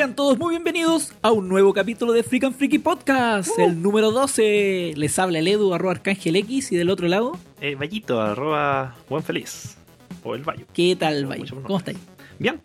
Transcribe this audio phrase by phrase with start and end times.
[0.00, 3.74] Sean todos muy bienvenidos a un nuevo capítulo de Freak and Freaky Podcast, el uh.
[3.74, 4.94] número 12.
[4.96, 7.38] Les habla el Edu, arroba Arcángel X, y del otro lado...
[7.60, 9.76] Eh, Vallito, arroba Buen Feliz,
[10.22, 10.64] o el Vallo.
[10.72, 11.62] ¿Qué tal, Vallo?
[11.64, 11.98] ¿Cómo estáis?
[12.38, 12.58] Bien.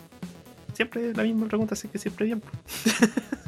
[0.72, 2.42] Siempre la misma pregunta, así que siempre bien.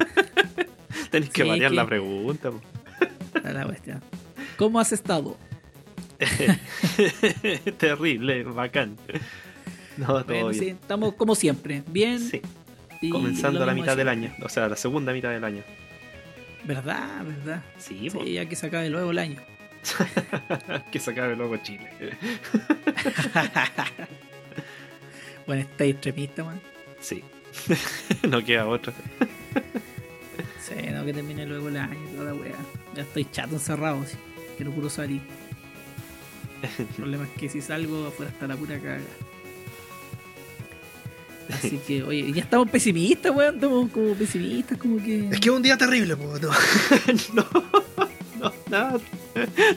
[1.12, 2.52] Tenéis que variar la pregunta.
[3.42, 4.02] la bestia.
[4.58, 5.38] ¿Cómo has estado?
[7.78, 8.98] Terrible, bacán.
[9.96, 12.42] No, bueno, estamos como siempre, bien, sí
[13.12, 15.64] comenzando la mitad del año, o sea, la segunda mitad del año.
[16.64, 17.24] ¿Verdad?
[17.24, 17.62] ¿Verdad?
[17.78, 19.40] Sí, sí ya que se luego el año.
[20.92, 21.90] que se acabe luego Chile.
[25.48, 26.60] bueno, está extremista, man.
[27.00, 27.24] Sí.
[28.30, 28.94] no queda otro
[30.60, 32.52] sí, no, que termine luego el año, toda la wea.
[32.94, 34.18] Ya estoy chato encerrado, sí.
[34.58, 35.22] quiero puro salir.
[36.80, 39.00] El problema es que si salgo afuera está la pura caga.
[41.54, 43.56] Así que, oye, ya estamos pesimistas, weón.
[43.56, 45.30] Estamos como pesimistas, como que.
[45.30, 46.42] Es que es un día terrible, pues.
[47.34, 47.46] No.
[47.52, 47.72] no.
[48.40, 49.00] No, no,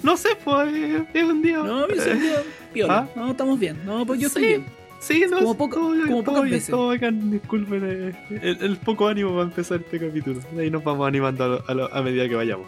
[0.03, 1.05] no sé, pues.
[1.15, 1.59] Es un día.
[1.59, 2.43] No, es un día
[2.75, 3.09] peor, ¿Ah?
[3.17, 3.79] No, estamos bien.
[3.87, 4.49] No, pues yo estoy sí.
[4.49, 4.67] bien.
[5.01, 5.77] Sí, no, como, poco,
[6.07, 7.41] como poco disculpen
[7.81, 8.15] eh,
[8.61, 10.43] el, poco ánimo para empezar este capítulo.
[10.59, 12.67] ahí nos vamos animando a, a, medida que vayamos.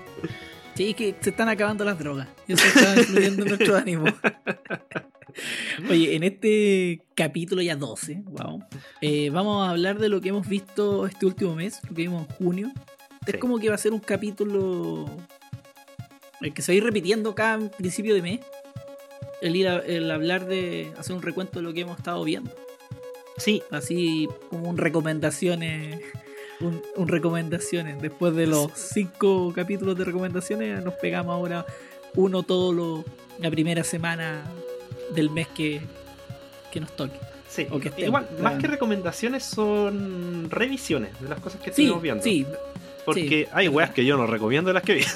[0.75, 2.29] Sí, que se están acabando las drogas.
[2.49, 4.05] Eso está influyendo nuestro ánimo.
[5.91, 8.63] Oye, en este capítulo ya 12, wow,
[9.01, 12.27] eh, vamos a hablar de lo que hemos visto este último mes, lo que vimos
[12.29, 12.73] en junio.
[13.27, 15.07] Es como que va a ser un capítulo
[16.41, 18.41] el que se va a ir repitiendo cada principio de mes.
[19.41, 22.51] El, ir el hablar de hacer un recuento de lo que hemos estado viendo.
[23.37, 23.63] Sí.
[23.71, 26.01] Así como un recomendaciones.
[26.61, 28.03] Un, recomendaciones.
[28.03, 31.65] Después de los cinco capítulos de recomendaciones, nos pegamos ahora
[32.17, 33.05] uno todo
[33.39, 34.45] la primera semana
[35.15, 35.81] del mes que,
[36.73, 37.19] que nos toque.
[37.49, 37.67] Sí,
[37.99, 42.23] igual, más que recomendaciones son revisiones de las cosas que estuvimos viendo.
[42.23, 42.47] Sí,
[43.05, 45.05] porque hay weas que yo no recomiendo las que vi.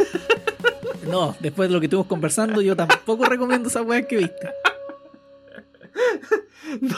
[1.07, 4.49] No, después de lo que estuvimos conversando, yo tampoco recomiendo esas weas que viste.
[6.81, 6.97] No,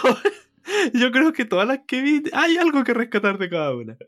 [0.98, 3.98] yo creo que todas las que vi hay algo que rescatar de cada una.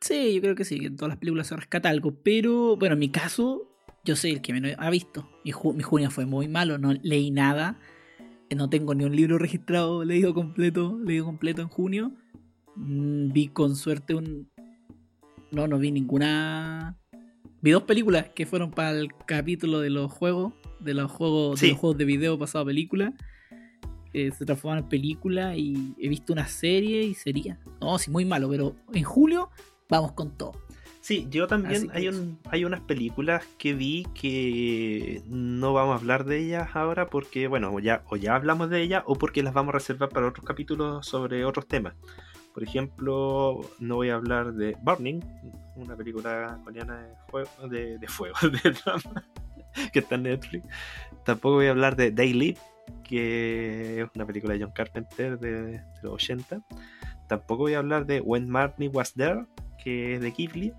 [0.00, 2.12] Sí, yo creo que sí, que en todas las películas se rescata algo.
[2.24, 3.70] Pero bueno, en mi caso,
[4.04, 4.30] yo sé...
[4.30, 5.28] el que menos ha visto.
[5.44, 7.76] mi junio fue muy malo, no leí nada
[8.54, 12.12] no tengo ni un libro registrado leído completo, leído completo en junio.
[12.76, 14.48] Mm, vi con suerte un.
[15.50, 16.96] No, no vi ninguna.
[17.60, 21.72] Vi dos películas que fueron para el capítulo de los juegos, de los juegos, de
[21.74, 23.12] juegos de video pasado a película.
[24.12, 27.58] Eh, se transformaron en película y he visto una serie y sería.
[27.80, 29.50] No, sí, muy malo, pero en julio
[29.90, 30.52] vamos con todo.
[31.06, 32.08] Sí, yo también hay,
[32.50, 37.70] hay unas películas que vi que no vamos a hablar de ellas ahora porque, bueno,
[37.72, 41.06] o ya, ya hablamos de ellas o porque las vamos a reservar para otros capítulos
[41.06, 41.94] sobre otros temas.
[42.52, 45.20] Por ejemplo, no voy a hablar de Burning,
[45.76, 47.06] una película coreana
[47.70, 49.22] de fuego, de, drama,
[49.92, 50.64] que está en Netflix.
[51.24, 52.58] Tampoco voy a hablar de Daily,
[53.08, 56.62] que es una película de John Carpenter de, los 80.
[57.28, 59.46] Tampoco voy a hablar de When Martin Was There,
[59.84, 60.72] que es de Ghibli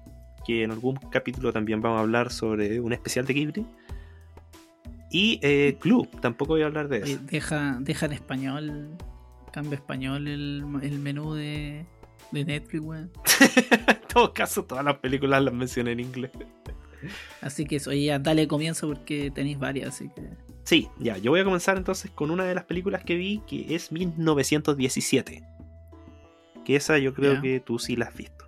[0.47, 3.66] que en algún capítulo también vamos a hablar sobre un especial de Ghibli.
[5.12, 7.19] Y eh, Club, tampoco voy a hablar de eh, eso.
[7.24, 8.97] Deja, deja en español,
[9.52, 10.66] cambio español el,
[11.00, 11.86] menú de,
[12.31, 12.84] de Netflix,
[13.52, 13.52] en
[14.12, 16.31] todo caso, todas las películas las mencioné en inglés.
[17.41, 20.22] Así que eso, ya dale comienzo porque tenéis varias, así que.
[20.63, 23.75] Sí, ya, yo voy a comenzar entonces con una de las películas que vi, que
[23.75, 25.44] es 1917.
[26.66, 28.46] Que esa yo creo que tú sí la has visto.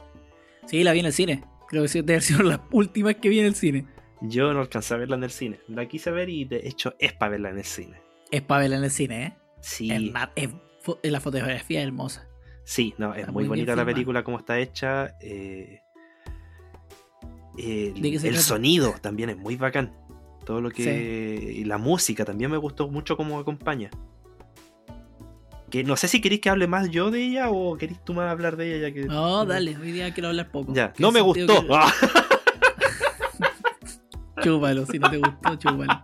[0.66, 1.44] Sí, la vi en el cine.
[1.70, 3.86] Creo que debe ser las últimas que vi en el cine.
[4.22, 5.60] Yo no alcancé a verla en el cine.
[5.68, 8.02] La quise ver y de hecho es para verla en el cine.
[8.32, 9.34] Es para verla en el cine, ¿eh?
[9.62, 9.88] Sí.
[10.12, 12.28] la fotografía es hermosa.
[12.64, 15.14] Sí, no, es muy, bonita la película como está hecha.
[15.22, 15.80] Eh,
[17.60, 19.94] eh, el, sonido también es muy bacán.
[20.46, 21.64] Todo lo que.
[21.68, 23.90] la música también me gustó mucho como acompaña
[25.70, 28.30] que no sé si queréis que hable más yo de ella o queréis tú más
[28.32, 29.06] hablar de ella ya que...
[29.06, 30.74] No, dale, hoy día quiero hablar poco.
[30.74, 31.62] Ya, no me gustó.
[31.68, 31.76] Que...
[34.90, 36.02] si no te gustó, chúbalo.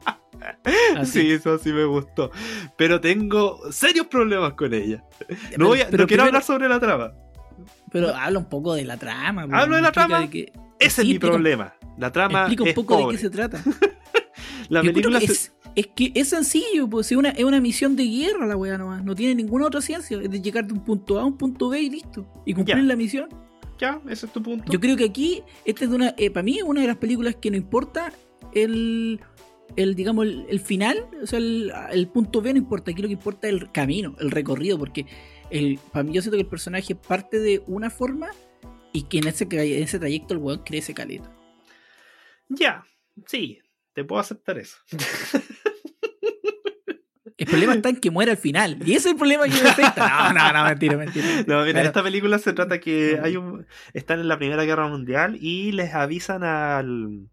[1.05, 2.31] Sí, eso sí me gustó.
[2.77, 5.03] Pero tengo serios problemas con ella.
[5.57, 7.13] No, voy a, quiero hablar sobre la trama.
[7.91, 9.47] Pero habla un poco de la trama.
[9.47, 10.27] Pues, Hablo de la trama.
[10.31, 10.53] Ese
[11.01, 11.73] es mi problema.
[11.97, 12.39] La trama.
[12.41, 13.61] Explica un poco de qué se trata.
[14.69, 18.45] la película es es que es sencillo, pues es una, es una misión de guerra
[18.47, 21.23] la weá nomás, no tiene ninguna otra ciencia, es de llegar de un punto A
[21.23, 23.27] a un punto B y listo, y cumplir la misión.
[23.77, 24.71] Ya, ese es tu punto.
[24.71, 27.35] Yo creo que aquí, esta es una, eh, para mí es una de las películas
[27.35, 28.13] que no importa
[28.53, 29.19] el,
[29.75, 33.55] digamos, el, final, o sea, el, punto B no importa, aquí lo que importa es
[33.55, 35.05] el camino, el recorrido, porque
[35.49, 38.29] el, para mí yo siento que el personaje parte de una forma
[38.93, 41.35] y que en ese, ese trayecto el weón crece caleta.
[42.47, 42.85] Ya,
[43.25, 43.59] sí,
[43.95, 44.77] te puedo aceptar eso.
[47.37, 48.77] El problema está en que muera al final.
[48.85, 51.25] Y ese es el problema que me No, no, no, mentira, mentira.
[51.47, 53.67] No, esta película se trata que hay un.
[53.93, 57.27] están en la Primera Guerra Mundial y les avisan al,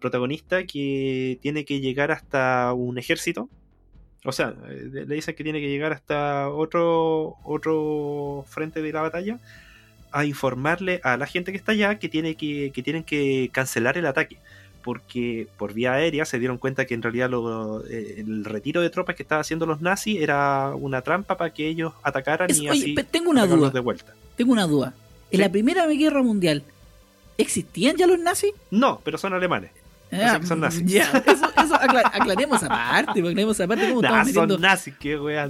[0.00, 3.50] protagonista que tiene que llegar hasta un ejército.
[4.24, 9.02] O sea, eh, le dicen que tiene que llegar hasta otro, otro frente de la
[9.02, 9.40] batalla
[10.12, 13.96] a informarle a la gente que está allá que, tiene que, que tienen que cancelar
[13.98, 14.38] el ataque
[14.82, 17.30] porque por vía aérea se dieron cuenta que en realidad
[17.90, 21.68] eh, el retiro de tropas que estaban haciendo los nazis era una trampa para que
[21.68, 23.72] ellos atacaran y así tengo una duda.
[24.36, 24.94] Tengo una duda.
[25.30, 26.62] En la Primera Guerra Mundial,
[27.38, 28.52] ¿existían ya los nazis?
[28.70, 29.70] No, pero son alemanes.
[30.10, 30.82] o sea, son ah, nazis.
[30.96, 31.16] eso,
[31.80, 35.48] aclaremos aparte, pues, aclaremos aparte son nazis, qué wea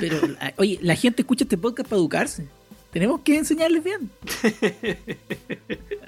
[0.00, 2.44] Pero, ah, oye, la gente escucha este podcast para educarse
[2.92, 4.10] tenemos que enseñarles bien.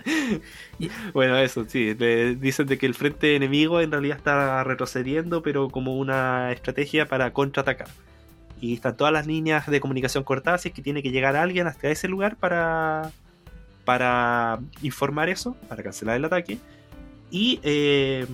[1.15, 1.95] bueno, eso sí.
[1.95, 7.33] dicen de que el frente enemigo en realidad está retrocediendo, pero como una estrategia para
[7.33, 7.89] contraatacar.
[8.61, 11.67] Y están todas las líneas de comunicación cortadas, Así es que tiene que llegar alguien
[11.67, 13.11] hasta ese lugar para,
[13.87, 16.59] para informar eso, para cancelar el ataque.
[17.31, 18.27] Y, eh,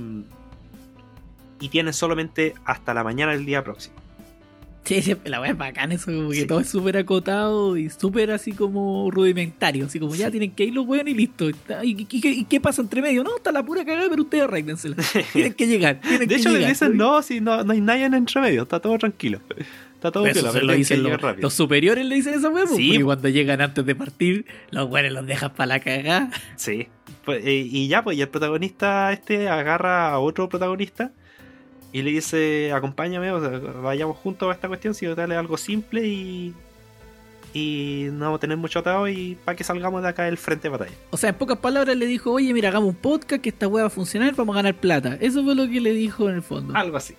[1.60, 3.99] y tienen solamente hasta la mañana del día próximo.
[4.84, 8.52] Sí, la wea es bacán eso, como que todo es súper acotado y súper así
[8.52, 11.50] como rudimentario, así como ya tienen que ir los weón y listo.
[11.82, 13.22] ¿Y, qué pasa entre medio?
[13.22, 14.96] No, está la pura cagada, pero ustedes arréglensela.
[15.32, 16.00] tienen que llegar.
[16.00, 18.96] de hecho, le dicen, no, si no, no hay nadie en entre medio, está todo
[18.98, 19.40] tranquilo.
[19.94, 22.78] Está todo eso lo dicen los, superiores le dicen eso, huevos.
[22.78, 26.30] Y cuando llegan antes de partir, los buenos los dejan para la cagada.
[26.56, 26.88] Sí.
[27.26, 31.12] Pues, eh, y ya, pues, y el protagonista este agarra a otro protagonista
[31.92, 36.54] y le dice, acompáñame, vayamos juntos a esta cuestión, si tal es algo simple y,
[37.52, 40.64] y no vamos a tener mucho atado y para que salgamos de acá del frente
[40.68, 40.96] de batalla.
[41.10, 43.82] O sea, en pocas palabras le dijo, oye, mira, hagamos un podcast, que esta hueá
[43.84, 45.18] va a funcionar, vamos a ganar plata.
[45.20, 46.76] Eso fue lo que le dijo en el fondo.
[46.76, 47.14] Algo así.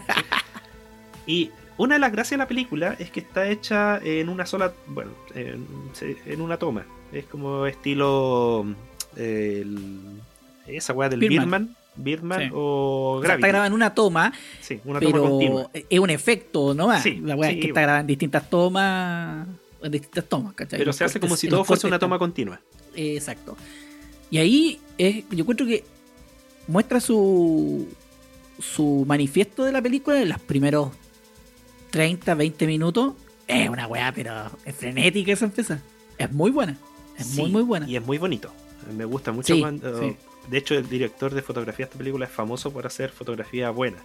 [1.26, 4.72] y una de las gracias de la película es que está hecha en una sola,
[4.86, 6.84] bueno, en, una toma.
[7.12, 8.64] Es como estilo...
[9.14, 10.20] Mm,
[10.68, 11.76] esa hueá del Birdman.
[11.96, 13.40] Birdman o Gravity.
[13.40, 15.70] está grabada en una toma, sí, una pero toma continua.
[15.90, 17.04] es un efecto nomás.
[17.22, 19.46] la weá es que está grabando en distintas tomas,
[19.90, 22.60] distintas tomas, Pero se hace como si todo fuese una toma continua.
[22.94, 23.56] Exacto.
[24.30, 25.84] Y ahí es, yo encuentro que
[26.66, 27.86] muestra su,
[28.58, 30.90] su manifiesto de la película en los primeros
[31.90, 33.12] 30, 20 minutos.
[33.46, 35.82] Es una weá, pero es frenética esa empresa.
[36.16, 36.78] Es muy buena.
[37.18, 37.86] Es muy, muy buena.
[37.86, 38.50] Y es muy bonito.
[38.96, 39.54] Me gusta mucho
[40.48, 43.98] de hecho, el director de fotografía de esta película es famoso por hacer fotografía buena.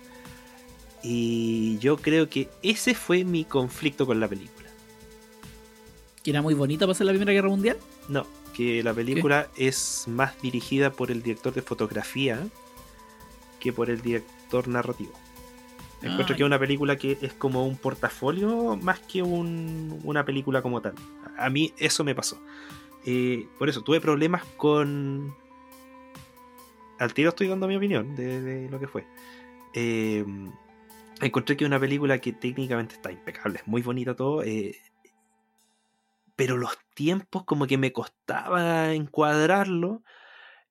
[1.03, 4.67] Y yo creo que ese fue mi conflicto con la película.
[6.23, 7.77] ¿Que era muy bonita para ser la Primera Guerra Mundial?
[8.07, 12.45] No, que la película es más dirigida por el director de fotografía
[13.59, 15.13] que por el director narrativo.
[16.01, 20.61] Encuentro ah, que es una película que es como un portafolio más que una película
[20.61, 20.93] como tal.
[21.37, 22.39] A mí eso me pasó.
[23.05, 25.33] Eh, por eso tuve problemas con
[26.99, 29.07] al tiro estoy dando mi opinión de, lo que fue.
[29.73, 30.25] Eh,
[31.21, 34.75] encontré que una película que técnicamente está impecable, es muy bonita todo, eh,
[36.35, 40.03] pero los tiempos como que me costaba encuadrarlo.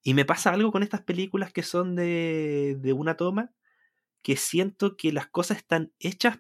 [0.02, 3.50] Y me pasa algo con estas películas que son de, de una toma,
[4.22, 6.38] que siento que las cosas están hechas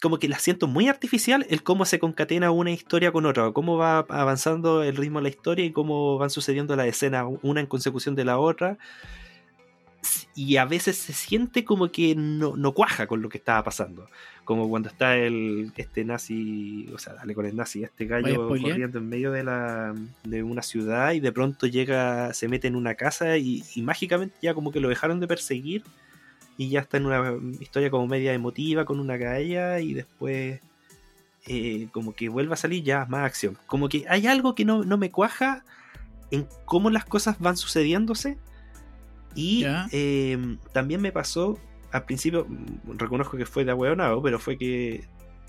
[0.00, 3.76] como que la siento muy artificial el cómo se concatena una historia con otra, cómo
[3.76, 7.66] va avanzando el ritmo de la historia y cómo van sucediendo las escenas una en
[7.66, 8.78] consecución de la otra.
[10.34, 14.06] Y a veces se siente como que no, cuaja con lo que estaba pasando.
[14.44, 18.98] Como cuando está el este nazi, o sea, dale con el nazi, este gallo corriendo
[18.98, 23.36] en medio de, la, una ciudad y de pronto llega, se mete en una casa
[23.36, 25.82] y mágicamente ya como que lo dejaron de perseguir
[26.56, 30.60] y ya está en una historia como media emotiva con una caella y después
[31.46, 33.56] eh, como que vuelve a salir ya más acción.
[33.66, 35.64] Como que hay algo que no, me cuaja
[36.30, 38.38] en cómo las cosas van sucediéndose.
[39.36, 41.56] Y em, también me pasó
[41.92, 42.48] al principio,
[42.84, 45.04] reconozco que fue de ahueonado, pero fue que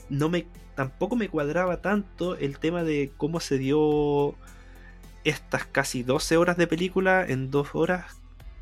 [0.07, 4.35] no me tampoco me cuadraba tanto el tema de cómo se dio
[5.23, 8.05] estas casi 12 horas de película en dos horas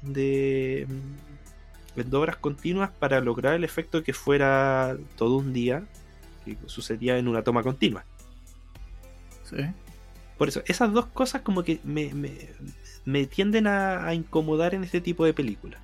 [0.01, 0.87] de,
[2.01, 5.83] haciendo obras continuas para lograr el efecto que fuera todo un día,
[6.45, 8.03] que sucedía en una toma continua.
[9.43, 9.57] Sí.
[10.37, 15.33] Por eso, esas dos cosas como que me, tienden a, incomodar en este tipo de
[15.33, 15.77] película.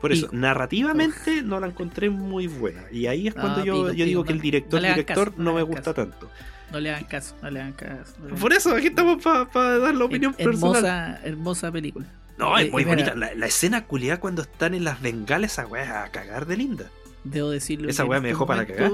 [0.00, 2.82] Por eso, narrativamente no la encontré muy buena.
[2.92, 5.94] Y ahí es ah, cuando yo, digo que el director, no director no, me gusta
[5.94, 6.28] tanto.
[6.72, 8.14] No le hagan caso, no le hagan caso.
[8.40, 12.06] Por eso, aquí estamos para dar la opinión Hermosa película.
[12.38, 13.14] No, es eh, muy eh, bonita.
[13.14, 16.90] La, escena culiada cuando están en las bengales, esa weá a cagar de linda.
[17.22, 17.88] Debo decirlo.
[17.88, 18.90] Esa weá me este dejó para cagar.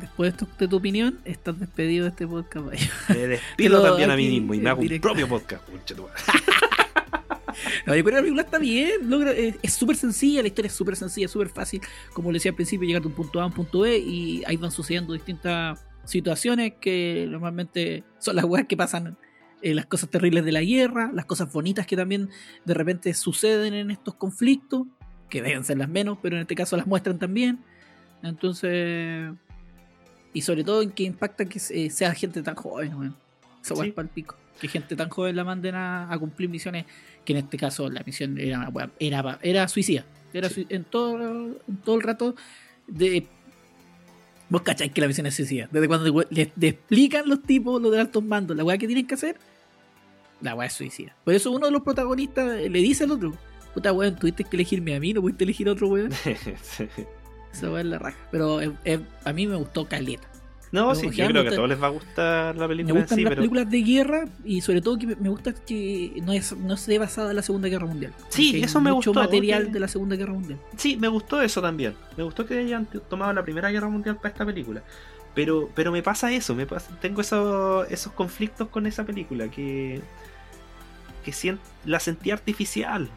[0.00, 2.66] Después de tu, opinión, estás despedido de este podcast.
[2.66, 2.90] Vaya.
[3.08, 5.64] Me despido también a mí mismo y me hago propio podcast.
[7.86, 11.28] No, yo creo la está bien, eh, es súper sencilla, la historia es súper sencilla,
[11.28, 11.82] súper fácil.
[12.14, 14.42] Como le decía al principio, llegar de un punto A a un punto B y
[14.46, 19.18] ahí van sucediendo distintas situaciones que normalmente son las weas que pasan
[19.62, 22.28] eh, las cosas terribles de la guerra, las cosas bonitas que también
[22.64, 24.88] de repente suceden en estos conflictos,
[25.30, 27.60] que deben ser las menos, pero en este caso las muestran también.
[28.24, 29.30] Entonces,
[30.32, 33.14] y sobre todo en que impacta que eh, sea gente tan joven,
[33.62, 33.76] Eso
[34.12, 34.34] pico.
[34.60, 36.84] Que gente tan joven la manden a, cumplir misiones,
[37.24, 40.04] que en este caso la misión era, era, era suicida.
[40.32, 42.34] Era en, todo, todo el rato
[42.88, 43.26] de
[44.48, 45.66] Vos cacháis que la misión es suicida.
[45.72, 49.14] Desde cuando les explican los tipos, los de altos mandos, la weá que tienen que
[49.14, 49.36] hacer,
[50.42, 51.14] la weá es suicida.
[51.24, 53.32] Por eso uno de los protagonistas le dice al otro,
[53.72, 56.12] puta weón, tuviste que elegirme a mí, no pudiste elegir a otro weón.
[57.52, 58.18] Eso va a la raja.
[58.30, 60.28] Pero a mí me gustó Caleta.
[60.72, 62.94] No, sí, yo creo que a todos les va a gustar la película.
[62.94, 66.32] Me gustan sí, las películas de guerra y sobre todo que me gusta que no,
[66.32, 68.14] es, no esté basada en la Segunda Guerra Mundial.
[68.30, 69.20] Sí, eso me mucho gustó.
[69.20, 70.58] material de la Segunda Guerra Mundial.
[70.78, 71.92] Sí, me gustó eso también.
[72.16, 74.82] Me gustó que hayan tomado la Primera Guerra Mundial para esta película.
[75.34, 76.66] Pero, pero me pasa eso, me
[77.02, 80.00] tengo esos conflictos con esa película que
[81.22, 83.08] que la sentí artificial.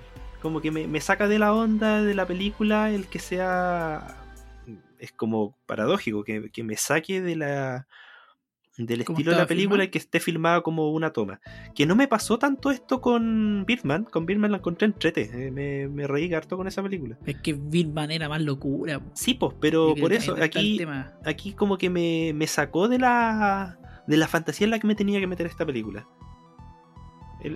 [0.42, 4.22] Como que me, saca de la onda de la película el que sea.
[5.00, 7.88] Es como paradójico, que, me saque de la
[8.78, 11.40] del estilo de la película y que esté filmada como una toma.
[11.74, 14.04] Que no me pasó tanto esto con Birdman.
[14.04, 15.48] Con Birdman la encontré entrete.
[15.48, 17.18] Eh, me, me, reí harto con esa película.
[17.26, 19.02] Es que Birdman era más locura.
[19.14, 20.80] Sí, pues, pero por eso, aquí,
[21.26, 24.96] aquí como que me, me, sacó de la, de la fantasía en la que me
[24.96, 26.08] tenía que meter esta película.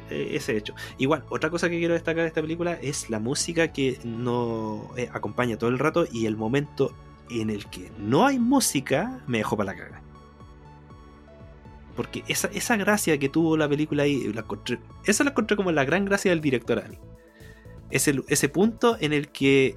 [0.10, 0.76] Eh, ese hecho.
[0.98, 5.10] Igual, otra cosa que quiero destacar de esta película es la música que no eh,
[5.14, 6.92] acompaña todo el rato y el momento
[7.32, 10.02] en el que no hay música me dejó para la caga.
[11.96, 14.32] Porque esa, esa gracia que tuvo la película ahí,
[15.06, 16.98] esa la encontré como la gran gracia del director Ani.
[17.90, 19.76] Ese, punto en el que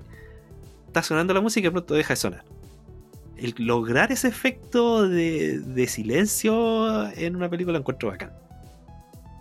[0.88, 2.44] está sonando la música y pronto deja de sonar.
[3.38, 8.32] El lograr ese efecto de, de silencio en una película encuentro bacán.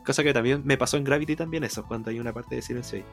[0.05, 2.99] Cosa que también me pasó en Gravity también eso, cuando hay una parte de silencio
[2.99, 3.03] ahí.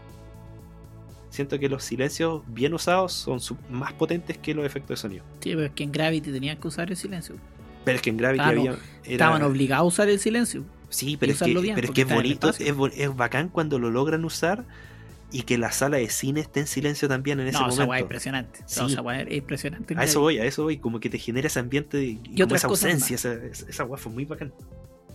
[1.30, 3.38] Siento que los silencios bien usados son
[3.71, 5.25] más potentes que los efectos de sonido.
[5.40, 7.37] Sí, pero es que en Gravity tenían que usar el silencio.
[7.85, 10.64] Pero es que en Gravity Estaban, había, estaban obligados a usar el silencio.
[10.88, 14.64] Sí, pero es que, es, bonito, es, bacán cuando lo logran usar
[15.30, 17.97] y que la sala de cine esté en silencio también en ese momento.
[17.99, 18.61] impresionante.
[18.66, 19.95] es impresionante.
[19.99, 22.21] A eso voy, a eso voy, como que te genera ese ambiente y,
[22.54, 24.50] esa ausencia, esa, fue muy bacán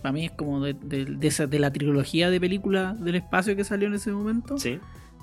[0.04, 3.64] para mí es como de, de, esa, de la trilogía de películas del espacio que
[3.64, 4.58] salió en ese momento.
[4.58, 4.78] Sí.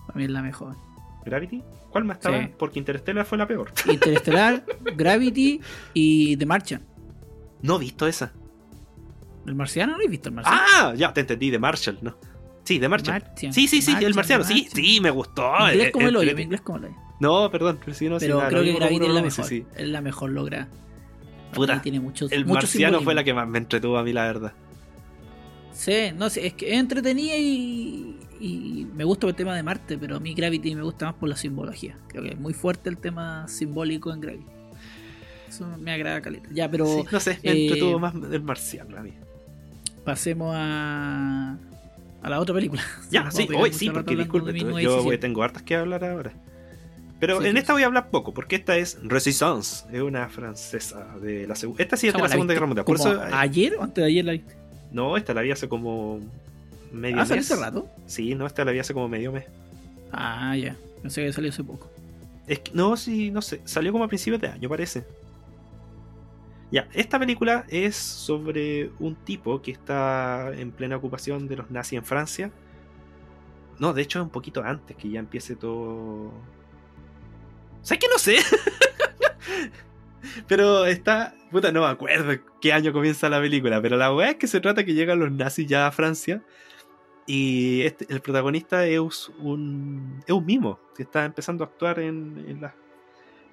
[0.08, 0.76] Para mí es la mejor.
[1.24, 1.62] ¿Gravity?
[1.92, 2.50] ¿Cuál más estaba?
[2.58, 3.72] Porque Interstellar fue la peor.
[3.88, 4.66] Interstellar,
[4.98, 5.62] Gravity
[5.94, 6.82] y The Martian.
[7.62, 8.32] No he visto esa.
[9.46, 9.94] ¿El marciano?
[9.96, 10.60] No he visto el marciano.
[10.76, 12.18] Ah, ya, te entendí, The Martian, ¿no?
[12.64, 13.24] Sí, The Martian.
[13.52, 14.44] sí, sí, sí, el marciano.
[14.44, 15.44] Sí, sí, me gustó.
[15.44, 18.64] como eh, el, eh, eh, inglés como el No, perdón, pero si no Pero creo
[18.64, 19.54] que Gravity es la mejor.
[19.76, 20.68] Es la mejor logra
[21.54, 24.54] Puta, tiene mucho el marciano fue la que más me entretuvo a mí, la verdad.
[25.74, 28.18] Sí, no sé, es que es entretenida y,
[28.96, 31.38] me gusta el tema de Marte, pero a mí Gravity me gusta más por la
[31.38, 31.96] simbología.
[32.08, 34.46] Creo que es muy fuerte el tema simbólico en Gravity.
[35.48, 36.50] Eso me agrada caleta.
[36.52, 37.06] Ya, pero.
[37.12, 39.14] no sé, me eh, entretuvo más del marcial a mí.
[40.04, 41.56] Pasemos a.
[42.24, 42.82] a la otra película.
[43.12, 46.34] Ya, sí, hoy sí, porque disculpe, yo tengo hartas que hablar ahora.
[47.20, 51.46] Pero en esta voy a hablar poco, porque esta es Resistance, es una francesa de
[51.46, 52.86] la Esta sí es la Segunda Guerra Mundial.
[52.90, 54.61] Eh, ¿Ayer o antes de ayer la viste?
[54.92, 56.20] No, esta la vi hace como
[56.92, 57.40] medio ah, mes.
[57.52, 57.90] hace rato?
[58.06, 59.46] Sí, no, esta la vi hace como medio mes.
[60.12, 60.76] Ah, ya.
[61.04, 61.90] No sé que salió hace poco.
[62.48, 63.62] Es no, sí, no sé.
[63.64, 65.06] Salió como a principios de año, parece.
[66.72, 72.00] Ya, esta película es sobre un tipo que está en plena ocupación de los nazis
[72.00, 72.52] en Francia.
[73.80, 76.32] No, de hecho es un poquito antes que ya empiece todo.
[77.82, 78.38] ¿Sabes que no sé?
[80.48, 84.36] Pero está, puta, no me acuerdo qué año comienza la película, pero la weá es
[84.36, 86.44] que se trata que llegan los nazis ya a Francia
[87.28, 92.64] y este, el protagonista es un, es un mimo que está empezando a actuar en,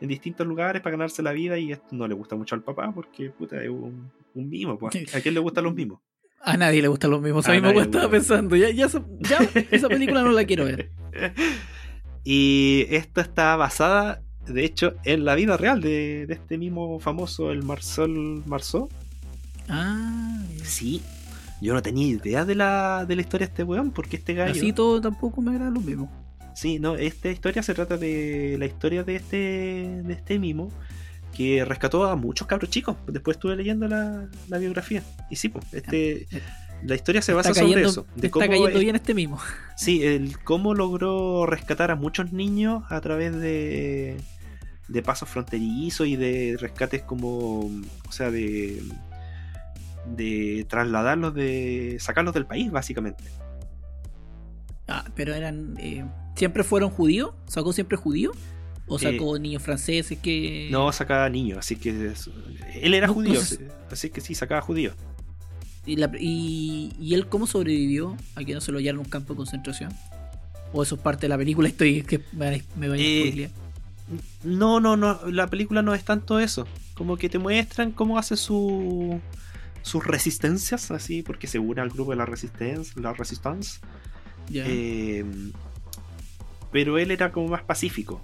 [0.00, 2.92] en, distintos lugares para ganarse la vida y esto no le gusta mucho al papá
[2.94, 4.78] porque, puta, es un, mimo.
[4.78, 5.14] Pues.
[5.14, 6.00] ¿A quién le gustan los mimos?
[6.40, 7.48] A nadie le gustan los mimos.
[7.48, 9.04] A, mí me estaba pensando, ya esa
[9.88, 10.90] película no la quiero ver.
[12.30, 14.22] Y esta está basada
[14.52, 18.88] de hecho, en la vida real de, este mismo famoso, el Marcel Marceau.
[19.68, 21.02] Ah, sí.
[21.60, 24.52] Yo no tenía idea de la, de la historia de este weón, porque este gallo.
[24.52, 26.10] Así todo tampoco me agrada lo mismo.
[26.54, 29.38] Sí, no, esta historia se trata de la historia de este,
[30.04, 30.70] de este mimo
[31.36, 32.96] que rescató a muchos cabros chicos.
[33.06, 34.28] Después estuve leyendo la,
[34.58, 35.02] biografía.
[35.30, 36.26] Y sí, pues, este.
[36.32, 36.42] Ah, eh,
[36.84, 38.06] la historia se basa sobre eso.
[38.22, 39.40] está cayendo bien este mismo.
[39.76, 44.16] Sí, el cómo logró rescatar a muchos niños a través de,
[44.88, 48.82] de pasos fronterizos y de rescates como, o sea, de,
[50.16, 53.24] de trasladarlos, de sacarlos del país, básicamente.
[54.88, 56.04] Ah, pero eran, eh,
[56.34, 57.32] ¿siempre fueron judíos?
[57.46, 58.32] ¿Sacó siempre judío?
[58.86, 60.68] ¿O eh, sacó niños franceses que...?
[60.72, 62.12] No, sacaba niños, así que...
[62.80, 64.94] Él era judío, eh, así que sí, sacaba judíos
[65.86, 69.90] ¿Y, él cómo sobrevivió a que no se lo hallaron en un campo de concentración?
[70.72, 71.68] ¿O eso es parte de la película?
[71.68, 73.50] Estoy que me, voy a
[74.42, 75.18] no, no, no.
[75.26, 76.66] La película no es tanto eso.
[76.94, 79.20] Como que te muestran cómo hace su,
[79.82, 82.98] sus resistencias, así, porque se une al grupo de la Resistance.
[83.00, 83.80] La Resistance.
[84.52, 85.24] Eh,
[86.72, 88.20] pero él era como más pacífico.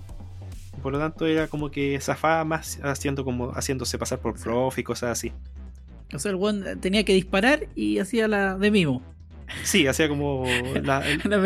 [0.83, 4.83] Por lo tanto, era como que zafaba más haciendo como, haciéndose pasar por prof y
[4.83, 5.33] cosas así.
[6.15, 9.03] O sea, el buen tenía que disparar y hacía la de mimo.
[9.63, 10.45] Sí, hacía como
[10.83, 11.41] la, la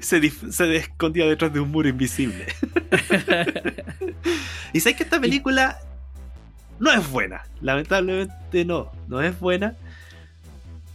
[0.00, 2.46] se, escondía detrás de un muro invisible.
[4.72, 5.78] y sabes que esta película
[6.80, 7.42] no es buena.
[7.60, 9.76] Lamentablemente no, no es buena.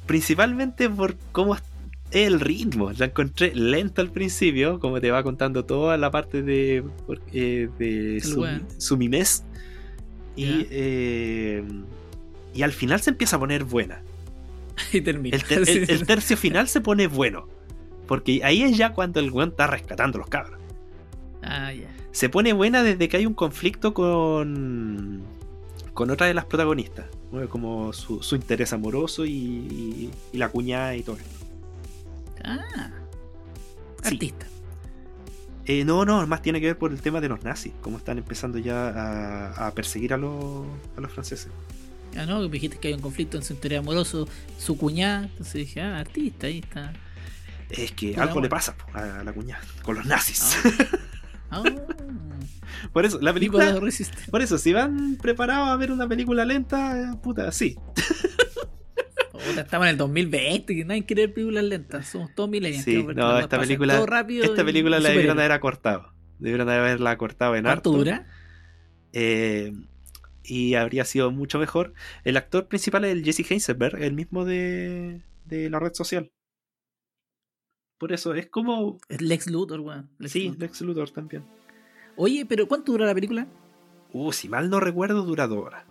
[0.05, 1.61] Principalmente por cómo es
[2.11, 2.91] el ritmo.
[2.97, 6.83] La encontré lenta al principio, como te va contando toda la parte de,
[7.31, 8.21] eh, de
[8.79, 9.43] su, mimes
[10.35, 11.63] Y, eh,
[12.55, 14.01] y al final se empieza a poner buena.
[14.93, 17.47] El, tercio final se pone bueno.
[18.07, 20.59] Porque ahí es ya cuando el weón está rescatando a los cabros.
[21.43, 21.71] Ah,
[22.11, 25.21] se pone buena desde que hay un conflicto con.
[25.93, 27.05] con otra de las protagonistas.
[27.49, 31.17] Como su, interés amoroso y, la cuñada y todo
[32.43, 32.89] Ah.
[34.03, 34.47] Artista.
[35.65, 38.17] Eh, no, no, más tiene que ver por el tema de los nazis, cómo están
[38.17, 40.65] empezando ya a, perseguir a los
[41.13, 41.49] franceses.
[42.17, 45.23] Ah, no, me dijiste que hay un conflicto en su interior amoroso, su cuñada.
[45.23, 46.93] Entonces dije, ah, artista, ahí está.
[47.69, 50.57] Es que algo le pasa a la cuñada, con los nazis.
[50.63, 50.67] Ah.
[51.51, 51.63] Ah.
[52.93, 53.75] por eso, la película.
[54.29, 57.75] Por eso, si van preparados a ver una película lenta, eh, puta, sí.
[59.57, 62.07] estamos en el 2020, que nadie quiere ver películas lentas.
[62.07, 62.83] Somos todos milenios.
[62.83, 63.99] Sí, no, esta película,
[64.43, 66.13] esta película la debieron haber acortado.
[66.37, 68.27] Debieron haberla acortado en ¿Cuánto dura?
[69.11, 69.73] Eh,
[70.43, 71.93] y habría sido mucho mejor.
[72.23, 76.31] El actor principal es el Jesse Heisenberg, el mismo de, la red social.
[77.97, 78.97] Por eso, es como.
[79.09, 80.09] Lex Luthor, weón.
[80.25, 81.43] sí, Lex Luthor también.
[82.15, 83.47] Oye, pero ¿cuánto dura la película?
[84.13, 85.83] Uh, si mal no recuerdo, dura dos horas.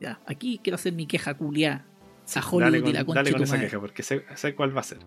[0.00, 1.84] Ya, aquí quiero hacer mi queja culiá.
[2.24, 4.22] Sí, dale con, dale con esa queja, porque sé,
[4.54, 4.98] cuál va a ser.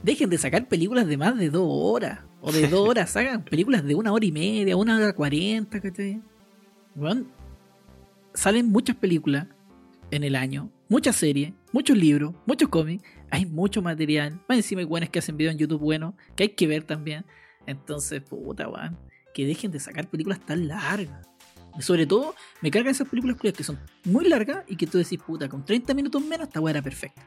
[0.00, 2.20] Dejen de sacar películas de más de dos horas.
[2.40, 6.20] O de dos horas, hagan películas de una hora y media, una hora cuarenta, te
[6.94, 7.30] Weón,
[8.38, 9.48] salen muchas películas
[10.12, 14.40] en el año, muchas series, muchos libros, muchos cómics, hay mucho material.
[14.48, 17.24] Más encima hay buenos que hacen videos en YouTube Bueno, que hay que ver también.
[17.66, 18.96] Entonces, puta, weón,
[19.34, 21.26] que dejen de sacar películas tan largas.
[21.80, 25.48] Sobre todo, me cargan esas películas que son muy largas y que tú decís, puta,
[25.48, 27.20] con 30 minutos menos esta weá perfecta.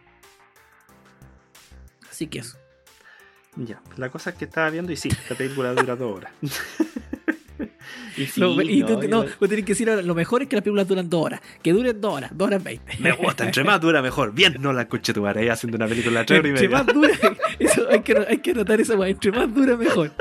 [2.09, 2.57] Así que eso.
[3.57, 6.31] Ya, la cosa es que estaba viendo y sí, esta película dura dos horas.
[8.17, 8.25] y,
[8.83, 11.99] tú, no, que decir lo mejor es que las películas duran dos horas, que duren
[11.99, 12.93] dos horas, dos horas veinte.
[12.99, 14.33] Me gusta, entre más dura mejor.
[14.33, 16.79] Bien, no la escuché tu haciendo una película tres horas y media.
[16.79, 20.11] Entre más dura, hay, que, hay que anotar esa entre más dura mejor.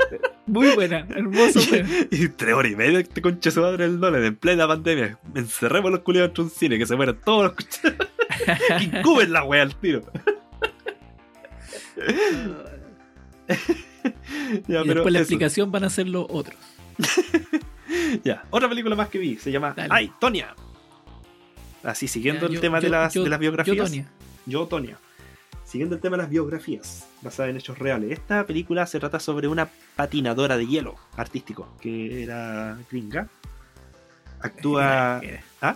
[0.45, 1.59] Muy buena, hermoso.
[2.11, 5.17] y, y tres horas y media, te este conche su el dólar en plena pandemia.
[5.35, 9.63] Encerremos los culiados en un cine, que se mueran todos los Y Incuben la wea
[9.63, 10.01] al tiro.
[13.47, 13.53] y
[14.73, 16.57] pero la explicación van a ser los otros.
[18.23, 20.55] ya, otra película más que vi se llama ¡Ay, Tonia!
[21.83, 23.91] Así, siguiendo el tema de, las, biografías.
[24.45, 24.97] Yo, Tonia.
[25.65, 28.11] Siguiendo el tema de las biografías, basada en hechos reales.
[28.11, 33.29] Esta película se trata sobre una patinadora de hielo artístico, que era gringa.
[34.41, 35.21] Actúa.
[35.23, 35.75] Era, ¿Ah?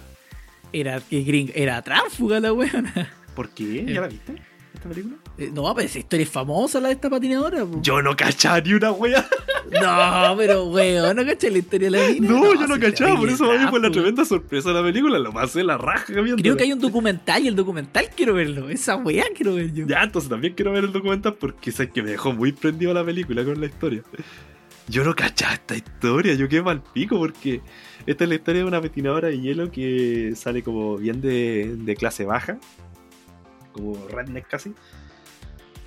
[0.74, 3.12] era, era, tránfuga la weona.
[3.36, 3.80] ¿Por qué?
[3.80, 4.36] Eh, ¿Ya la viste?
[4.76, 5.16] esta película?
[5.38, 7.66] Eh, no, pero esa historia es famosa la de esta patinadora.
[7.82, 9.26] Yo no cachaba ni una wea.
[9.66, 12.30] No, pero weón, no caché la historia de la mina.
[12.30, 15.18] No, yo no cachaba, por eso a mí por la tremenda sorpresa de la película.
[15.18, 16.06] Lo pasé la raja.
[16.06, 18.70] Creo que hay un documental y el documental quiero verlo.
[18.70, 19.88] Esa wea quiero ver yo.
[19.88, 23.04] Ya, entonces también quiero ver el documental porque es que me dejó muy prendido la
[23.04, 24.04] película con la historia.
[24.88, 27.62] Yo no cachaba esta historia, yo quedé mal pico porque
[28.06, 32.24] esta es la historia de una patinadora de hielo que sale como bien de clase
[32.24, 32.60] baja
[33.76, 34.74] como redneck casi.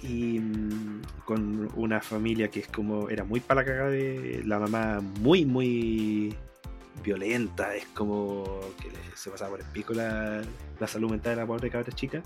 [0.02, 4.58] Y mm, con una familia que es como, era muy para la cagada de la
[4.60, 6.34] mamá, muy, muy
[7.02, 10.42] violenta, es como que se pasaba por el pico la,
[10.86, 12.22] salud mental de la pobre cabra chica,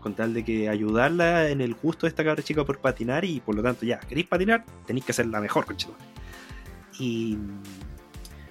[0.00, 3.40] con tal de que ayudarla en el gusto de esta cabra chica por patinar y
[3.40, 5.96] por lo tanto ya, queréis patinar, tenéis que ser la mejor, conchetón.
[6.98, 7.36] Y,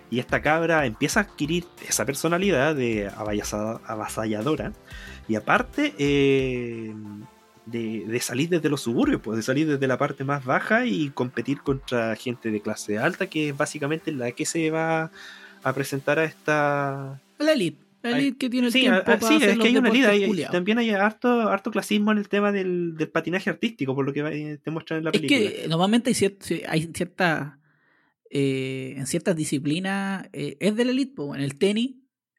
[0.09, 4.71] y esta cabra empieza a adquirir esa personalidad de avasalladora
[5.27, 6.93] y aparte, eh,
[7.65, 11.59] de, salir desde los suburbios, pues, de salir desde la parte más baja y competir
[11.61, 15.11] contra gente de clase alta, que es básicamente la que se va
[15.63, 17.21] a presentar a esta.
[17.39, 17.81] La elite.
[18.01, 19.01] La elite que tiene el tiempo.
[19.05, 20.49] para sí, hacer es que hay una elite.
[20.51, 24.57] también hay harto, harto clasismo en el tema del, patinaje artístico, por lo que eh,
[24.61, 25.39] te muestran en la película.
[25.39, 26.09] Es que normalmente
[26.69, 27.59] hay, cierta.
[28.35, 31.91] Eh, en ciertas disciplinas eh, es de la elite, pues, en el tenis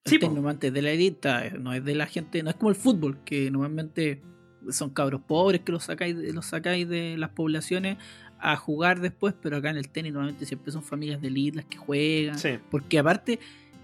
[0.06, 0.18] Sí,
[0.52, 3.16] este es de la edita no es de la gente, no es como el fútbol,
[3.24, 4.20] que normalmente
[4.68, 7.96] son cabros pobres que los sacáis, los sacáis de las poblaciones
[8.38, 11.64] a jugar después, pero acá en el tenis normalmente siempre son familias de elite las
[11.64, 12.36] que juegan,
[12.70, 13.38] porque aparte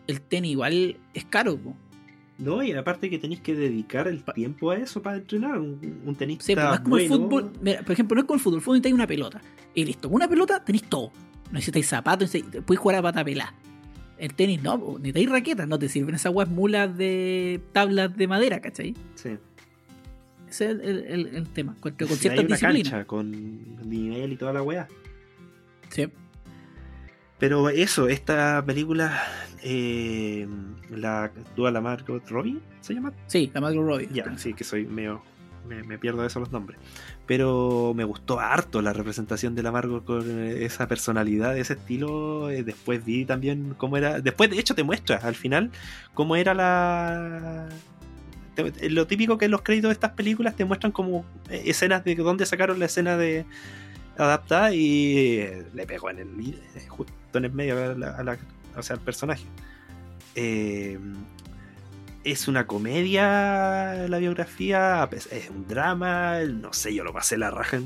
[0.09, 1.59] el tenis igual es caro.
[2.37, 5.59] No, y aparte que tenéis que dedicar el tiempo a eso para entrenar.
[5.59, 6.44] Un, tenis, tenista.
[6.52, 7.52] Sí, no es como el fútbol.
[7.62, 8.56] por ejemplo, no es como el fútbol.
[8.59, 9.40] El fútbol tenés una pelota.
[9.74, 11.11] Y listo, una pelota tenéis todo.
[11.52, 12.30] Necesitáis zapatos,
[12.66, 13.54] puedes jugar a pata pelada.
[14.20, 18.14] El tenis no, ni te hay raquetas, no te sirven esas weas mulas de tablas
[18.14, 18.94] de madera, ¿cachai?
[19.14, 19.38] Sí.
[20.46, 21.74] Ese es el, el, el tema.
[21.80, 24.88] Con, con si cierta cancha con nivel y toda la wea.
[25.88, 26.09] Sí.
[27.38, 29.18] Pero eso, esta película,
[29.64, 30.46] eh,
[30.90, 33.14] la duda la Margot Robbie, ¿se llama?
[33.26, 34.09] Sí, la Margot Robbie.
[34.12, 35.22] Ya, sí, que soy medio.
[35.66, 36.78] Me, me, pierdo de eso los nombres
[37.30, 42.50] pero me gustó harto la representación de la Margot con eh, esa personalidad, ese estilo.
[42.50, 44.20] Eh, después vi también cómo era.
[44.20, 45.70] Después, de hecho, te muestra al final
[46.12, 47.68] cómo era la.
[48.56, 52.16] Eh, lo típico que en los créditos de estas películas te muestran como escenas de
[52.16, 53.44] dónde sacaron la escena de
[54.18, 56.56] adaptada y le pegó en el
[56.88, 57.78] justo en el medio
[58.74, 59.44] al personaje.
[60.34, 60.98] Eh,
[62.22, 67.80] es una comedia la biografía, es un drama, no sé, yo lo pasé la raja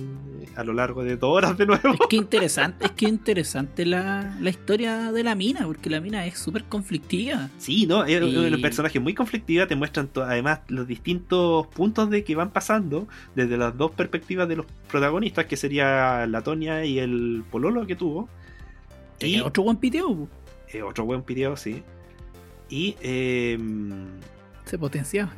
[0.57, 1.93] a lo largo de dos horas de nuevo.
[1.95, 6.39] Es que interesante, es que interesante la, historia de la mina, porque la mina es
[6.39, 7.49] súper conflictiva.
[7.59, 12.35] Sí, no, es un personaje muy conflictiva, te muestran además los distintos puntos de que
[12.35, 17.45] van pasando desde las dos perspectivas de los protagonistas, que sería la Tonia y el
[17.51, 18.29] Pololo que tuvo.
[19.21, 20.29] Y, otro buen piteo.
[20.89, 21.85] otro buen piteo, sí.
[22.69, 22.97] Y.
[23.01, 23.95] Em,
[24.65, 25.33] se potenciaba.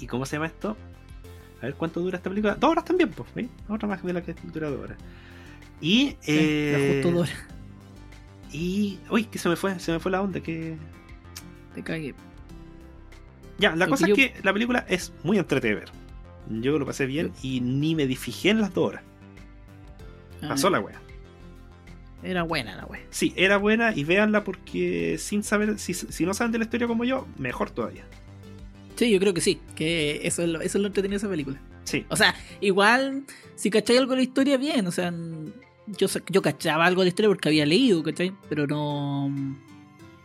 [0.00, 0.76] ¿Y cómo se llama esto?
[1.60, 2.54] A ver cuánto dura esta película.
[2.56, 3.28] Dos horas también, pues.
[3.68, 4.98] Otra más de la que dura dos horas.
[5.80, 6.16] Y.
[6.26, 7.02] Eh,
[8.52, 8.98] y.
[9.10, 10.76] Uy, que se me fue, se me fue la onda, que.
[11.74, 12.14] Te cagué.
[13.58, 15.84] Ya, la cosa es que la película es muy entretenida
[16.50, 19.02] Yo lo pasé bien y ni me difijé en las dos horas.
[20.42, 21.00] Ah, Pasó la wea.
[22.24, 26.52] Era buena la web Sí, era buena y véanla porque sin saber, si, no saben
[26.52, 28.04] de la historia como yo, mejor todavía.
[28.96, 31.28] Sí, yo creo que sí, que eso es lo, eso es lo entretenido de esa
[31.28, 31.60] película.
[31.84, 32.06] Sí.
[32.08, 33.24] O sea, igual,
[33.56, 35.12] si cacháis algo de la historia, bien, o sea,
[35.86, 38.32] yo, yo cachaba algo de la historia porque había leído, ¿cachai?
[38.48, 39.30] Pero no...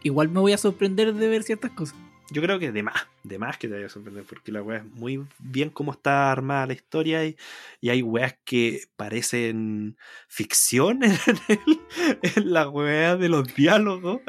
[0.01, 1.95] Igual me voy a sorprender de ver ciertas cosas
[2.31, 4.85] yo creo que de más, de más que te haya sorprendido porque la weá es
[4.85, 7.35] muy bien cómo está armada la historia y,
[7.81, 11.01] y hay weas que parecen ficción
[12.23, 14.21] en, la wea de los diálogos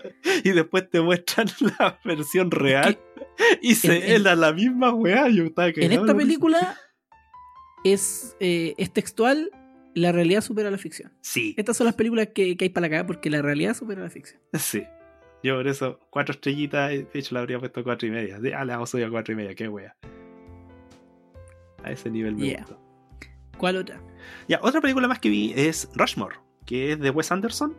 [0.45, 2.99] y después te muestran la versión real
[3.61, 5.29] y se en, la misma weá.
[5.29, 6.77] Yo en esta película
[7.85, 9.51] es, eh, es textual
[9.95, 11.13] la realidad supera la ficción.
[11.21, 11.53] Sí.
[11.59, 14.09] Estas son las películas que, que hay para la acá porque la realidad supera la
[14.11, 14.41] ficción.
[14.57, 14.85] Sí.
[15.43, 18.39] Yo por eso, cuatro estrellitas, eh, de hecho le habría puesto cuatro y media.
[18.39, 19.97] De, ah, le hago a cuatro y media, qué wea.
[21.83, 22.63] A ese nivel me
[23.57, 24.01] ¿Cuál otra?
[24.49, 27.75] Ya, otra película más que vi es Rushmore, que es de Wes Anderson.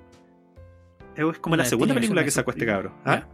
[1.15, 2.95] Es como la, segunda película que sacó este cabro.
[3.05, 3.27] ¿ah?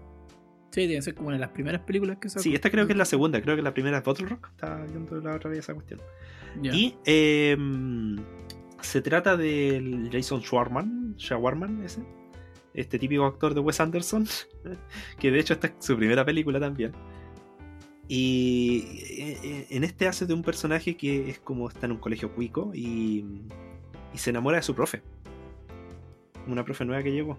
[0.71, 2.41] Sí, tiene que ser como una de las primeras películas que sacó.
[2.43, 3.07] Sí, esta creo que es la mm.
[3.07, 4.49] segunda, creo que la primera es Bottle Rock.
[4.51, 5.99] Está viendo la otra vez esa cuestión.
[6.61, 8.15] Y em,
[8.81, 12.01] se trata del Jason Schwarman, Schwarman ese
[12.77, 14.25] este típico actor de Wes Anderson,
[15.19, 16.93] que de hecho esta es su primera película también.
[18.07, 18.85] Y
[19.17, 22.31] eh, eh, en este hace de un personaje que es como está en un colegio
[22.31, 23.25] cuico y,
[24.13, 25.03] se enamora de su profe.
[26.47, 27.37] Una profe nueva que llegó.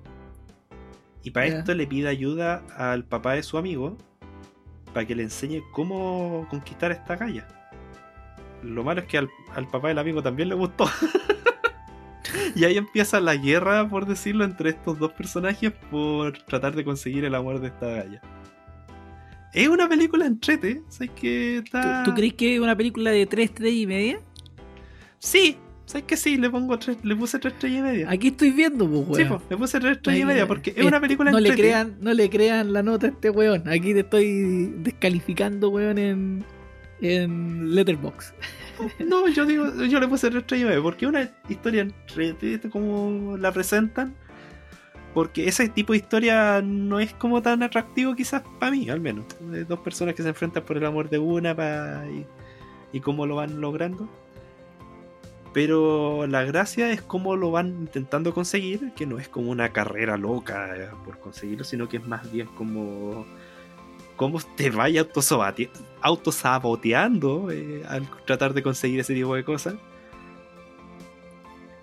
[1.24, 3.96] Y para esto le pide ayuda al papá de su amigo
[4.92, 7.44] para que le enseñe cómo conquistar esta calle...
[8.60, 10.84] Lo malo es que al papá del amigo también le gustó.
[12.54, 17.24] y ahí empieza la guerra, por decirlo, entre estos dos personajes por tratar de conseguir
[17.24, 18.20] el amor de esta galla.
[19.52, 21.62] Es una película entrete, ¿sabes qué.
[22.04, 24.20] ¿Tú, crees que es una película de 3, 3 y media?
[25.18, 26.16] Sí, ¿sabes qué?
[26.16, 26.36] sí?
[26.36, 28.10] Le pongo 3, le puse 3 estrellas y media.
[28.10, 29.14] Aquí estoy viendo, pues, weón.
[29.16, 31.56] Sí, pues, le puse 3 estrellas y media porque es, eh, una película no entrete.
[31.56, 33.66] Le crean, no le crean la nota a este weón.
[33.68, 36.44] Aquí te estoy descalificando, weón, en,
[37.00, 38.34] en Letterboxd.
[39.04, 41.86] No, yo digo, yo le puse 9 porque una historia
[42.70, 44.14] como la presentan.
[45.14, 49.24] Porque ese tipo de historia no es como tan atractivo quizás para mí, al menos.
[49.52, 51.56] Eh, dos personas que se enfrentan por el amor de una
[52.92, 54.08] y, y cómo lo van logrando.
[55.54, 60.16] Pero la gracia es cómo lo van intentando conseguir, que no es como una carrera
[60.18, 63.26] loca eh, por conseguirlo, sino que es más bien como
[64.18, 65.06] cómo te vaya
[66.02, 69.76] autosaboteando eh, al tratar de conseguir ese tipo de cosas.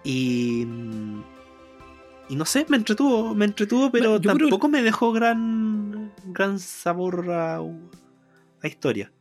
[0.04, 0.66] Y.
[0.68, 1.22] Mm,
[2.28, 6.12] y no sé, me entretuvo, me entretuvo, pero tampoco me dejó gran.
[6.28, 7.60] gran sabor a,
[8.64, 9.12] historia.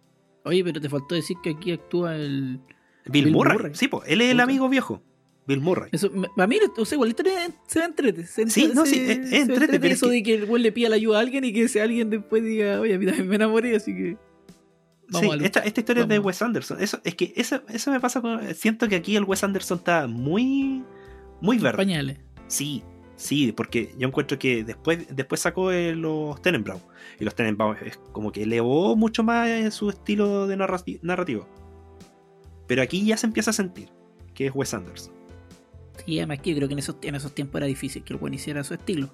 [0.45, 2.61] Oye, pero te faltó decir que aquí actúa el.
[3.07, 3.35] Bill,
[3.73, 5.03] Sí, pues, él es el amigo viejo.
[5.47, 5.89] Bill Murray.
[5.93, 7.15] Eso, a mí, o sea, igual
[7.69, 8.27] se ve entrete.
[8.27, 9.87] Se sí, no, sí, es, entrete.
[9.91, 12.09] eso de que el güey le pida la ayuda a alguien y que ese alguien
[12.11, 14.17] después diga, oye, a mí me enamoré, así que.
[15.11, 16.81] sí, esta, esta, historia es de Wes Anderson.
[16.81, 18.23] Eso, es que eso, eso me pasa.
[18.55, 20.83] siento que aquí el Wes Anderson está muy.
[21.41, 21.77] Muy verde.
[21.77, 22.19] Pañales.
[22.47, 22.83] Sí,
[23.17, 26.81] sí, porque yo encuentro que después, después sacó eh, los Tenenbaum.
[27.21, 31.47] Y los Tenenbaum es como que elevó mucho más eh, su estilo de narrativo.
[32.67, 33.91] Pero aquí ya se empieza a sentir
[34.33, 35.13] que es Wes Anderson.
[36.07, 38.35] Y además que creo que en esos, en esos tiempos era difícil que el buen
[38.35, 39.09] hiciera su estilo.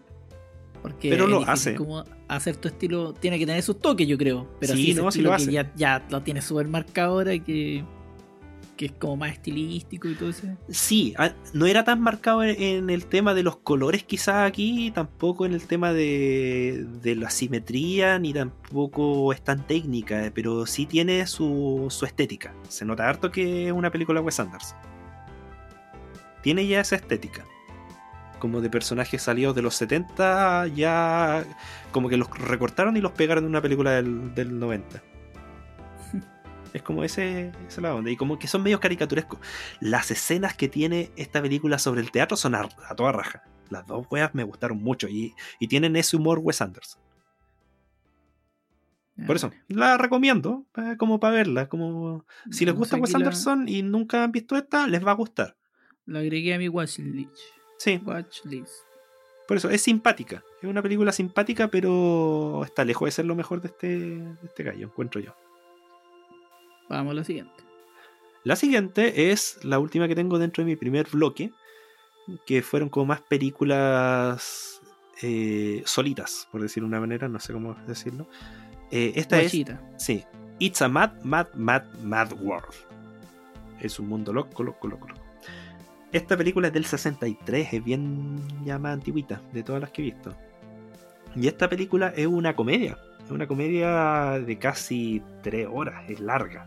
[0.82, 1.74] Porque pero lo hace.
[1.74, 4.48] Como hacer tu estilo tiene que tener sus toques, yo creo.
[4.60, 5.52] Pero sí, no, sí lo hace.
[5.76, 7.84] ya, lo tiene súper marcado ahora que,
[8.78, 10.46] es como más estilístico y todo eso.
[10.70, 15.44] Sí, ah, no era tan marcado en el tema de los colores quizás aquí, tampoco
[15.44, 20.86] en el tema de, de la simetría, ni tampoco es tan técnica, eh, pero sí
[20.86, 22.54] tiene su, estética.
[22.70, 24.78] Se nota harto que es una película Wes Anderson
[26.42, 27.44] tiene ya esa estética.
[28.38, 31.44] Como de personajes salidos de los 70, ya
[31.92, 35.03] como que los recortaron y los pegaron en una película del, 90.
[36.72, 38.11] Es como ese, esa la onda.
[38.11, 39.40] Y como que son medios caricaturescos.
[39.81, 43.42] Las escenas que tiene esta película sobre el teatro son a, toda raja.
[43.68, 45.35] Las dos weas me gustaron mucho y,
[45.68, 47.00] tienen ese humor Wes Anderson.
[49.18, 51.68] Ah, Por eso, la recomiendo eh, como para verla.
[51.68, 55.14] Como si les mm, gusta Wes Anderson y nunca han visto esta, les va a
[55.16, 55.57] gustar.
[56.10, 57.36] Lo agregué a mi watchlist.
[57.78, 58.00] Sí.
[58.04, 58.72] Watchlist.
[59.46, 60.42] Por eso, es simpática.
[60.60, 64.64] Es una película simpática, pero está lejos de ser lo mejor de este, de este
[64.64, 65.36] gallo, encuentro yo.
[66.88, 67.62] Vamos a la siguiente.
[68.42, 71.52] La siguiente es la última que tengo dentro de mi primer bloque,
[72.44, 74.80] que fueron como más películas
[75.22, 78.26] eh, solitas, por decir de una manera, no sé cómo decirlo.
[78.90, 79.52] Eh, esta es.
[79.98, 80.24] Sí.
[80.58, 82.74] It's a Mad, Mad, Mad, Mad World.
[83.80, 85.19] Es un mundo loco, loco, loco, loco.
[86.12, 90.06] Esta película es del 63, es bien ya más antiguita de todas las que he
[90.06, 90.34] visto.
[91.36, 96.66] Y esta película es una comedia, es una comedia de casi 3 horas, es larga.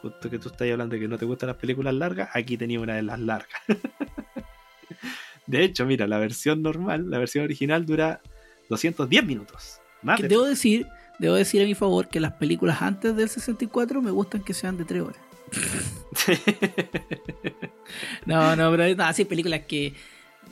[0.00, 2.78] Justo que tú estás hablando de que no te gustan las películas largas, aquí tenía
[2.78, 3.60] una de las largas.
[5.48, 8.20] de hecho, mira, la versión normal, la versión original dura
[8.68, 9.80] 210 minutos.
[10.28, 10.86] debo decir,
[11.18, 14.76] debo decir a mi favor que las películas antes del 64 me gustan que sean
[14.76, 15.20] de 3 horas.
[18.26, 19.92] no, no, pero hay películas que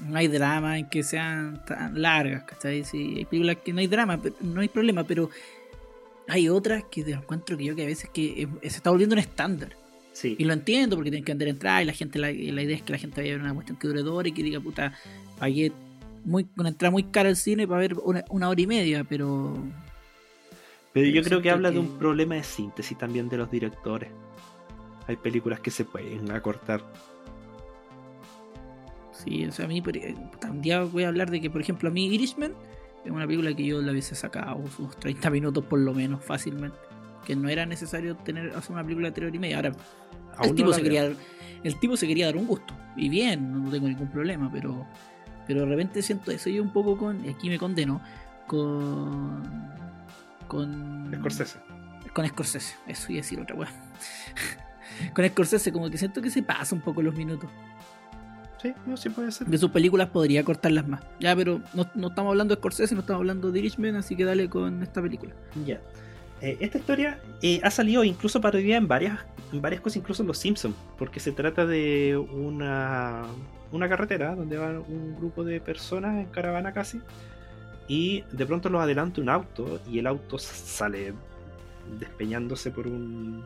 [0.00, 2.84] no hay drama, en que sean tan largas, ¿cachai?
[2.92, 5.30] hay películas que no hay drama, no hay problema, pero
[6.28, 9.14] hay otras que te encuentro que yo que a veces que eh, se está volviendo
[9.14, 9.70] un estándar.
[10.12, 10.36] Sí.
[10.38, 12.92] Y lo entiendo porque tienen que andar entrar y la gente, la, idea es que
[12.92, 14.92] la gente vaya a ver una cuestión que dure dos horas y que diga, puta,
[15.38, 15.72] pagué
[16.24, 17.94] muy, una entrada muy cara al cine para ver
[18.28, 19.56] una, hora y media, pero...
[20.92, 24.10] Pero, yo creo que habla de un problema de síntesis también de los directores
[25.06, 26.82] hay películas que se pueden acortar.
[29.12, 31.92] Sí, o sea, a mí e, también voy a hablar de que, por ejemplo, a
[31.92, 32.54] mí Irishman
[33.04, 36.76] es una película que yo la hubiese sacado ...unos 30 minutos por lo menos fácilmente.
[37.26, 39.56] Que no era necesario tener hacer una película de 3 horas y media.
[39.56, 39.72] Ahora,
[40.44, 42.74] el tipo, se quería, dar un gusto.
[42.96, 44.86] Y bien, no tengo ningún problema, pero,
[45.46, 46.48] pero de repente siento eso.
[46.48, 47.28] Yo un poco con.
[47.28, 48.00] Aquí me condeno.
[48.46, 49.42] Con.
[50.48, 51.12] Con.
[51.18, 51.58] Scorsese.
[52.14, 53.68] Con Scorsese, eso y decir otra weá.
[55.14, 57.50] con Scorsese, como que siento que se pasa un poco los minutos.
[58.62, 59.46] Sí, no, sí puede ser.
[59.46, 61.00] De sus películas podría cortarlas más.
[61.18, 64.48] Ya, pero no, estamos hablando de Scorsese, no estamos hablando de Richmond, así que dale
[64.50, 65.32] con esta película.
[65.66, 65.80] Ya.
[66.42, 69.18] Eh, esta historia eh, ha salido incluso para en varias,
[69.52, 73.22] en varias cosas, incluso en Los Simpsons, porque se trata de una,
[73.72, 77.00] una carretera donde van un grupo de personas en caravana casi,
[77.88, 81.12] y de pronto los adelanta un auto y el auto sale
[81.98, 83.42] despeñándose por un,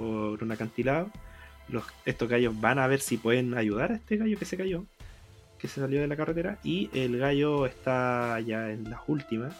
[0.00, 1.10] por un acantilado.
[1.68, 4.84] Los, estos gallos van a ver si pueden ayudar a este gallo que se cayó,
[5.58, 6.58] que se salió de la carretera.
[6.64, 9.54] Y el gallo está ya en las últimas.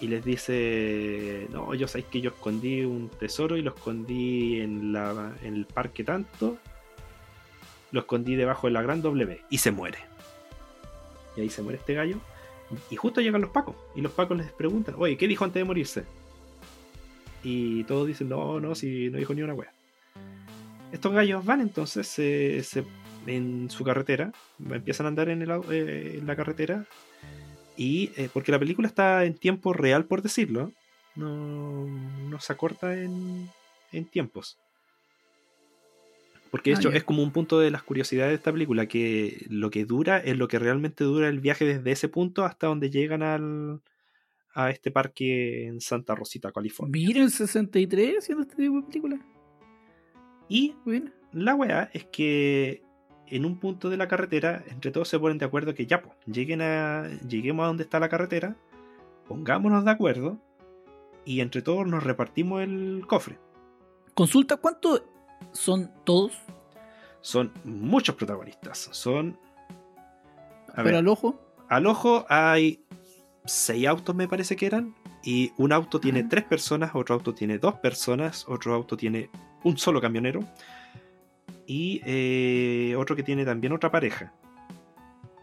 [0.00, 4.92] Y les dice, no, yo sabéis que yo escondí un tesoro y lo escondí en,
[4.92, 6.58] la, en el parque tanto.
[7.92, 9.40] Lo escondí debajo de la gran W.
[9.50, 9.98] Y se muere.
[11.36, 12.16] Y ahí se muere este gallo.
[12.90, 13.76] Y justo llegan los pacos.
[13.94, 16.04] Y los pacos les preguntan, oye, ¿qué dijo antes de morirse?
[17.42, 19.72] Y todos dicen, no, no, si no dijo ni una wea.
[20.92, 22.14] Estos gallos van entonces
[23.26, 24.32] en su carretera,
[24.70, 26.84] empiezan a andar en, el, eh, en la carretera,
[27.76, 30.72] y eh, porque la película está en tiempo real, por decirlo,
[31.16, 33.48] no, no se acorta en,
[33.92, 34.58] en tiempos.
[36.50, 39.46] Porque de ah, hecho es como un punto de las curiosidades de esta película, que
[39.48, 42.90] lo que dura es lo que realmente dura el viaje desde ese punto hasta donde
[42.90, 43.80] llegan al,
[44.54, 46.92] a este parque en Santa Rosita, California.
[46.92, 49.18] Miren 63 haciendo este tipo de película.
[50.48, 50.74] Y
[51.32, 52.82] la weá es que
[53.28, 56.14] en un punto de la carretera, entre todos se ponen de acuerdo que ya, pues,
[56.26, 58.56] lleguen a, lleguemos a donde está la carretera,
[59.26, 60.38] pongámonos de acuerdo
[61.24, 63.38] y entre todos nos repartimos el cofre.
[64.14, 65.02] Consulta, ¿cuántos
[65.52, 66.36] son todos?
[67.22, 68.90] Son muchos protagonistas.
[68.92, 69.38] Son.
[70.68, 71.40] A Pero ver, al ojo.
[71.68, 72.81] Al ojo hay
[73.44, 77.58] seis autos me parece que eran, y un auto tiene tres personas, otro auto tiene
[77.58, 79.30] dos personas, otro auto tiene
[79.64, 80.40] un solo camionero,
[81.66, 84.32] y eh, otro que tiene también otra pareja.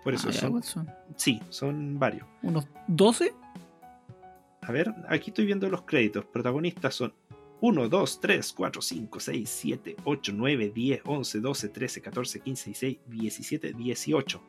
[0.03, 2.25] Por eso ah, son, son, Sí, son varios.
[2.41, 3.33] ¿Unos 12?
[4.61, 6.23] A ver, aquí estoy viendo los créditos.
[6.25, 7.13] Protagonistas son
[7.61, 12.63] 1, 2, 3, 4, 5, 6, 7, 8, 9, 10, 11, 12, 13, 14, 15,
[12.69, 14.41] 16, 17, 18.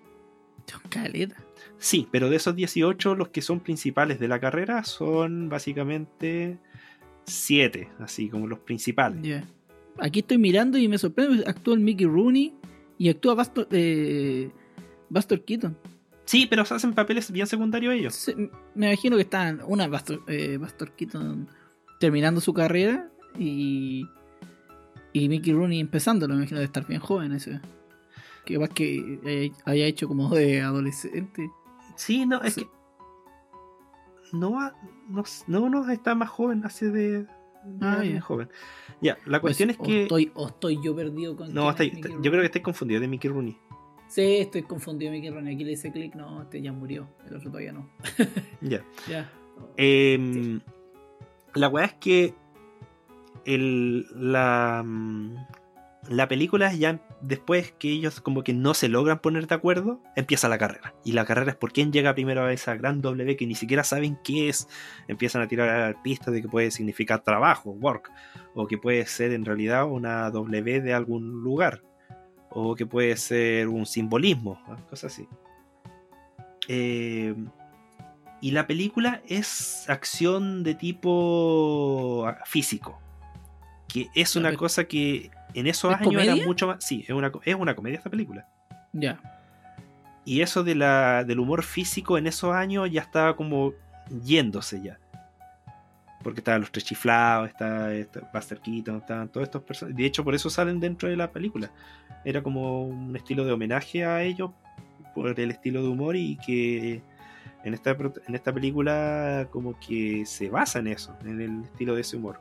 [1.78, 6.58] Sí, pero de esos 18, los que son principales de la carrera son básicamente
[7.26, 9.44] 7, así como los principales.
[9.98, 12.52] Aquí estoy mirando y me sorprende, pues, actúa el Mickey Rooney
[12.98, 14.50] y actúa Bastor, eh,
[15.46, 15.76] Keaton.
[16.26, 18.34] Sí, pero hacen papeles bien secundarios ellos.
[18.74, 19.88] me imagino que están, una
[20.28, 21.48] eh, Bastor, Keaton
[21.98, 24.06] terminando su carrera y,
[25.14, 26.28] y Mickey Rooney empezando.
[26.28, 27.60] me imagino de estar bien joven ese
[28.44, 31.50] que más que eh, haya hecho como de adolescente.
[31.96, 32.68] Sí, no, es que.
[34.32, 34.50] No
[35.08, 37.26] no, no, no, está más joven, hace de.
[37.80, 38.48] Ah, es joven.
[39.00, 40.08] Ya, la pues, cuestión es que.
[40.34, 41.52] O estoy, yo perdido con.
[41.52, 41.96] No, yo
[42.30, 43.56] creo que estoy confundido de Mickey Rooney.
[44.08, 45.54] Sí, estoy confundido de Mickey Rooney.
[45.54, 47.08] Aquí le hice clic, no, este ya murió.
[47.28, 47.88] El otro todavía no.
[48.60, 48.84] ya.
[49.08, 49.30] Ya.
[49.76, 50.60] Em,
[51.54, 52.34] la weá es que.
[53.46, 54.84] El, la
[56.10, 60.48] la película ya después que ellos como que no se logran poner de acuerdo, empieza
[60.48, 60.92] la carrera.
[61.04, 63.84] Y la carrera es por quién llega primero a esa gran W que ni siquiera
[63.84, 64.66] saben qué es.
[65.06, 68.10] Empiezan a tirar pista de que puede significar trabajo, work,
[68.56, 71.84] o que puede ser en realidad una W de algún lugar,
[72.50, 75.28] o que puede ser un simbolismo, cosas así.
[76.66, 77.50] Em,
[78.40, 82.98] y la película es acción de tipo ah, físico.
[83.86, 86.84] Que es una cosa que en esos años era mucho más.
[86.84, 87.14] Sí, es
[87.54, 88.46] una, comedia esta película.
[88.92, 89.18] Ya.
[90.24, 93.72] Y eso de la, del humor físico en esos años ya estaba como
[94.22, 94.98] yéndose ya.
[96.22, 99.96] Porque estaban los tres chiflados, está, está estaban todos estos personas.
[99.96, 101.70] De hecho, por eso salen dentro de la película.
[102.24, 104.50] Era como un estilo de homenaje a ellos
[105.14, 107.02] por el estilo de humor y que
[107.64, 107.92] en esta,
[108.26, 112.38] en esta película como que se basa en eso, en el estilo de ese humor.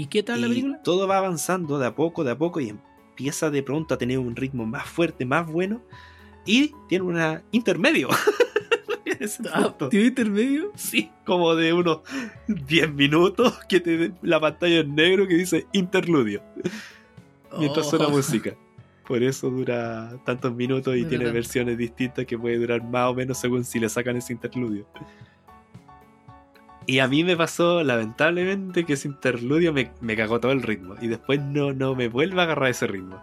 [0.00, 0.80] ¿Y qué tal la película?
[0.84, 4.20] Todo va avanzando de a poco, de a poco, y empieza de pronto a tener
[4.20, 5.82] un ritmo más fuerte, más bueno,
[6.46, 8.08] y tiene una intermedio.
[9.52, 10.70] Ah, ¿Tiene intermedio?
[10.76, 12.00] Sí, como de unos
[12.46, 16.40] 10 minutos que te la pantalla en negro que dice interludio.
[17.58, 18.10] Mientras suena oh.
[18.10, 18.54] música.
[19.08, 23.38] Por eso dura tantos minutos y tiene versiones distintas que puede durar más o menos
[23.38, 24.86] según si le sacan ese interludio.
[26.88, 30.94] Y a mí me pasó, lamentablemente, que ese interludio me, me cagó todo el ritmo.
[31.02, 33.20] Y después no, no me vuelva a agarrar ese ritmo.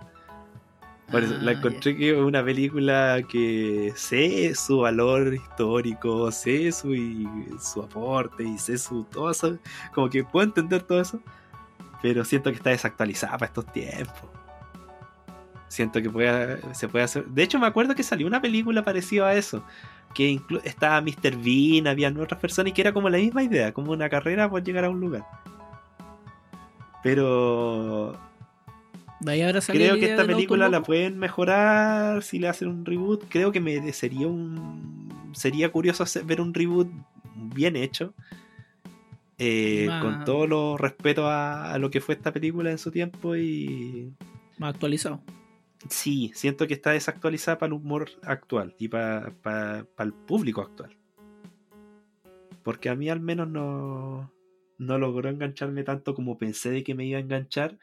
[1.12, 6.94] Por la ah, encontré que es una película que sé su valor histórico, sé su,
[6.94, 7.28] y,
[7.60, 9.58] su aporte y sé su todo eso.
[9.96, 11.20] Como que puedo entender todo eso,
[12.04, 14.30] pero siento que está desactualizada para estos tiempos.
[15.70, 16.10] Siento que
[16.74, 17.26] se puede hacer.
[17.26, 19.64] De hecho, me acuerdo que salió una película parecida a eso,
[20.16, 21.36] que estaba Mr.
[21.36, 24.64] Bean, había otras personas y que era como la misma idea, como una carrera por
[24.64, 25.26] llegar a un lugar.
[27.04, 28.18] Pero
[29.68, 33.26] Creo que esta película la pueden mejorar si le hacen un reboot.
[33.30, 36.88] Creo que me sería un sería curioso ver un reboot
[37.36, 38.14] bien hecho.
[39.38, 43.36] Eh, con todo lo respeto a, a, lo que fue esta película en su tiempo
[43.36, 44.14] y.
[44.58, 45.20] Más actualizado
[45.90, 50.96] sí, siento que está desactualizada para el humor actual y para, para, el público actual.
[52.64, 54.30] Porque a mí al menos no,
[54.78, 57.78] logró engancharme tanto como pensé de que me iba a enganchar.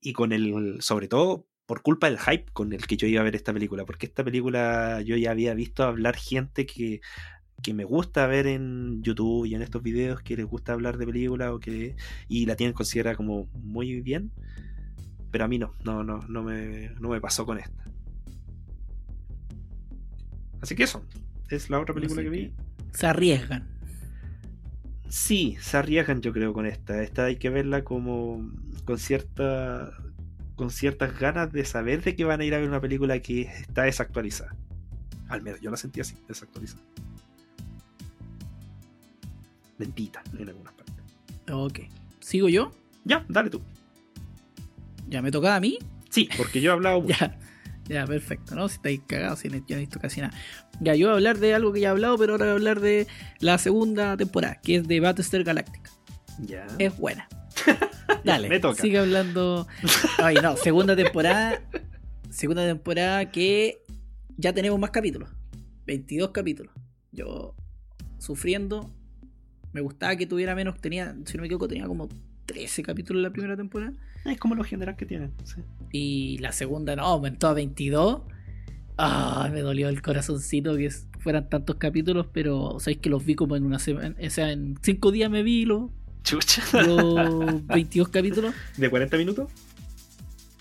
[0.00, 3.24] Y con el, sobre todo por culpa del hype con el que yo iba a
[3.24, 3.84] ver esta película.
[3.84, 7.00] Porque esta película yo ya había visto hablar gente que,
[7.74, 11.50] me gusta ver en YouTube y en estos videos, que les gusta hablar de películas
[11.50, 11.96] o que,
[12.28, 14.30] y la tienen considerada como muy bien
[15.30, 17.84] pero a mí no, no, no, no me, no me pasó con esta.
[20.60, 21.04] Así que eso,
[21.50, 22.54] es la otra película que vi.
[22.92, 23.68] Se arriesgan.
[25.08, 27.02] Sí, se arriesgan yo creo con esta.
[27.02, 28.48] Esta hay que verla como
[28.84, 29.92] con cierta
[30.56, 33.42] con ciertas ganas de saber de que van a ir a ver una película que
[33.42, 34.56] está desactualizada.
[35.28, 36.82] Al menos yo la sentí así, desactualizada.
[39.78, 40.94] Lentita en algunas partes.
[41.52, 41.80] Ok.
[42.20, 42.72] ¿Sigo yo?
[43.04, 43.60] Ya, dale tú.
[45.08, 45.78] ¿Ya me tocaba a mí?
[46.10, 47.14] Sí, porque yo he hablado mucho.
[47.18, 47.38] ya,
[47.88, 48.68] ya, perfecto, ¿no?
[48.68, 50.34] Si estáis cagados, si he visto casi nada.
[50.80, 52.56] Ya, yo voy a hablar de algo que ya he hablado, pero ahora voy a
[52.56, 53.06] hablar de
[53.40, 55.90] la segunda temporada, que es de Battlestar Galactica.
[56.40, 56.66] Ya.
[56.78, 57.28] Es buena.
[58.24, 58.82] Dale, me toca.
[58.82, 59.66] sigue hablando.
[60.18, 61.62] Ay, no, segunda temporada.
[62.30, 63.78] Segunda temporada que
[64.36, 65.30] ya tenemos más capítulos.
[65.86, 66.72] 22 capítulos.
[67.12, 67.54] Yo
[68.18, 68.90] sufriendo.
[69.72, 70.78] Me gustaba que tuviera menos.
[70.80, 72.08] Tenía, si no me equivoco, tenía como
[72.46, 73.92] 13 capítulos en la primera temporada.
[74.32, 75.32] Es como los generales que tienen.
[75.92, 78.22] Y la segunda no, aumentó a 22.
[78.98, 83.56] Ah, me dolió el corazoncito que fueran tantos capítulos, pero sabéis que los vi como
[83.56, 84.14] en una semana.
[84.24, 85.90] O sea, en cinco días me vi los,
[86.24, 86.62] Chucha.
[86.82, 88.54] los 22 capítulos.
[88.76, 89.50] ¿De 40 minutos?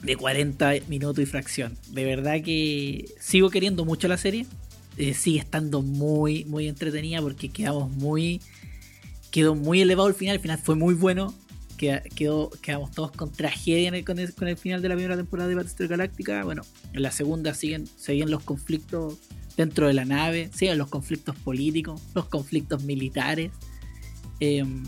[0.03, 1.77] De 40 minutos y fracción.
[1.91, 4.45] De verdad que sigo queriendo mucho la serie.
[4.97, 8.41] Eh, sigue estando muy, muy entretenida porque quedamos muy.
[9.31, 10.35] Quedó muy elevado el final.
[10.35, 11.33] El final fue muy bueno
[11.75, 15.87] que quedó, quedamos todos con tragedia con, el, final de la primera temporada de Battlestar
[15.87, 16.43] Galáctica.
[16.43, 16.63] Bueno,
[16.93, 19.17] en la segunda siguen, siguen los conflictos
[19.57, 23.51] dentro de la nave, siguen los conflictos políticos, los conflictos militares,
[24.39, 24.83] em,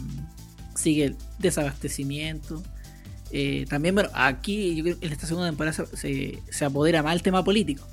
[0.75, 2.63] sigue el desabastecimiento.
[3.31, 7.85] Eh, también, bueno, aquí en esta segunda temporada se, apodera más el tema político.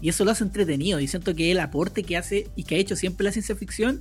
[0.00, 1.00] Y eso lo hace entretenido.
[1.00, 4.00] Y siento que el aporte que hace y que ha hecho siempre la ciencia ficción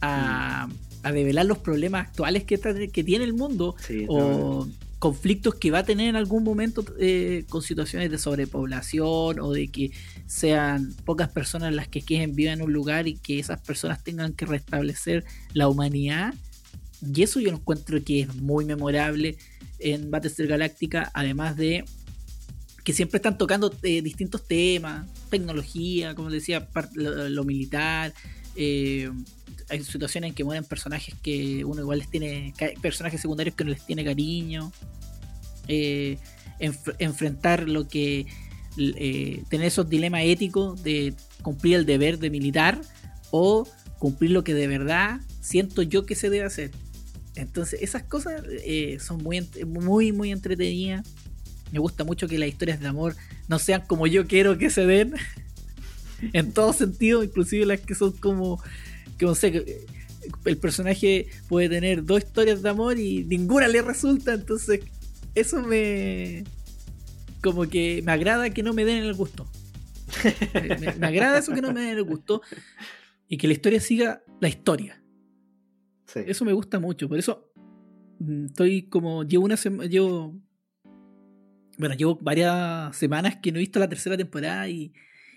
[0.00, 2.58] a, mm a develar los problemas actuales que,
[2.92, 3.76] que tiene el mundo
[4.08, 4.66] o
[4.98, 9.68] conflictos que va a tener en algún momento eh, con situaciones de sobrepoblación o de
[9.68, 9.90] que
[10.26, 14.32] sean pocas personas las que queden vivas en un lugar y que esas personas tengan
[14.32, 16.32] que restablecer la humanidad.
[17.06, 19.36] Y eso yo lo encuentro que es muy memorable
[19.78, 21.84] en Battlestar Galáctica, además de
[22.82, 28.14] que siempre están tocando eh, distintos temas, tecnología, como decía, lo militar,
[28.56, 29.10] eh,
[29.68, 32.54] hay situaciones en que mueren personajes que uno igual les tiene.
[32.80, 34.72] personajes secundarios que no les tiene cariño.
[35.68, 36.18] Eh,
[36.60, 38.26] enfrentar lo que.
[38.76, 42.80] Eh, tener esos dilemas éticos de cumplir el deber de militar
[43.30, 43.68] o
[44.00, 46.70] cumplir lo que de verdad siento yo que se debe hacer.
[47.36, 48.42] Entonces, esas cosas
[49.00, 51.06] son muy, muy, muy entretenidas.
[51.72, 53.14] Me gusta mucho que las historias de amor
[53.48, 55.14] no sean como yo quiero que se den.
[56.32, 58.62] en todo sentido, inclusive las que son como,
[59.18, 59.86] que no sé, eh,
[60.44, 64.80] el personaje puede tener dos historias de amor y ninguna le resulta, entonces
[65.34, 66.44] eso me...
[67.42, 69.46] como que me agrada que no me den el gusto.
[71.00, 72.40] me, agrada eso que no me den el gusto
[73.28, 75.00] y que la historia siga la historia.
[76.14, 77.50] Eso me gusta mucho, por eso
[78.20, 80.38] mm, estoy como, llevo una semana, llevo
[81.76, 84.92] bueno, llevo varias semanas que no he visto la tercera temporada y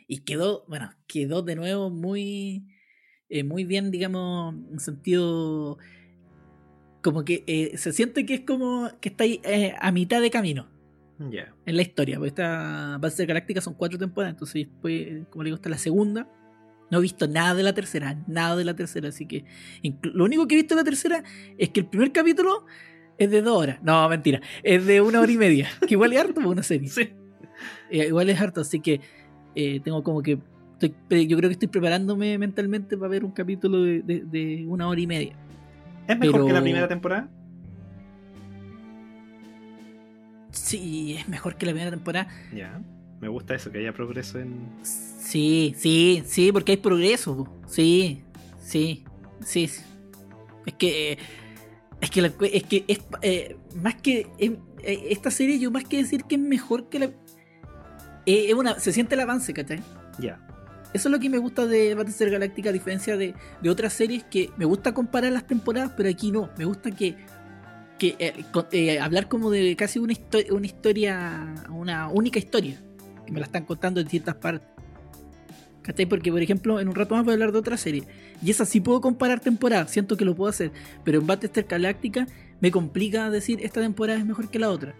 [0.08, 2.66] y quedó, bueno, quedó de nuevo muy,
[3.30, 5.78] eh, muy bien, digamos, en sentido.
[7.03, 10.32] Como que eh, se siente que es como que está ahí, eh, a mitad de
[10.32, 10.68] camino.
[11.30, 15.47] ya En la historia, porque esta Base Galáctica son cuatro temporadas, entonces después, como le
[15.49, 16.28] digo, está la segunda.
[16.89, 19.43] No he visto nada de la tercera, nada de la tercera, así que
[20.03, 21.22] lo único que he visto de la tercera
[21.58, 22.66] es que el primer capítulo
[23.18, 23.84] es de dos horas.
[23.84, 26.64] No, mentira, es de una hora y media, que igual es harto para pues, una
[26.64, 27.14] serie.
[27.91, 29.01] igual es harto, así que
[29.60, 30.34] eh, tengo como que.
[30.78, 30.89] yo
[31.36, 35.34] creo que estoy preparándome mentalmente para ver un capítulo de, una hora y media.
[36.08, 37.28] ¿Es mejor que la primera temporada?
[40.51, 42.28] Sí, es mejor que la primera temporada.
[42.55, 42.80] Ya,
[43.20, 44.58] me gusta eso, que haya progreso en.
[44.84, 47.51] Sí, sí, sí, porque hay progreso.
[47.66, 48.22] Sí,
[48.62, 49.03] sí,
[49.41, 49.64] sí.
[50.68, 51.18] Es que.
[51.99, 54.28] Es que, es que es, eh, más que.
[54.38, 57.10] Em, eh, esta serie, yo más que decir que es mejor que la,
[58.28, 59.80] eh, es una, se siente el avance, ¿cachai?
[60.19, 60.38] Ya.
[60.93, 63.34] Eso es lo que me gusta de Battlestar Galactica a diferencia de,
[63.69, 66.49] otras series que me gusta comparar las temporadas, pero aquí no.
[66.57, 67.15] Me gusta que,
[67.99, 70.13] eh, eh, hablar como de casi una,
[70.51, 72.78] una historia, una única historia,
[73.25, 74.67] que me la están contando en ciertas partes.
[75.82, 76.05] ¿Cachai?
[76.05, 78.03] Porque, por ejemplo, en un rato más voy a hablar de otra serie.
[78.43, 80.73] Y esa sí puedo comparar temporadas, siento que lo puedo hacer.
[81.05, 82.28] Pero en Battlestar Galactica
[82.59, 84.95] me complica decir esta temporada es mejor que la otra.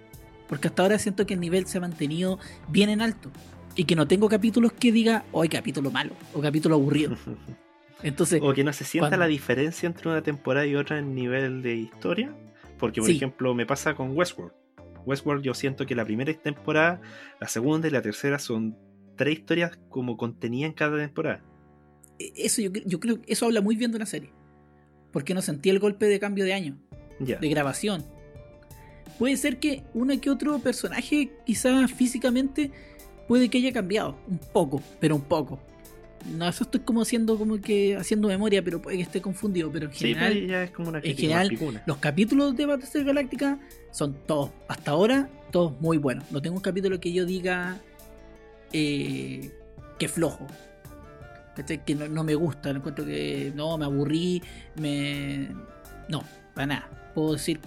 [0.48, 2.40] Porque hasta ahora siento que el nivel se ha mantenido
[2.70, 3.32] bien en alto.
[3.76, 7.16] Y que no tengo capítulos que diga, hoy oh, capítulo malo o capítulo aburrido.
[8.04, 11.62] Entonces, o que no se sienta la diferencia entre una temporada y otra en nivel
[11.64, 12.34] de historia.
[12.80, 14.54] Porque, por ejemplo, me pasa con Westworld.
[15.06, 17.02] Westworld yo siento que la primera temporada,
[17.40, 18.78] la segunda y la tercera son
[19.16, 21.44] tres historias como contenían cada temporada.
[22.20, 24.32] E, eso yo, yo creo, eso habla muy bien de una serie.
[25.12, 26.78] Porque no sentí el golpe de cambio de año,
[27.20, 28.04] de grabación
[29.18, 32.72] puede ser que uno que otro personaje, quizás físicamente,
[33.28, 34.18] puede que haya cambiado.
[34.28, 35.60] Un poco, pero un poco.
[36.36, 39.72] No, eso estoy como haciendo, como que haciendo memoria, pero puede que esté confundido.
[39.72, 40.92] Pero en pues, general, como
[41.86, 43.60] los capítulos de Battlestar Galáctica
[43.92, 46.26] son todos, hasta ahora, todos muy buenos.
[46.32, 47.80] No tengo un capítulo que yo diga
[48.74, 49.52] eh,
[49.98, 50.48] que flojo.
[51.86, 54.44] Que no, me gusta, el encuentro que no, me aburrí,
[54.76, 55.48] me.
[56.08, 57.07] No, para nada.
[57.18, 57.60] Puedo decir,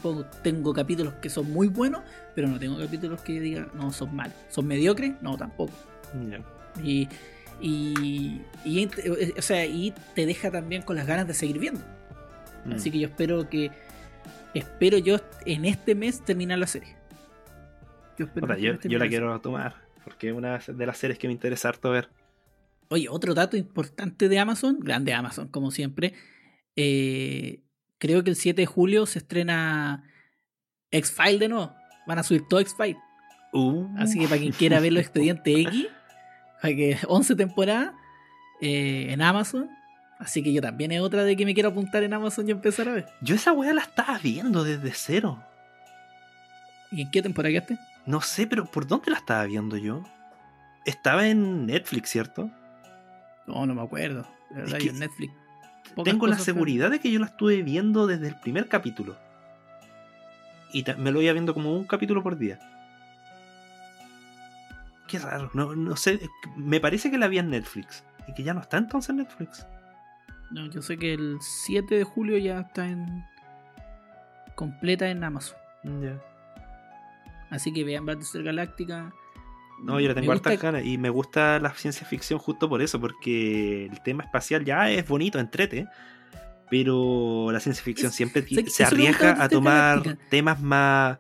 [0.45, 2.03] tengo capítulos que son muy buenos,
[2.37, 4.37] pero no tengo capítulos que digan, no, son malos.
[4.49, 5.15] ¿Son mediocres?
[5.23, 5.73] No, tampoco.
[6.85, 7.09] Y,
[7.61, 11.81] eh, y, te deja también con las ganas de seguir viendo.
[12.65, 12.75] Mm.
[12.75, 13.73] Así que yo espero que.
[14.55, 16.95] Espero yo en este mes terminar la serie.
[18.21, 19.75] Yo, este la quiero tomar,
[20.05, 22.09] porque es una de las series que me interesa harto ver.
[22.87, 26.15] Oye, otro dato importante de Amazon, grande Amazon, como siempre.
[26.77, 27.63] Eh,
[28.01, 30.03] creo que el 7 de julio se estrena
[30.91, 31.73] X-File de nuevo.
[32.09, 32.99] Van a subir todo X-File.
[33.53, 33.87] Uh.
[33.99, 35.87] Así que para quien quiera ver los expedientes X,
[36.63, 37.95] que 11 temporadas
[38.61, 39.71] eh, en Amazon.
[40.19, 42.89] Así que yo también es otra de que me quiero apuntar en Amazon y empezar
[42.89, 43.07] a ver.
[43.23, 45.43] Yo esa weá la estaba viendo desde cero.
[46.91, 47.79] ¿Y en qué temporada quedaste?
[48.05, 50.03] No sé, pero ¿por dónde la estaba viendo yo?
[50.85, 52.51] Estaba en Netflix, ¿cierto?
[53.47, 54.29] No, no me acuerdo.
[54.51, 55.33] la verdad, yo en Netflix
[56.05, 59.17] tengo la seguridad de que yo la estuve viendo desde el primer capítulo.
[60.73, 62.59] Y me lo iba viendo como un capítulo por día.
[65.09, 66.21] Qué raro, no, sé,
[66.57, 68.05] me parece que la vi en Netflix.
[68.29, 69.67] Y que ya no está entonces en Netflix.
[70.53, 73.25] No, yo sé que el 7 de julio ya está en.
[74.55, 75.59] completa en Amazon.
[76.01, 76.19] ya
[77.51, 79.13] Así que vean Battlestar Galáctica.
[79.83, 83.01] No, yo le tengo hartas ganas y me gusta la ciencia ficción justo por eso,
[83.01, 85.87] porque el tema espacial ya es bonito, entrete,
[86.71, 91.19] pero la ciencia ficción siempre se arriesga a tomar temas más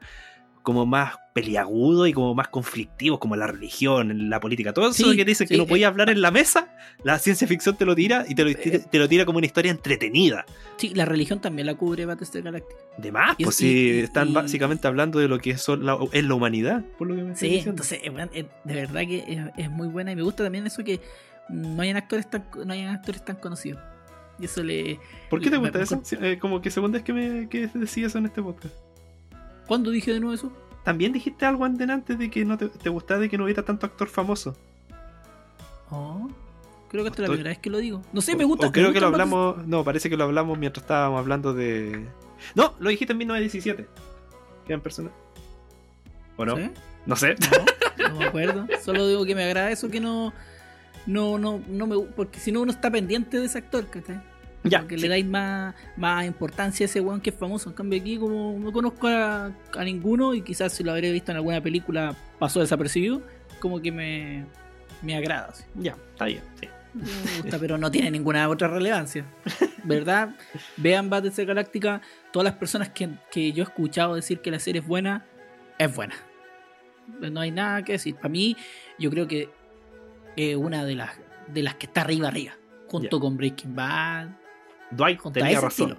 [0.63, 5.19] como más peliagudo y como más conflictivo como la religión, la política, todo eso que
[5.25, 5.67] te dicen que no eh.
[5.67, 6.69] podías hablar en la mesa,
[7.05, 8.85] la ciencia ficción te lo tira y eh.
[8.91, 10.45] te lo, tira como una historia entretenida.
[10.77, 12.81] Sí, la religión también la cubre Battlestar Galactica.
[12.99, 16.85] De más, pues sí, si están básicamente hablando de lo que es la, la humanidad,
[16.99, 20.23] por lo que me Sí, entonces, eh, de verdad que es, muy buena y me
[20.23, 21.01] gusta también eso que
[21.49, 23.81] no hayan actores tan, no actores tan conocidos.
[24.39, 24.99] Y eso le.
[25.29, 26.01] ¿Por qué te gusta eso?
[26.41, 28.75] Como que segunda es que, me, que en este podcast.
[29.71, 30.51] ¿Cuándo dije de nuevo eso?
[30.83, 33.87] También dijiste algo antes de que no te, te gustaba de que no hubiera tanto
[33.87, 34.57] actor famoso.
[35.91, 36.27] Oh,
[36.89, 38.03] creo que esta es la primera vez que lo digo.
[38.12, 38.73] No sé, me gusta.
[38.73, 39.64] creo que lo hablamos.
[39.68, 42.05] No, parece que lo hablamos mientras estábamos hablando de.
[42.57, 43.87] No, lo dijiste en 1917.
[44.66, 45.11] en persona?
[46.37, 46.57] ¿O no?
[47.07, 47.37] No sé.
[48.11, 48.66] No, me acuerdo.
[48.85, 50.33] Solo digo que me agrada eso que no.
[51.07, 51.97] No, no, no me.
[52.16, 54.21] Porque si no, uno está pendiente de ese actor, ¿cachai?
[54.63, 55.75] Ya, le dais más,
[56.27, 57.71] importancia a ese weón que es famoso.
[57.71, 59.51] En cambio, aquí, como no conozco a,
[59.85, 63.23] ninguno y quizás si lo habré visto en alguna película pasó desapercibido,
[63.59, 64.45] como que me,
[65.01, 65.53] me agrada.
[65.77, 66.69] Ya, está bien, sí.
[66.93, 69.25] Me gusta, pero no tiene ninguna otra relevancia.
[69.85, 70.35] ¿Verdad?
[70.77, 72.03] Vean Battlestar Galáctica.
[72.31, 75.25] Todas las personas que, yo he escuchado decir que la serie es buena,
[75.79, 76.17] es buena.
[77.31, 78.15] No hay nada que decir.
[78.17, 78.57] Para mí,
[78.99, 79.49] yo creo que
[80.37, 81.13] es una de las,
[81.49, 82.53] de las que está arriba, arriba.
[82.89, 84.39] Junto con Breaking Bad
[84.91, 85.97] Dwight tenía razón.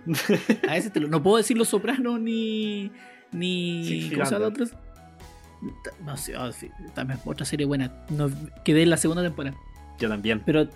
[0.67, 1.07] A ese estilo.
[1.07, 2.91] No puedo decir Los Sopranos ni.
[3.31, 4.11] ni.
[4.43, 4.71] otros?
[6.03, 6.49] No sé, ah,
[6.93, 7.91] también otra serie buena.
[8.09, 8.29] No,
[8.65, 9.55] quedé en la segunda temporada.
[9.99, 10.41] Yo también.
[10.45, 10.67] Pero.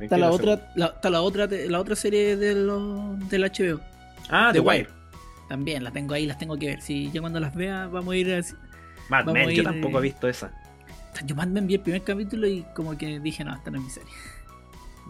[0.00, 3.80] está, la otra, está la otra, la otra serie de los, del HBO.
[4.28, 4.88] Ah, The, Wire.
[5.48, 6.82] También, la tengo ahí, las tengo que ver.
[6.82, 8.40] Si yo cuando las vea, vamos a ir a
[9.08, 10.52] Mad Men, yo tampoco he eh, visto esa.
[11.26, 13.84] Yo Mad Men vi el primer capítulo y como que dije, no, esta no es
[13.84, 14.12] mi serie.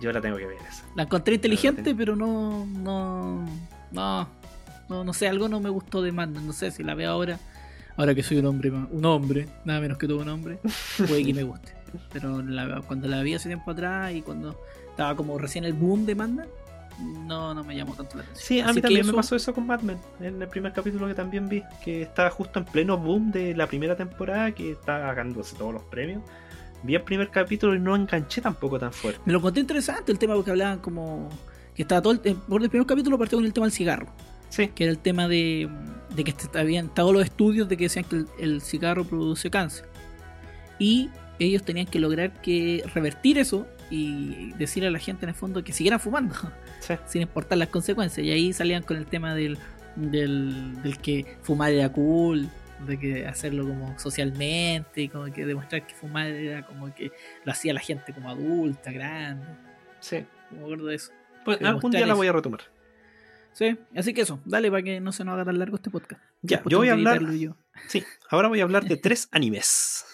[0.00, 0.84] Yo la tengo que ver esa.
[0.94, 3.44] La encontré inteligente, pero no, no,
[3.90, 4.28] no,
[4.88, 7.38] no, no sé, algo no me gustó de Mad No sé si la veo ahora,
[7.96, 10.58] ahora que soy un hombre, un hombre, nada menos que tuve un hombre,
[10.98, 11.72] puede que me guste.
[12.12, 12.42] Pero
[12.86, 14.58] cuando la vi hace tiempo atrás y cuando
[14.90, 16.30] estaba como recién el boom de Mad
[16.98, 18.46] no, no me llamó tanto la atención.
[18.46, 21.48] Sí, a mí también me pasó eso con Batman en el primer capítulo que también
[21.48, 25.72] vi, que estaba justo en pleno boom de la primera temporada, que estaba ganándose todos
[25.74, 26.22] los premios,
[26.82, 29.20] vi el primer capítulo y no enganché tampoco tan fuerte.
[29.24, 31.28] Me lo conté interesante el tema porque hablaban como.
[31.74, 32.18] que estaba todo.
[32.24, 34.08] El, por el primer capítulo partió con el tema del cigarro.
[34.48, 34.68] Sí.
[34.68, 35.68] Que era el tema de,
[36.14, 39.86] de que habían todos los estudios de que decían que el, cigarro produce cáncer.
[40.78, 45.34] Y ellos tenían que lograr que revertir eso y decir a la gente en el
[45.34, 46.34] fondo que siguieran fumando,
[47.06, 48.26] sin importar las consecuencias.
[48.26, 49.58] Y ahí salían con el tema del,
[49.96, 52.48] del, del que fumar era cool,
[52.86, 57.12] de que hacerlo como socialmente como que demostrar que fumar era como que
[57.44, 59.46] lo hacía la gente como adulta, grande.
[60.00, 60.24] Sí.
[60.50, 61.12] Me acuerdo eso.
[61.44, 62.60] Pues algún día la voy a retomar.
[63.52, 66.22] Sí, así que eso, dale para que no se nos haga tan largo este podcast.
[66.40, 67.20] Ya, yo voy a hablar.
[67.86, 70.04] Sí, ahora voy a hablar de tres animes.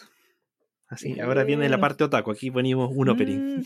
[0.89, 1.81] Así, ahora viene la uh.
[1.81, 2.31] parte otaku.
[2.33, 3.63] Aquí ponemos un opening.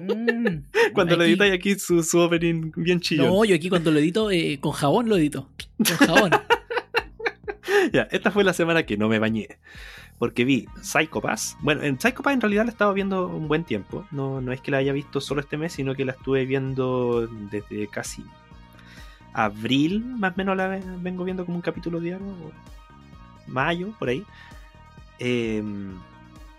[0.00, 0.12] Mm,
[0.52, 3.26] mm, cuando lo editáis aquí, su, opening bien chido.
[3.26, 5.48] No, yo aquí cuando lo edito, eh, con jabón lo edito.
[5.78, 6.30] Con jabón.
[8.10, 9.48] esta fue la semana que no me bañé.
[10.18, 11.56] Porque vi Psycho Pass.
[11.60, 14.06] Bueno, en Psycho en realidad la estaba viendo un buen tiempo.
[14.10, 17.26] No, no es que la haya visto solo este mes, sino que la estuve viendo
[17.50, 18.24] desde casi
[19.32, 22.26] abril, más o menos la vengo viendo como un capítulo diario.
[22.26, 22.52] O
[23.46, 24.24] mayo, por ahí.
[25.18, 25.92] Em,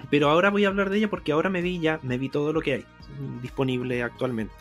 [0.10, 2.54] pero ahora voy a hablar de ella porque ahora me vi ya, me vi todo
[2.54, 2.86] lo que hay
[3.42, 4.54] disponible actualmente.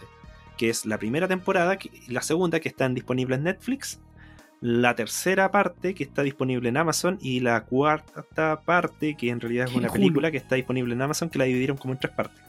[0.57, 1.75] Que es la primera temporada,
[2.07, 4.01] y la segunda que están disponibles en Netflix
[4.61, 9.67] la tercera parte que está disponible en Amazon y la cuarta parte que en realidad
[9.69, 12.43] es una película que está disponible en Amazon que la dividieron como en tres partes.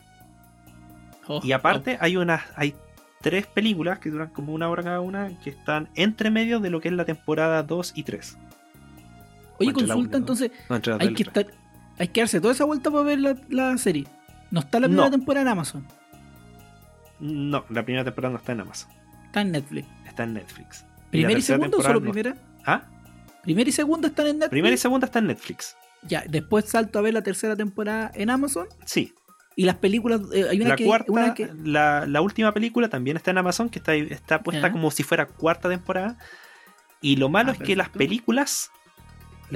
[1.28, 1.98] Oh, y aparte oh.
[2.00, 2.74] hay unas hay
[3.22, 6.80] tres películas que duran como una hora cada una que están entre medio de lo
[6.80, 8.38] que es la temporada 2 y 3.
[9.60, 10.52] Oye, consulta entonces,
[11.00, 11.48] hay que estar
[12.00, 14.06] hay que darse toda esa vuelta para ver la, serie.
[14.52, 15.86] No está la primera temporada en Amazon.
[17.20, 18.90] No, la primera temporada no está en Amazon.
[19.26, 19.88] Está en Netflix.
[20.06, 20.86] Está en Netflix.
[21.10, 22.36] ¿Primera y, segunda o solo primera?
[22.66, 22.84] ¿Ah?
[23.44, 24.50] ¿Primera y segunda están en Netflix?
[24.50, 25.76] Primera y segunda está en Netflix.
[26.04, 28.68] Ya, después salto a ver la tercera temporada en Amazon.
[28.86, 29.14] Sí.
[29.56, 31.12] Y las películas, eh, hay una la que, cuarta,
[31.64, 35.70] La, última película también está en Amazon, que está, está puesta como si fuera cuarta
[35.70, 36.18] temporada.
[37.02, 38.70] Y lo malo ah, es que las películas...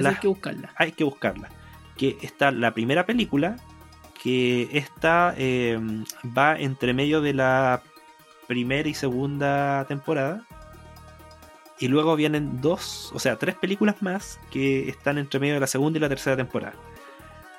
[0.04, 0.72] hay que buscarlas.
[0.76, 1.50] Hay que buscarlas.
[1.96, 3.56] Que está la primera película,
[4.22, 5.78] que está eh,
[6.36, 7.82] va entre medio de la
[8.48, 10.44] primera y segunda temporada.
[11.82, 15.66] Y luego vienen dos, o sea, tres películas más que están entre medio de la
[15.66, 16.74] segunda y la tercera temporada.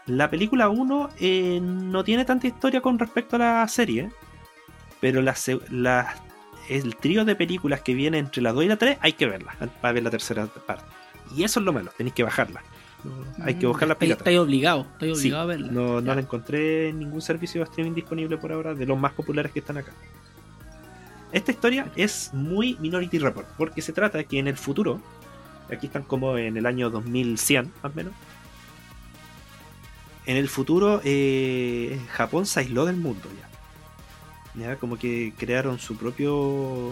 [0.06, 4.12] La película 1 eh, no tiene tanta historia con respecto a la serie,
[5.02, 9.26] pero el trío de películas que viene entre la 2 y la 3 hay que
[9.26, 10.86] verla para ver la tercera parte.
[11.36, 12.64] Y eso es lo malo, tenéis que bajarla.
[13.04, 14.20] Mm, hay que buscar la película.
[14.20, 15.68] Estoy obligado, estoy obligado a verla.
[15.70, 19.12] No, no, la encontré en ningún servicio de streaming disponible por ahora, de los más
[19.12, 19.92] populares que están acá.
[21.34, 25.02] Esta historia es muy Minority Report, porque se trata de que en el futuro,
[25.72, 28.14] aquí están como en el año 2100 más o menos,
[30.28, 33.28] en el futuro eh, Japón se aisló del mundo
[34.58, 34.64] ya.
[34.68, 34.76] ya.
[34.78, 36.92] Como que crearon su propio...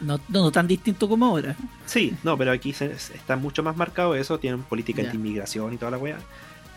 [0.00, 1.54] No, no, tan distinto como ahora.
[1.84, 5.76] Sí, no, pero aquí se, está mucho más marcado eso, tienen política de inmigración y
[5.76, 6.16] toda la weá.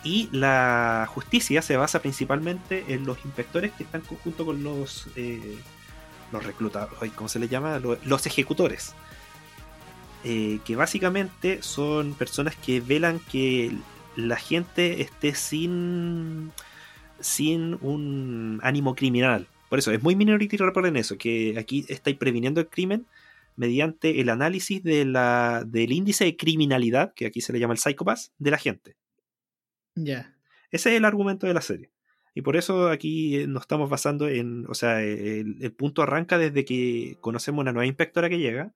[0.04, 5.08] Y la justicia se basa principalmente en los inspectores que están junto con los...
[5.16, 5.58] Eh,
[6.32, 7.80] los reclutados, ¿cómo se les llama?
[8.04, 8.94] Los ejecutores.
[10.24, 13.72] Eh, que básicamente son personas que velan que
[14.16, 16.52] la gente esté sin,
[17.20, 19.48] sin un ánimo criminal.
[19.70, 23.06] Por eso, es muy Minority Report en eso, que aquí estáis previniendo el crimen
[23.56, 25.06] mediante el análisis de
[25.66, 28.96] del índice de criminalidad, que aquí se le llama el psychopath, de la gente.
[29.96, 30.36] Ya.
[30.72, 31.90] Ese es el argumento de la serie.
[32.38, 36.38] Y por eso aquí eh, nos estamos basando en, o sea, eh, el, punto arranca
[36.38, 38.76] desde que conocemos una nueva inspectora que llega,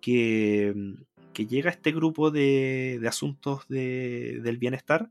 [0.00, 0.92] que, mm,
[1.32, 5.10] que llega a este grupo de, de asuntos de, del bienestar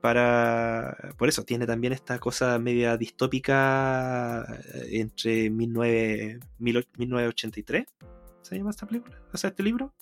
[0.00, 1.10] para...
[1.18, 4.42] Por eso tiene también esta cosa media distópica
[4.74, 7.84] eh, entre 19, 1983.
[8.40, 9.18] ¿Se llama esta película?
[9.30, 9.92] O sea, este libro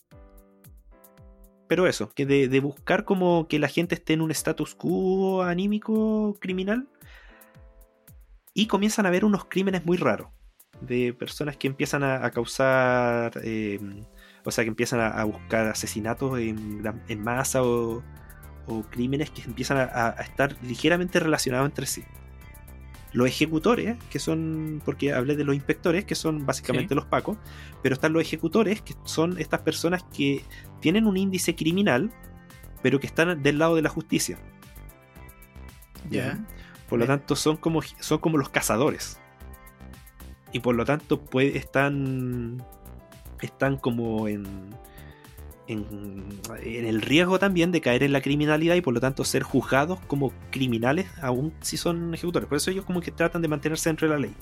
[1.70, 6.36] pero eso, que de, buscar como que la gente esté en un status quo anímico
[6.40, 6.88] criminal.
[8.52, 10.30] Y comienzan a ver unos crímenes muy raros
[10.80, 14.02] de personas que empiezan a, causar, em,
[14.44, 16.90] o sea, que empiezan a, buscar asesinatos en,
[17.22, 18.02] masa o,
[18.90, 22.02] crímenes que empiezan a, estar ligeramente relacionados entre sí
[23.12, 27.38] los ejecutores, que son, porque hablé de los inspectores, que son básicamente los pacos,
[27.82, 30.42] pero están los ejecutores, que son estas personas que
[30.80, 32.12] tienen un índice criminal,
[32.82, 34.38] pero que están del lado de la justicia.
[36.08, 36.38] ¿Ya?
[36.88, 37.08] Por lo eh.
[37.08, 39.18] tanto, son como, son como los cazadores.
[40.52, 42.64] Y por lo tanto, pues, están,
[43.40, 44.70] están como en
[45.70, 46.36] en,
[46.86, 50.32] el riesgo también de caer en la criminalidad y por lo tanto ser juzgados como
[50.50, 52.48] criminales, aún si son ejecutores.
[52.48, 54.34] Por eso ellos como que tratan de mantenerse entre la ley.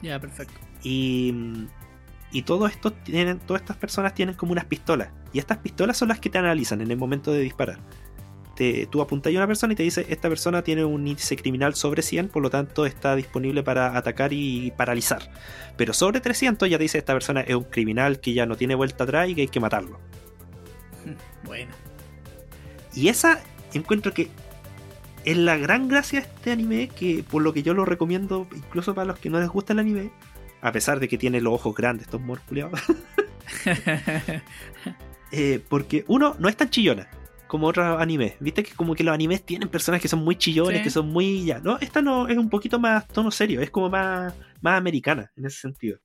[0.00, 0.54] Ya, perfecto.
[0.82, 1.34] Y,
[2.32, 5.10] y todo esto tienen, todas estas personas tienen como unas pistolas.
[5.32, 7.78] Y estas pistolas son las que te analizan en el momento de disparar.
[8.56, 11.74] Te, tú apuntas a una persona y te dice, esta persona tiene un índice criminal
[11.74, 15.30] sobre 100, por lo tanto está disponible para atacar y paralizar.
[15.78, 18.74] Pero sobre 300 ya te dice, esta persona es un criminal que ya no tiene
[18.74, 20.00] vuelta atrás y que hay que matarlo.
[21.46, 21.72] Bueno.
[22.94, 24.28] Y esa encuentro que
[25.24, 28.94] es la gran gracia de este anime, que por lo que yo lo recomiendo, incluso
[28.94, 30.10] para los que no les gusta el anime,
[30.60, 32.80] a pesar de que tiene los ojos grandes, estos morculeados.
[35.34, 37.08] Eh, porque uno no es tan chillona
[37.46, 38.34] como otros animes.
[38.38, 41.46] Viste que como que los animes tienen personas que son muy chillones, que son muy
[41.46, 41.58] ya.
[41.58, 45.46] No, esta no es un poquito más tono serio, es como más, más americana en
[45.46, 46.00] ese sentido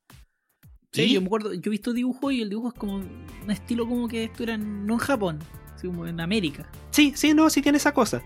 [1.05, 1.21] yo
[1.65, 4.93] he visto dibujo y el dibujo es como un estilo como que esto era no
[4.93, 5.39] en Japón,
[5.75, 6.67] sino en América.
[6.91, 8.21] Sí, sí, no, sí tiene esa cosa.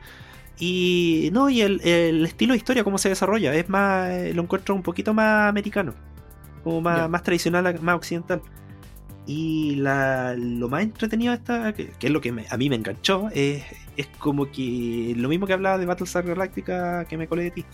[0.60, 1.82] Y no, y el,
[2.26, 5.94] estilo de historia, cómo se desarrolla, es más, eh, lo encuentro un poquito más americano,
[6.64, 8.42] como más, tradicional, más occidental.
[9.28, 13.64] Y lo más entretenido esta, que, es lo que a mí me enganchó, es,
[13.98, 17.66] es, como que lo mismo que hablaba de Battlestar Galactica que me colé de ti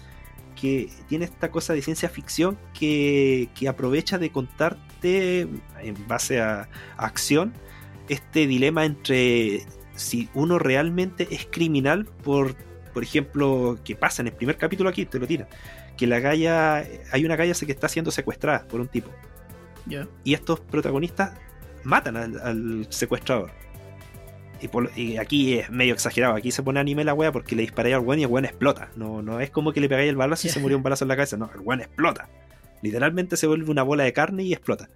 [0.59, 7.53] que tiene esta cosa de ciencia ficción que, aprovecha de contarte, en base a, acción,
[8.09, 12.55] este dilema entre si uno realmente es criminal por,
[12.93, 15.47] por ejemplo, que pasa en el primer capítulo aquí, te lo tiran,
[15.95, 19.09] que la galla, hay una galla que está siendo secuestrada por un tipo.
[20.25, 21.33] Y estos protagonistas
[21.85, 23.51] matan al secuestrador
[24.95, 26.35] y, aquí es medio exagerado.
[26.35, 28.91] Aquí se pone anime la wea porque le disparáis al weón y el weón explota.
[28.95, 31.09] No, no es como que le pegáis el balazo y se murió un balazo en
[31.09, 31.37] la cabeza.
[31.37, 32.29] No, el weón explota.
[32.81, 34.89] Literalmente se vuelve una bola de carne y explota.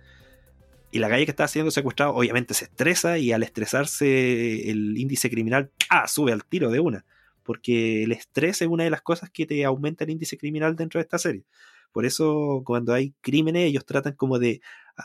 [0.91, 5.29] Y la calle que está siendo secuestrado obviamente se estresa y al estresarse el índice
[5.29, 5.71] criminal
[6.07, 7.05] sube al tiro de una.
[7.43, 10.99] Porque el estrés es una de las cosas que te aumenta el índice criminal dentro
[10.99, 11.45] de esta serie.
[11.91, 14.61] Por eso cuando hay crímenes ellos tratan como de,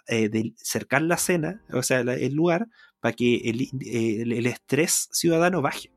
[0.08, 2.66] eh, cercar la escena, o sea, el lugar,
[3.00, 5.90] para que eh, el, estrés ciudadano baje.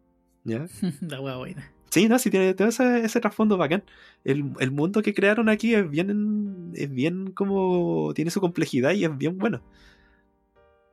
[1.01, 3.83] La hueá Sí, no, sí, tiene, todo ese, trasfondo bacán.
[4.23, 9.17] El, mundo que crearon aquí es bien, es bien como, tiene su complejidad y es
[9.17, 9.63] bien bueno.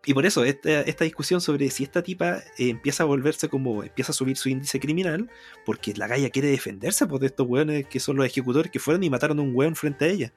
[0.06, 4.12] Y por eso, esta, discusión sobre si esta tipa eh, empieza a volverse como, empieza
[4.12, 5.28] a subir su índice criminal,
[5.66, 9.02] porque la galla quiere defenderse por pues, estos weones que son los ejecutores que fueron
[9.04, 10.32] y mataron a un weón frente a ella.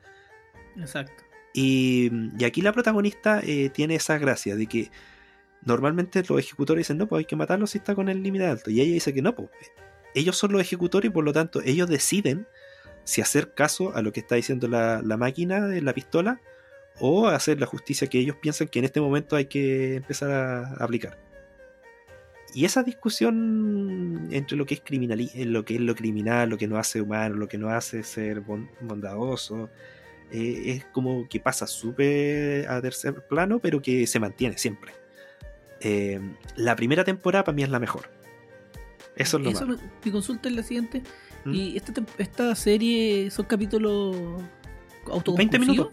[0.76, 1.24] Exacto.
[1.54, 4.92] Y, y aquí la protagonista eh, tiene esa gracia de que
[5.66, 8.70] normalmente los ejecutores dicen, no, pues hay que matarlo si está con el límite alto.
[8.70, 9.74] Y ella dice que no, pues eh,
[10.16, 12.48] ellos son los ejecutores y por lo tanto ellos deciden
[13.04, 16.42] si hacer caso a lo que está diciendo la, máquina de la pistola
[17.00, 20.66] o hacer la justicia que ellos piensan que en este momento hay que empezar a
[20.84, 21.18] aplicar.
[22.54, 26.58] Y esa discusión entre lo que es, criminal, eh, lo, que es lo criminal, lo
[26.58, 29.70] que no hace humano, lo que no hace ser bondadoso,
[30.32, 34.94] eh, es como que pasa súper a tercer plano, pero que se mantiene siempre.
[35.82, 36.20] Eh,
[36.56, 38.10] la primera temporada para mí es la mejor.
[39.16, 41.04] Eso es lo más mi consulta es la siguiente.
[41.46, 41.54] ¿Mm?
[41.54, 41.78] ¿Y
[42.18, 44.16] esta, serie son capítulos
[45.10, 45.90] autoconclusivos?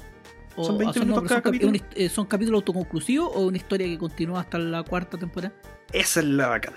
[0.57, 2.09] ¿20 minutos?
[2.15, 5.53] son capítulos autoconclusivos o una historia que continúa hasta la cuarta temporada?
[5.93, 6.75] Esa es la bacán.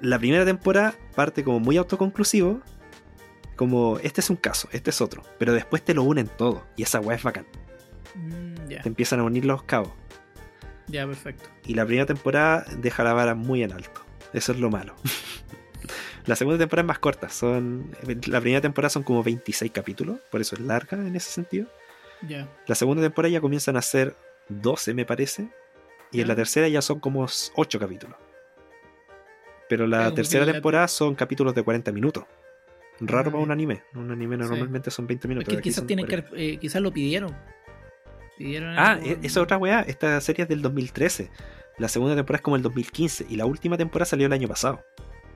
[0.00, 2.60] La primera temporada parte como muy autoconclusivo,
[3.56, 6.82] como este es un caso, este es otro, pero después te lo unen todo y
[6.82, 7.46] esa weá es bacán.
[8.14, 9.90] Mm, te empiezan a unir los cabos.
[10.88, 11.48] Ya, perfecto.
[11.66, 14.02] Y la primera temporada deja la vara muy en alto.
[14.32, 14.94] Eso es lo malo.
[16.26, 17.28] la segunda temporada es más corta.
[17.28, 17.90] Son,
[18.26, 21.66] la primera temporada son como 26 capítulos, por eso es larga en ese sentido.
[22.26, 24.14] ya La segunda temporada ya comienzan a ser
[24.48, 25.48] 12, me parece.
[26.10, 27.26] Y en la tercera ya son como
[27.56, 28.16] 8 capítulos.
[29.68, 32.24] Pero la tercera temporada son capítulos de 40 minutos.
[33.00, 33.82] Raro ah, para un anime.
[33.94, 35.54] Un anime normalmente son 20 minutos.
[35.54, 37.36] Es que tienen que, eh, quizás lo pidieron.
[38.76, 41.30] Ah, e-, esa otra weá, esta serie es del 2013.
[41.78, 44.82] La segunda temporada es como el 2015 y la última temporada salió el año pasado.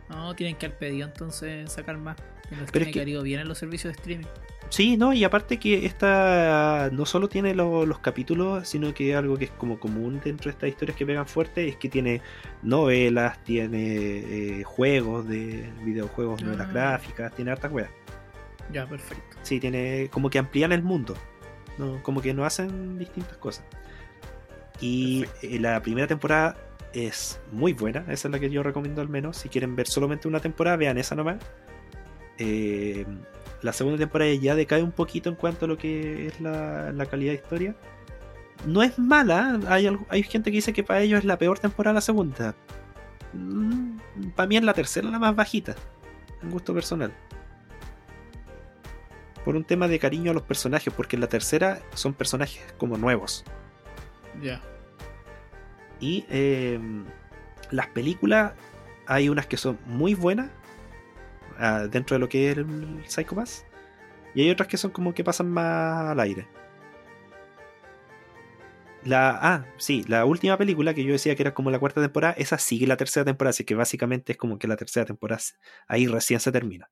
[0.09, 2.16] No, tienen que haber pedido entonces sacar más.
[2.72, 3.03] Pero es que...
[3.05, 4.26] ido bien en los servicios de streaming.
[4.68, 9.44] Sí, no, y aparte que esta no solo tiene los capítulos, sino que algo que
[9.46, 12.20] es como común dentro de estas historias que pegan fuerte es que tiene
[12.62, 13.80] novelas, tiene
[14.61, 16.72] eh, juegos de videojuegos, novelas ah.
[16.72, 17.90] gráficas, tiene hartas weas.
[18.72, 19.36] Ya, perfecto.
[19.42, 21.14] Sí, tiene como que amplían el mundo
[22.03, 23.64] como que no hacen distintas cosas.
[24.81, 26.57] Y eh, la primera temporada
[26.93, 29.37] es muy buena, esa es la que yo recomiendo al menos.
[29.39, 31.37] Si quieren ver solamente una temporada, vean esa nomás.
[32.39, 33.07] Eh,
[33.62, 37.33] la segunda temporada ya decae un poquito en cuanto a lo que es la, calidad
[37.33, 37.75] de historia.
[38.66, 41.95] No es mala, hay, hay, gente que dice que para ellos es la peor temporada
[41.97, 42.55] la segunda.
[43.33, 43.97] Mm,
[44.37, 45.75] para mí es la tercera la más bajita,
[46.43, 47.12] un gusto personal
[49.45, 52.97] por un tema de cariño a los personajes, porque en la tercera son personajes como
[52.97, 53.45] nuevos.
[54.40, 54.61] Ya.
[56.01, 57.05] Y em,
[57.70, 58.53] las películas,
[59.07, 60.51] hay unas que son muy buenas
[61.59, 63.64] ah, dentro de lo que es el Psycho Pass,
[64.34, 66.47] y hay otras que son como que pasan más al aire.
[69.05, 72.34] La, ah, sí, la última película que yo decía que era como la cuarta temporada,
[72.38, 75.43] esa sigue la tercera temporada, así que básicamente es como que la tercera temporada
[75.88, 76.88] ahí recién se termina.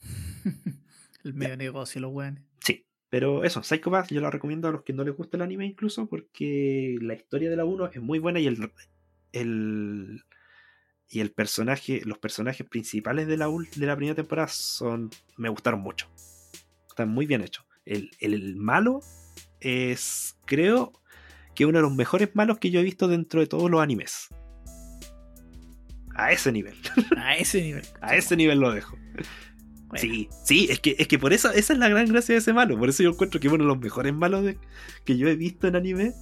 [1.24, 4.92] El medio negocio, lo bueno Sí, pero eso, Psycho yo lo recomiendo a los que
[4.92, 8.40] no les gusta el anime incluso porque la historia de la 1 es muy buena
[8.40, 8.70] y el,
[9.32, 10.22] el
[11.12, 15.80] y el personaje, los personajes principales de la, de la primera temporada son me gustaron
[15.80, 16.08] mucho.
[16.88, 17.64] Están muy bien hechos.
[17.84, 19.00] El, el, el, malo
[19.58, 20.92] es, creo,
[21.56, 24.28] que uno de los mejores malos que yo he visto dentro de todos los animes.
[26.14, 26.76] A ese nivel.
[27.16, 27.82] A ese nivel.
[28.00, 28.96] a ese nivel lo dejo.
[29.96, 32.52] Sí, sí, es que, es que por eso, esa es la gran gracia de ese
[32.52, 32.78] malo.
[32.78, 34.54] Por eso yo encuentro que es uno de los mejores malos
[35.04, 36.12] que yo he visto en anime.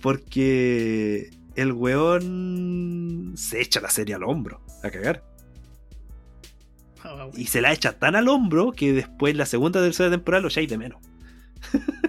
[0.00, 5.22] Porque el weón se echa la serie al hombro, a cagar.
[7.04, 10.42] Ah, y se la echa tan al hombro que después la segunda o tercera temporada
[10.42, 11.00] lo hay de menos.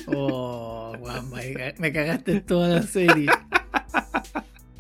[0.05, 0.93] Oh,
[1.79, 3.29] me cagaste toda la serie.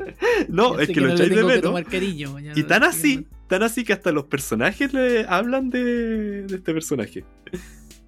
[0.49, 2.57] no, es que, lo echáis de menos.
[2.57, 7.23] y tan así, tan así que hasta los personajes le hablan de, este personaje.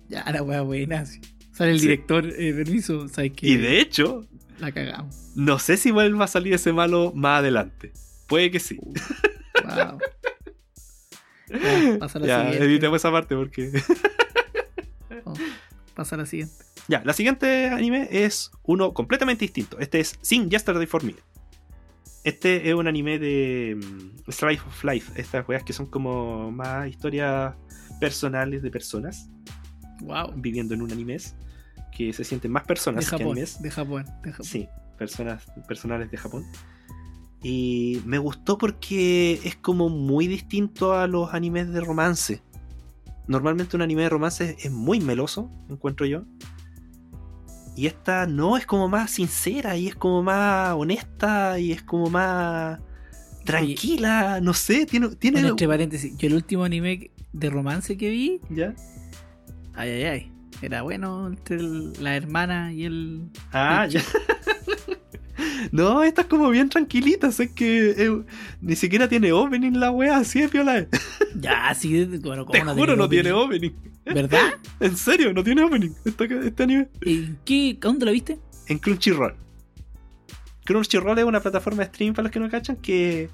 [0.09, 1.05] Ya, la wea buena.
[1.53, 4.25] Sale el director, eh, permiso, ¿sabes Y de hecho,
[4.59, 5.15] la cagamos.
[5.35, 7.91] No sé si vuelva a salir ese malo más adelante.
[8.27, 8.77] Puede que sí.
[8.81, 9.97] Uh,
[11.99, 12.65] pasa la siguiente.
[12.65, 13.71] editemos esa parte porque.
[15.23, 15.33] Oh,
[15.93, 16.55] pasa la siguiente.
[16.87, 19.77] Ya, la siguiente anime es uno completamente distinto.
[19.77, 21.13] Este es Sin Yesterday for Me.
[22.23, 26.87] Este es un anime de mm, Strife of Life, estas weas que son como más
[26.87, 27.55] historias
[27.99, 29.27] personales de personas.
[30.01, 30.31] Wow.
[30.35, 31.17] Viviendo en un anime
[31.95, 34.43] que se sienten más personas de De Japón, de Japón.
[34.45, 34.67] Sí,
[34.99, 36.43] personas personales de Japón.
[37.43, 42.43] Y me gustó porque es como muy distinto a los animes de romance.
[43.27, 46.23] Normalmente un anime de romance es muy meloso, encuentro yo.
[47.75, 52.09] Y esta no, es como más sincera y es como más honesta y es como
[52.09, 52.79] más
[53.45, 55.09] tranquila, no sé, tiene...
[55.21, 58.39] entre paréntesis, yo el último anime de romance que vi...
[58.49, 58.75] Ya.
[59.73, 60.31] Ay, ay, ay.
[60.61, 61.59] Era bueno entre
[62.01, 63.23] la hermana y el...
[63.53, 64.03] Ah, ya.
[65.71, 68.21] no, esta es como bien tranquilita, sé que eh,
[68.59, 70.87] ni siquiera tiene opening la wea, así es, piola.
[71.35, 73.71] ya, sí, bueno, como Te no juro, no tiene opening.
[74.05, 74.53] ¿Verdad?
[74.79, 75.33] ¿En serio?
[75.33, 76.87] ¿No tiene opening este, anime?
[77.01, 77.77] ¿En qué?
[77.79, 78.39] ¿Dónde lo viste?
[78.67, 79.35] En Crunchyroll.
[80.65, 83.29] Crunchyroll es una plataforma de streaming para los que no cachan que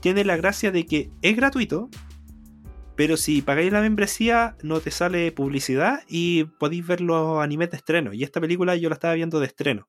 [0.00, 1.88] tiene la gracia de que es gratuito,
[2.96, 7.76] pero si pagáis la membresía no te sale publicidad y podéis ver los animes de
[7.78, 8.12] estreno.
[8.12, 9.88] Y esta película yo la estaba viendo de estreno.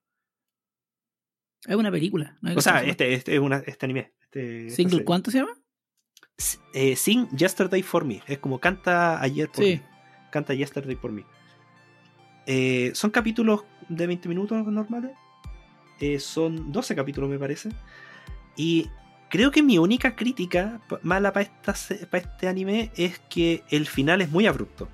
[1.66, 2.38] Es una película.
[2.56, 4.14] o sea, este, este, es una, este anime.
[4.24, 5.54] Este, ¿Single cuánto se llama?
[6.74, 8.24] Eh, Sing Yesterday for Me.
[8.28, 9.82] Es como canta ayer por sí.
[10.32, 11.24] Canta Yesterday por mí.
[12.48, 15.12] Eh, son capítulos de 20 minutos normales.
[16.00, 17.70] Eh, son 12 capítulos, me parece.
[18.58, 18.90] Y
[19.30, 24.32] creo que mi única crítica mala para, para este anime es que el final es
[24.32, 24.88] muy abrupto.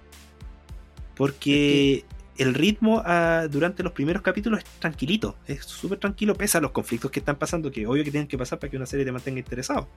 [1.15, 2.03] Porque
[2.37, 6.69] el ritmo ah, durante los primeros capítulos es tranquilito, es súper tranquilo, pese a los
[6.71, 9.11] conflictos que están pasando, que obvio que tienen que pasar para que una serie te
[9.11, 9.87] mantenga interesado.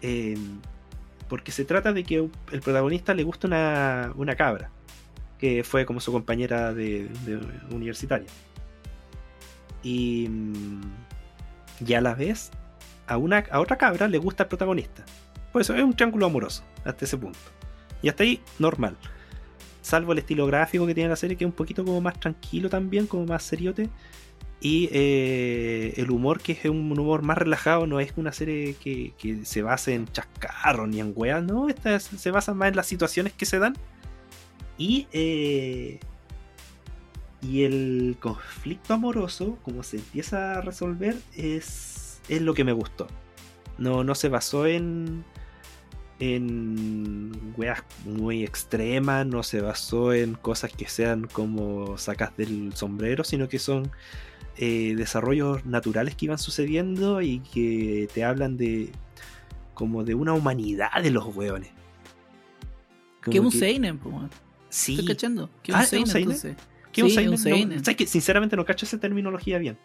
[0.00, 0.38] Eh,
[1.28, 3.46] porque se trata de que el protagonista le gusta
[4.16, 4.70] una, cabra,
[5.38, 8.26] que fue como su compañera de, de universitaria.
[9.82, 10.80] Y, mm,
[11.86, 12.50] y, a la vez,
[13.06, 15.04] a, una, otra cabra le gusta el protagonista.
[15.52, 17.38] pues eso es un triángulo amoroso, hasta ese punto.
[18.02, 18.96] Y hasta ahí, normal.
[19.82, 22.68] Salvo el estilo gráfico que tiene la serie, que es un poquito como más tranquilo
[22.68, 23.88] también, como más seriote
[24.60, 29.12] y eh, el humor que es un humor más relajado no es una serie que,
[29.44, 33.32] se base en chascarro ni en weas, no, esta se basa más en las situaciones
[33.32, 33.74] que se dan
[34.76, 36.00] y eh,
[37.40, 43.06] y el conflicto amoroso como se empieza a resolver es, es lo que me gustó
[43.78, 45.24] no, no se basó en
[46.20, 53.22] en weas muy extremas, no se basó en cosas que sean como sacas del sombrero,
[53.22, 53.92] sino que son
[54.60, 58.90] eh, desarrollos naturales que iban sucediendo y que te hablan de
[59.72, 61.68] como de una humanidad de los hueones.
[63.22, 63.98] ¿Qué que un seinen,
[65.06, 65.48] cachando.
[65.62, 66.36] ¿Qué un seinen,
[66.90, 69.78] ¿Qué un que sinceramente no cacho esa terminología bien.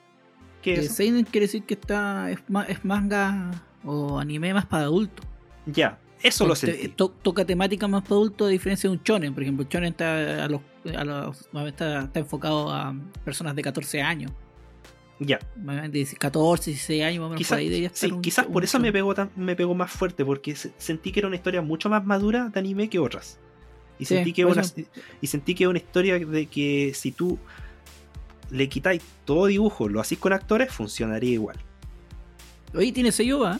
[0.63, 2.39] Que eh, seinen quiere decir que está es,
[2.83, 3.51] manga
[3.85, 5.21] o anime más para adulto.
[5.67, 6.71] Ya, eso lo sé.
[6.85, 10.45] Este, toca temática más para adultos a diferencia de un Chonen, por ejemplo, Chonen está
[10.45, 14.31] a los, está enfocado a personas de 14 años.
[15.19, 15.39] Ya.
[16.17, 17.59] 14, 16 años, más quizás,
[18.09, 21.61] por quizás eso me pegó, me pegó más fuerte, porque sentí que era una historia
[21.61, 23.39] mucho más madura de anime que otras.
[23.99, 24.63] Y, sentí, que una,
[25.21, 27.37] y sentí que una historia de que si tú
[28.49, 31.57] le quitáis todo dibujo, lo hacís con actores, funcionaría igual.
[32.73, 33.55] Oye, tiene 6 OVA.
[33.55, 33.59] ¿eh?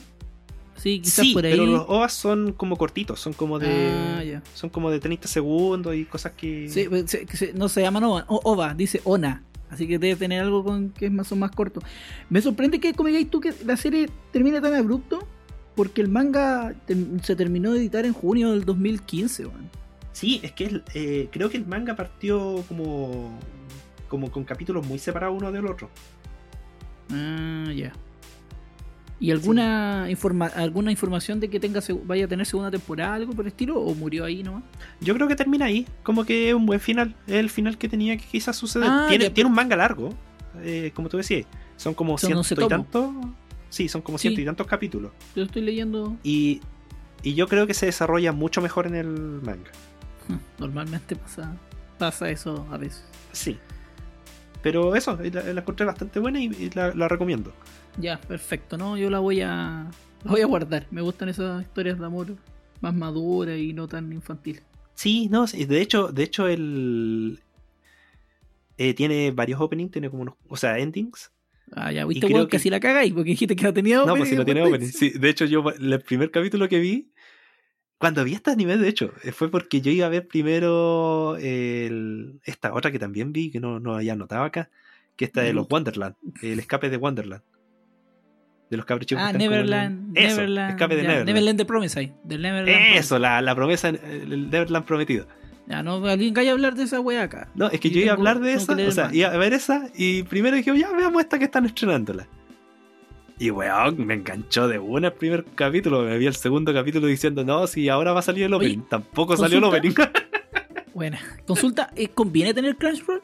[0.76, 1.51] Sí, quizás por ahí.
[1.51, 4.34] Pero los OVAs son como cortitos, son como de.
[4.38, 6.88] Ah, son como de 30 segundos y cosas que.
[6.89, 9.43] Pues, no se llaman OVA dice ONA.
[9.74, 11.82] Así que debe tener algo con que es más o más corto.
[12.30, 15.28] Me sorprende que, como tú, que la serie termine tan abrupto.
[15.76, 16.76] Porque el manga
[17.24, 19.48] se terminó de editar en junio del 2015,
[20.12, 23.32] Sí, es que eh, creo que el manga partió como,
[24.08, 25.90] como con capítulos muy separados uno del otro.
[27.10, 27.92] Ah, ya.
[29.20, 30.05] ¿Y alguna,
[30.55, 33.76] alguna información de que tenga vaya a tener segunda temporada, algo por el estilo?
[33.80, 34.64] ¿O murió ahí nomás?
[34.99, 35.86] Yo creo que termina ahí.
[36.01, 37.16] Como que es un buen final.
[37.28, 38.88] Es el final que tenía que quizás suceder.
[38.91, 40.09] Ah, tiene, tiene un manga largo,
[40.64, 41.45] eh, como tú decías.
[41.78, 43.16] Son como ciento y tantos.
[43.70, 45.11] Sí, son como ciento y tantos capítulos.
[45.36, 46.18] Yo estoy leyendo.
[46.24, 46.61] Y,
[47.24, 49.72] yo creo que se desarrolla mucho mejor en el manga.
[50.59, 51.55] Normalmente pasa,
[51.97, 53.05] pasa eso a veces.
[53.32, 53.57] Sí.
[54.61, 57.53] Pero eso, la, la encontré bastante buena y, la recomiendo.
[57.98, 58.98] Ya, perfecto, ¿no?
[58.98, 59.89] Yo la voy a.
[60.24, 60.88] La voy a guardar.
[60.89, 62.36] Me gustan esas historias de amor
[62.82, 64.64] más maduras y no tan infantiles.
[64.96, 67.39] Sí, no, de hecho, de hecho el.
[68.78, 70.36] Eh, tiene varios openings, tiene como unos.
[70.48, 71.32] O sea, endings.
[71.72, 72.60] Ah, ya, viste, que...
[72.60, 75.22] si la cagáis, porque dijiste que no tenía openings No, pues si no tiene openings.
[75.22, 77.10] de hecho, yo, el primer capítulo que vi,
[78.00, 82.74] cuando vi este anime, de hecho, eh, fue porque yo iba a ver primero esta
[82.74, 84.70] otra que también vi, que no, no había anotado acá,
[85.16, 87.41] que esta de los Wonderland, el escape de Wonderland
[88.74, 90.14] de los cabros Ah, Neverland.
[90.18, 90.72] Neverland.
[90.72, 91.26] Escape de Neverland.
[91.28, 92.12] Neverland de Promise ahí.
[92.26, 95.26] Neverland Eso, la, la, promesa, el Neverland prometido.
[95.68, 97.48] Ya, no, alguien vaya a hablar de esa weá acá.
[97.56, 99.88] No, es que yo, iba a hablar de esa, o sea, iba a ver esa
[99.96, 102.28] y primero dije, ya veamos esta que están estrenándola.
[103.40, 106.04] Y weón, me enganchó de una el primer capítulo.
[106.04, 108.80] Me vi el segundo capítulo diciendo, no, si ahora va a salir el opening.
[108.90, 109.92] Tampoco salió el opening.
[110.94, 111.20] Buena.
[111.48, 113.22] Consulta, ¿eh, ¿conviene tener Crunchyroll?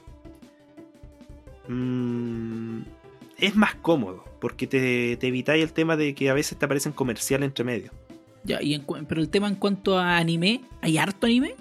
[1.67, 2.83] Mmm
[3.41, 6.91] es más cómodo, porque te, te evitáis el tema de que a veces te aparecen
[6.91, 7.91] comerciales entre medio.
[8.43, 11.55] Ya, y pero el tema en cuanto a anime, ¿hay harto anime?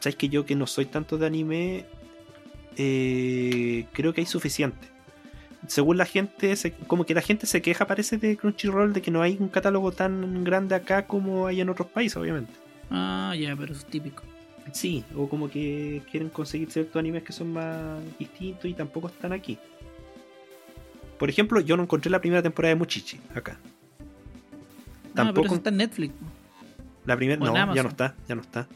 [0.00, 1.86] Sabes que yo que no soy tanto de anime,
[2.76, 4.88] eh, creo que hay suficiente.
[5.66, 6.54] Según la gente,
[6.86, 9.92] como que la gente se queja, parece, de Crunchyroll de que no hay un catálogo
[9.92, 12.52] tan grande acá como hay en otros países, obviamente.
[12.90, 14.24] Ah, ya, pero es típico.
[14.72, 19.32] Sí, o como que quieren conseguir ciertos animes que son más distintos y tampoco están
[19.32, 19.58] aquí.
[21.18, 23.58] Por ejemplo, yo no encontré la primera temporada de Muchichi acá.
[24.00, 26.14] Ah, tampoco está en Netflix.
[27.04, 28.66] La primera no, ya no está, ya no está.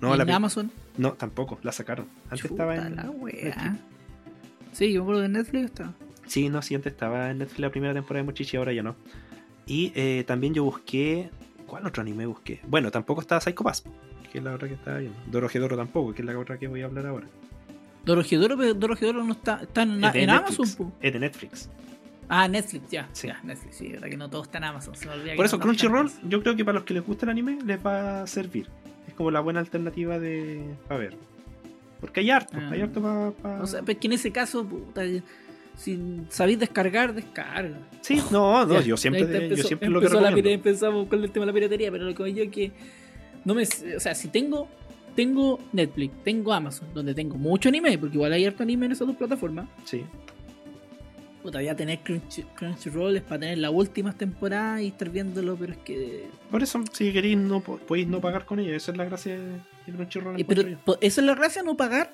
[0.00, 0.70] No, ¿En Amazon?
[0.98, 2.06] No, tampoco, la sacaron.
[2.30, 3.12] Antes estaba en la
[4.72, 5.92] Sí, yo creo que en Netflix estaba.
[6.26, 8.96] Sí, no, sí, antes estaba en Netflix la primera temporada de Muchichi, ahora ya no.
[9.66, 11.28] Y eh, también yo busqué
[11.66, 12.60] ¿Cuál otro anime busqué?
[12.68, 13.82] Bueno, tampoco estaba Psycho Pass
[14.28, 15.16] que es la otra que estaba viendo.
[15.30, 17.26] Dorojedoro tampoco, que es la otra que voy a hablar ahora.
[18.04, 20.92] Dorojedoro, pero no está, está en, Amazon.
[21.00, 21.68] Es de Netflix.
[22.28, 23.08] Ah, Netflix, ya.
[23.12, 23.28] Sí.
[23.44, 24.94] Netflix, sí, verdad que no todo está en Amazon.
[25.36, 28.22] Por eso, Crunchyroll, yo creo que para los que les gusta el anime, les va
[28.22, 28.66] a servir.
[29.06, 31.16] Es como la buena alternativa de a ver.
[32.00, 32.84] Porque hay harto, hay ah.
[32.84, 33.62] harto para.
[33.62, 35.22] O sea, pues que en ese caso, puta, eh,
[35.76, 37.78] si sabéis descargar, descarga.
[38.02, 40.48] Sí, no, no, yo siempre, yo siempre lo que recomiendo.
[40.48, 42.72] la Empezamos con el tema de la piratería, pero lo que yo que
[43.46, 44.68] no me, o sea, si tengo,
[45.14, 49.06] tengo Netflix, tengo Amazon, donde tengo mucho anime, porque igual hay harto anime en esas
[49.06, 49.68] dos plataformas.
[49.84, 50.02] Sí.
[51.44, 55.78] o todavía tener Crunchyroll es para tener las últimas temporadas y estar viéndolo, pero es
[55.78, 56.26] que.
[56.50, 59.92] Por eso, si queréis, no podéis no pagar con ellos Esa es la gracia de
[59.92, 60.40] Crunchyroll.
[60.40, 60.62] Eh, pero,
[61.00, 62.12] ¿Eso es la gracia no pagar?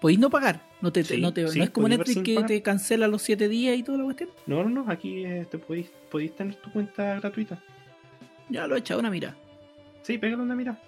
[0.00, 0.60] podéis no pagar.
[0.80, 4.04] No, te, no, es como Netflix que te cancela los 7 días y toda la
[4.04, 4.30] cuestión.
[4.46, 4.90] No, no, no.
[4.90, 7.62] Aquí eh, podéis, podéis tener tu cuenta gratuita.
[8.48, 9.36] Ya lo he echado una mirada
[10.06, 10.78] Sí, pégale una mira.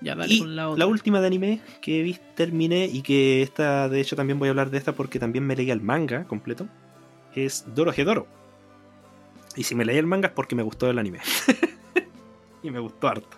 [0.00, 4.16] Ya, dale y la, última de anime que vi, terminé y que esta, de hecho,
[4.16, 6.66] también voy a hablar de esta porque también me leí el manga completo.
[7.34, 7.92] Es Doro
[9.56, 11.18] Y si me leí el manga es porque me gustó el anime.
[12.62, 13.36] y me gustó harto.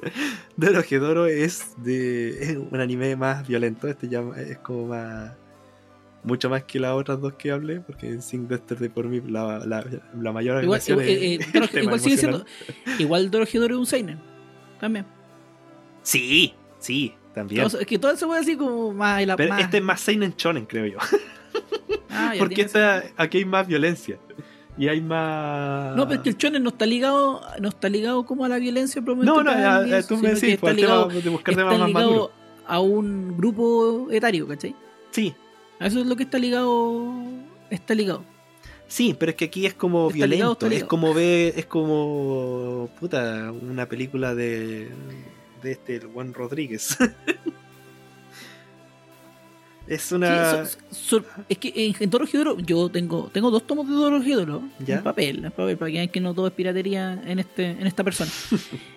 [0.58, 5.32] Doro es de es un anime más violento, este ya es como más
[6.24, 8.58] mucho más que las otras dos que hablé, porque en Sing de
[8.90, 10.94] por mí la, la, mayor igual, es eh,
[11.34, 11.38] eh,
[11.80, 12.44] igual sigue siendo.
[12.98, 14.18] Igual Doro es un Seinen.
[14.80, 15.06] También.
[16.02, 17.66] Sí, sí, también.
[17.66, 20.86] es que todo eso puede decir como más, la, este es más Seinen Chonen, creo
[20.86, 20.98] yo.
[22.10, 22.66] Ah, porque
[23.16, 24.18] aquí hay más violencia.
[24.76, 25.94] Y hay más.
[25.94, 28.56] No, pero es que el chonen no está ligado, no está ligado como a la
[28.58, 29.52] violencia No, no,
[29.84, 31.08] eh, tú me decís, está pues, ligado,
[32.66, 34.74] a un grupo etario, ¿cachai?
[35.12, 35.32] Sí,
[35.80, 37.12] eso es lo que está ligado.
[37.70, 38.24] Está ligado.
[38.86, 40.66] Sí, pero es que aquí es como violento.
[40.66, 42.90] Es como ve Es como.
[43.00, 44.90] Puta, una película de.
[45.62, 46.96] De este, Juan Rodríguez.
[49.88, 50.62] es una.
[50.62, 52.26] es que en Doro
[52.58, 56.20] yo tengo, tengo dos tomos de Doro En papel, en papel, para que vean que
[56.20, 58.30] no todo es piratería en, este, en esta persona.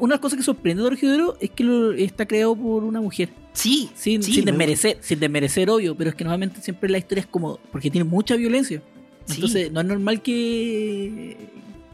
[0.00, 1.64] una cosa que sorprende de Orgidoro es que
[1.98, 3.28] está creado por una mujer.
[3.52, 7.58] Sí, sin, desmerecer, sin desmerecer, obvio, pero es que normalmente siempre la historia es como.
[7.70, 8.82] porque tiene mucha violencia.
[9.28, 11.36] Entonces, no es normal que,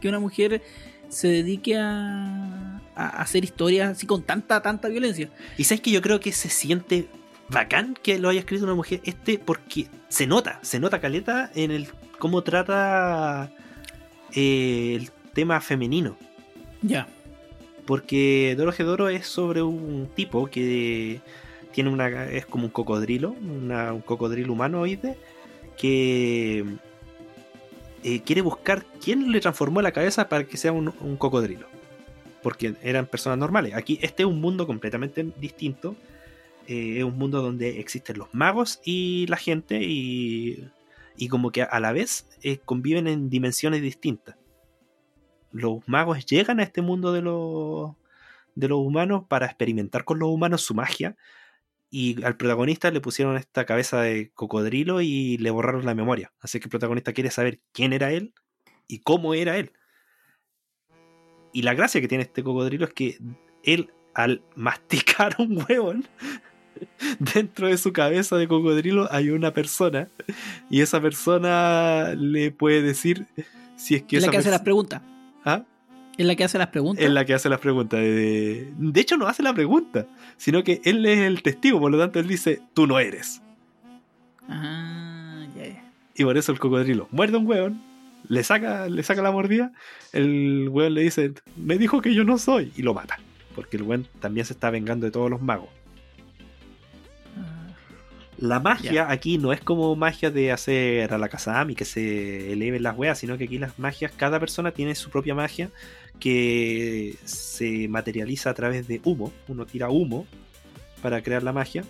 [0.01, 0.61] que una mujer
[1.07, 5.29] se dedique a, hacer historias así con tanta, tanta violencia.
[5.57, 7.07] Y sabes que yo creo que se siente
[7.49, 11.71] bacán que lo haya escrito una mujer este porque se nota, se nota caleta en
[11.71, 11.87] el
[12.17, 13.51] cómo trata
[14.33, 16.17] eh, el tema femenino.
[16.81, 17.07] Ya.
[17.85, 21.21] Porque Doro es sobre un tipo que
[21.73, 25.17] tiene una es como un cocodrilo, un cocodrilo humanoide
[25.77, 26.65] que
[28.03, 31.67] eh, quiere buscar quién le transformó la cabeza para que sea un, cocodrilo.
[32.43, 33.73] Porque eran personas normales.
[33.75, 35.95] Aquí este es un mundo completamente distinto.
[36.67, 40.67] Eh, es un mundo donde existen los magos y la gente y,
[41.29, 44.35] como que a la vez eh, conviven en dimensiones distintas
[45.51, 47.91] los magos llegan a este mundo de los,
[48.55, 51.15] de los humanos para experimentar con los humanos su magia.
[51.93, 56.31] Y al protagonista le pusieron esta cabeza de cocodrilo y le borraron la memoria.
[56.39, 58.33] Así que el protagonista quiere saber quién era él
[58.87, 59.73] y cómo era él.
[61.53, 63.17] Y la gracia que tiene este cocodrilo es que
[63.63, 66.05] él, al masticar un huevón,
[67.33, 70.07] dentro de su cabeza de cocodrilo hay una persona.
[70.69, 73.25] Y esa persona le puede decir
[73.75, 74.15] si es que...
[74.15, 75.01] Es la que hace las preguntas
[75.43, 75.63] ¿Ah?
[76.17, 77.03] Es la que hace las preguntas.
[77.03, 77.99] Es la que hace las preguntas.
[78.01, 80.05] Eh, de, hecho, no hace la pregunta,
[80.37, 83.41] sino que él es el testigo, por lo tanto, él dice, tú no eres.
[84.47, 85.45] Ah,
[86.13, 87.81] y por eso el cocodrilo muerde a un hueón,
[88.27, 89.71] le saca, le saca la mordida,
[90.11, 93.17] el hueón le dice, me dijo que yo no soy, y lo mata.
[93.55, 95.69] Porque el hueón también se está vengando de todos los magos.
[98.41, 102.81] La magia aquí no es como magia de hacer a la Ami que se eleven
[102.81, 105.69] las weas, sino que aquí las magias, cada persona tiene su propia magia
[106.19, 109.31] que se materializa a través de humo.
[109.47, 110.25] Uno tira humo
[111.03, 111.83] para crear la magia.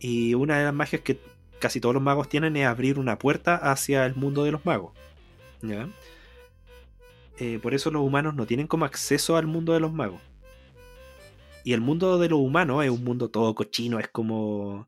[0.00, 1.20] Y una de las magias que
[1.60, 4.92] casi todos los magos tienen es abrir una puerta hacia el mundo de los magos.
[7.38, 10.20] Eh, por eso los humanos no tienen como acceso al mundo de los magos.
[11.64, 14.86] Y el mundo de lo humano es un mundo todo cochino, es como.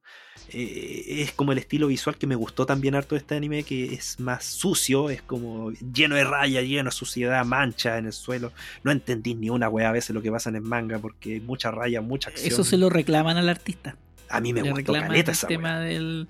[0.50, 3.94] Eh, es como el estilo visual que me gustó también harto de este anime, que
[3.94, 8.52] es más sucio, es como lleno de raya, lleno de suciedad, mancha en el suelo.
[8.84, 11.40] No entendí ni una wea a veces lo que pasa en el manga, porque hay
[11.40, 12.52] mucha raya, mucha acción.
[12.52, 13.96] Eso se lo reclaman al artista.
[14.28, 16.28] A mí me gusta esa tema del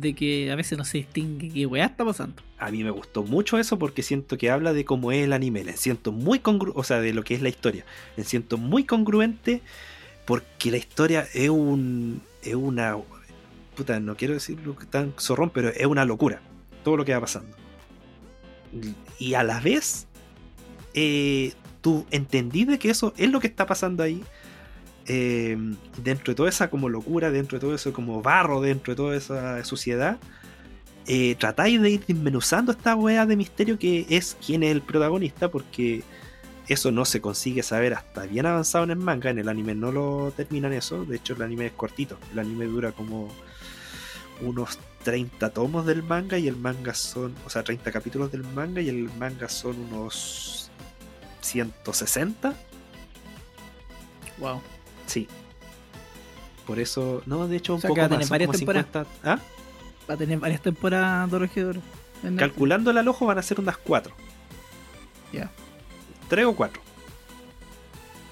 [0.00, 2.42] de que a veces no se distingue qué weá está pasando.
[2.58, 5.64] A mí me gustó mucho eso porque siento que habla de cómo es el anime,
[5.76, 7.84] siento muy congruente, o sea, de lo que es la historia,
[8.16, 9.62] me siento muy congruente
[10.26, 12.98] porque la historia es un es una
[13.76, 16.40] puta, no quiero decirlo tan zorrón, pero es una locura
[16.84, 17.56] todo lo que va pasando.
[19.18, 20.06] Y a la vez
[20.94, 24.22] eh, tú entendí de que eso es lo que está pasando ahí
[25.08, 25.56] eh,
[25.98, 29.16] dentro de toda esa como locura, dentro de todo eso como barro, dentro de toda
[29.16, 30.18] esa suciedad,
[31.06, 35.48] eh, tratáis de ir dismenuzando esta wea de misterio que es quién es el protagonista,
[35.50, 36.02] porque
[36.68, 39.92] eso no se consigue saber hasta bien avanzado en el manga, en el anime no
[39.92, 43.28] lo terminan eso, de hecho el anime es cortito, el anime dura como
[44.40, 48.80] unos 30 tomos del manga y el manga son, o sea, 30 capítulos del manga
[48.80, 50.68] y el manga son unos
[51.42, 52.52] 160.
[54.38, 54.60] Wow.
[55.06, 55.28] Sí.
[56.66, 59.06] Por eso, no, de hecho, un poco varias temporadas.
[59.22, 59.38] ¿Ah?
[60.10, 61.76] Va a tener varias temporadas regidor.
[62.36, 64.14] Calculando el alojo van a ser unas cuatro.
[65.32, 65.50] Ya.
[66.28, 66.80] Tres o cuatro.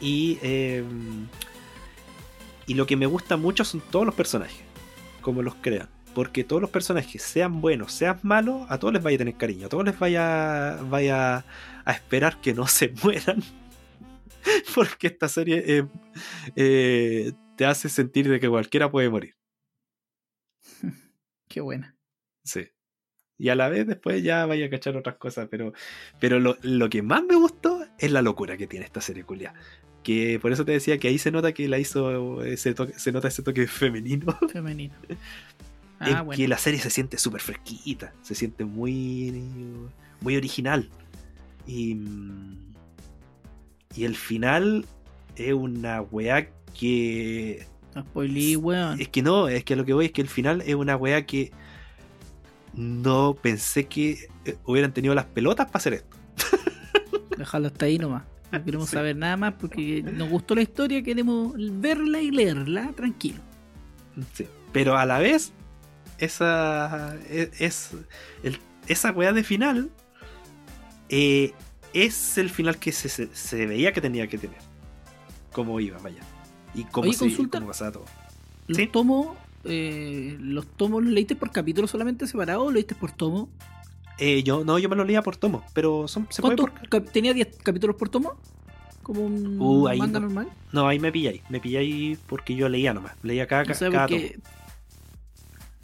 [0.01, 1.27] Y, em,
[2.67, 4.61] y lo que me gusta mucho son todos los personajes,
[5.21, 5.89] como los crean.
[6.15, 9.67] Porque todos los personajes, sean buenos, sean malos, a todos les vaya a tener cariño,
[9.67, 11.45] a todos les vaya, vaya
[11.85, 13.43] a esperar que no se mueran
[14.75, 15.87] porque esta serie eh,
[16.57, 19.35] eh, te hace sentir de que cualquiera puede morir.
[21.49, 21.97] Qué buena.
[22.45, 22.67] Sí.
[23.37, 25.73] Y a la vez después ya vaya a cachar otras cosas, pero,
[26.21, 26.57] pero lo,
[26.91, 29.55] que más me gustó es la locura que tiene esta serie, Julia
[30.05, 33.43] Que por eso te decía que ahí se nota que la hizo, se nota ese
[33.43, 34.39] toque femenino.
[34.51, 34.95] Femenino.
[35.99, 39.33] Ah, que la serie se siente súper fresquita, se siente muy,
[40.21, 40.89] muy original.
[41.67, 42.74] Y mm,
[43.97, 44.87] y el final
[45.37, 46.49] es una weá
[46.79, 47.65] que.
[48.99, 51.25] Es que no, es que lo que voy es que el final es una weá
[51.27, 51.53] que
[52.75, 56.17] no pensé que eh, hubieran tenido las pelotas para hacer esto.
[57.39, 58.25] Déjalo hasta ahí nomás.
[58.51, 63.41] No queremos saber nada más porque nos gustó la historia, queremos verla y leerla, tranquilo.
[64.73, 65.53] Pero a la vez,
[66.19, 67.91] esa e, es,
[68.89, 69.91] esa weá de final
[71.09, 71.53] eh,
[71.95, 74.59] es el final que se, veía que tenía que tener.
[75.53, 76.23] Cómo iba, vaya.
[76.75, 78.05] Y cómo, se, consulta, cómo pasaba todo.
[78.67, 83.49] ¿Los tomos, eh, los leíste por capítulo solamente separado o lo leíste por tomo?
[84.19, 86.43] Eh, yo, no, yo me los leía por tomo, pero son, se
[87.13, 88.35] ¿Tenía 10 capítulos por tomo?
[89.05, 90.49] como un uh, normal?
[90.73, 91.43] No, ahí me pilláis.
[91.51, 93.13] Me pilláis porque yo leía nomás.
[93.23, 93.65] Leía cada,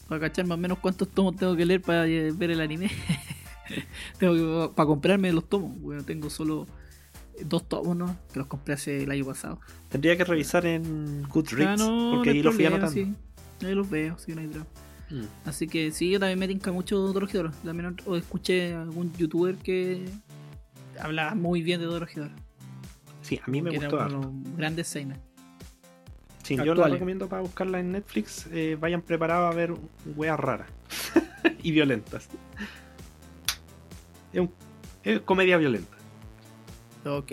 [0.09, 2.91] Para cachar más o menos cuántos tomos tengo que leer para eh, ver el anime.
[4.19, 5.73] tengo que, oh, para comprarme los tomos,
[6.07, 6.67] tengo solo
[7.45, 8.17] dos tomos, ¿no?
[8.33, 9.61] Que los compré hace el año pasado.
[9.89, 13.15] Tendría que revisar en Goodreads, ah, porque ahí los fui anotando.
[13.91, 15.25] veo, mm.
[15.45, 19.57] Así que sí, yo también me tinca mucho de También o escuché a algún youtuber
[19.57, 20.09] que
[21.01, 22.35] hablaba muy bien de Dorohedoro
[23.23, 23.99] Sí, a mí me gustó.
[24.57, 25.19] grandes escenas.
[26.49, 28.47] yo lo recomiendo para buscarla en Netflix.
[28.51, 29.73] Eh, vayan preparados a ver
[30.17, 30.69] weas raras
[31.63, 32.29] y violentas.
[35.03, 35.97] Es, comedia violenta.
[37.07, 37.33] Ok.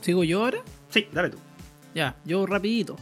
[0.00, 0.58] ¿Sigo yo ahora?
[0.90, 1.38] Sí, dale tú.
[1.94, 2.96] Ya, yo rapidito.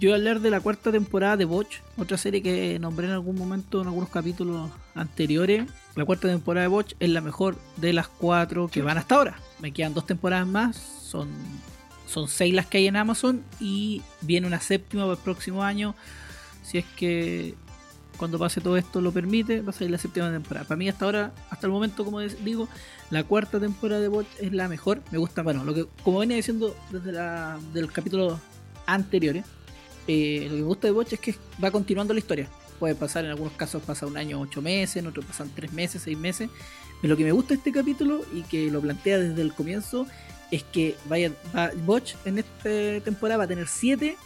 [0.00, 3.12] Yo voy a hablar de la cuarta temporada de Botch, otra serie que nombré en
[3.12, 5.68] algún momento en algunos capítulos anteriores.
[5.96, 9.40] La cuarta temporada de Botch es la mejor de las cuatro que van hasta ahora.
[9.60, 11.28] Me quedan dos temporadas más, son,
[12.06, 15.96] son seis las que hay en Amazon y viene una séptima para el próximo año.
[16.62, 17.56] Si es que
[18.18, 20.66] cuando pase todo esto lo permite, va a salir la séptima temporada.
[20.66, 22.68] Para mí hasta ahora, hasta el momento, como digo,
[23.10, 25.00] la cuarta temporada de Botch es la mejor.
[25.10, 28.38] Me gusta, bueno, lo que como venía diciendo desde la, del capítulo
[28.86, 29.44] anteriores,
[30.08, 32.48] eh, eh, lo que me gusta de Botch es que va continuando la historia.
[32.78, 36.02] Puede pasar, en algunos casos pasa un año, ocho meses, en otros pasan tres meses,
[36.02, 36.50] seis meses.
[37.00, 40.06] Pero lo que me gusta de este capítulo y que lo plantea desde el comienzo
[40.50, 44.16] es que vaya, va, Botch en esta temporada va a tener siete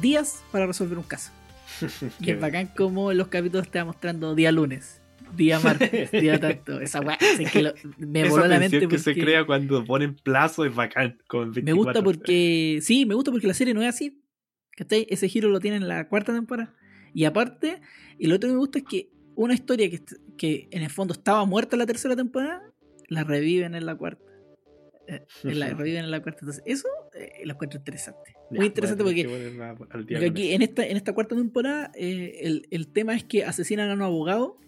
[0.00, 1.30] días para resolver un caso.
[2.20, 5.00] y es bacán como los capítulos te va mostrando día lunes,
[5.36, 6.80] día martes, día tanto.
[6.80, 11.18] Esa weá, que me que se crea cuando ponen plazo es bacán.
[11.62, 12.78] Me gusta porque.
[12.82, 14.22] Sí, me gusta porque la serie no es así.
[14.76, 15.06] ¿Cachai?
[15.10, 16.74] Ese giro lo tienen en la cuarta temporada.
[17.14, 17.80] Y aparte,
[18.18, 20.00] el lo otro que me gusta es que una historia que,
[20.36, 22.62] que en el fondo estaba muerta en la tercera temporada,
[23.08, 24.27] la reviven en la cuarta.
[25.08, 26.40] Eh, la, en la cuarta.
[26.42, 28.34] Entonces, eso eh, lo encuentro interesante.
[28.50, 29.26] Muy interesante porque
[30.26, 30.62] aquí en
[31.00, 34.58] esta, cuarta temporada eh, el, tema es que asesinan a un abogado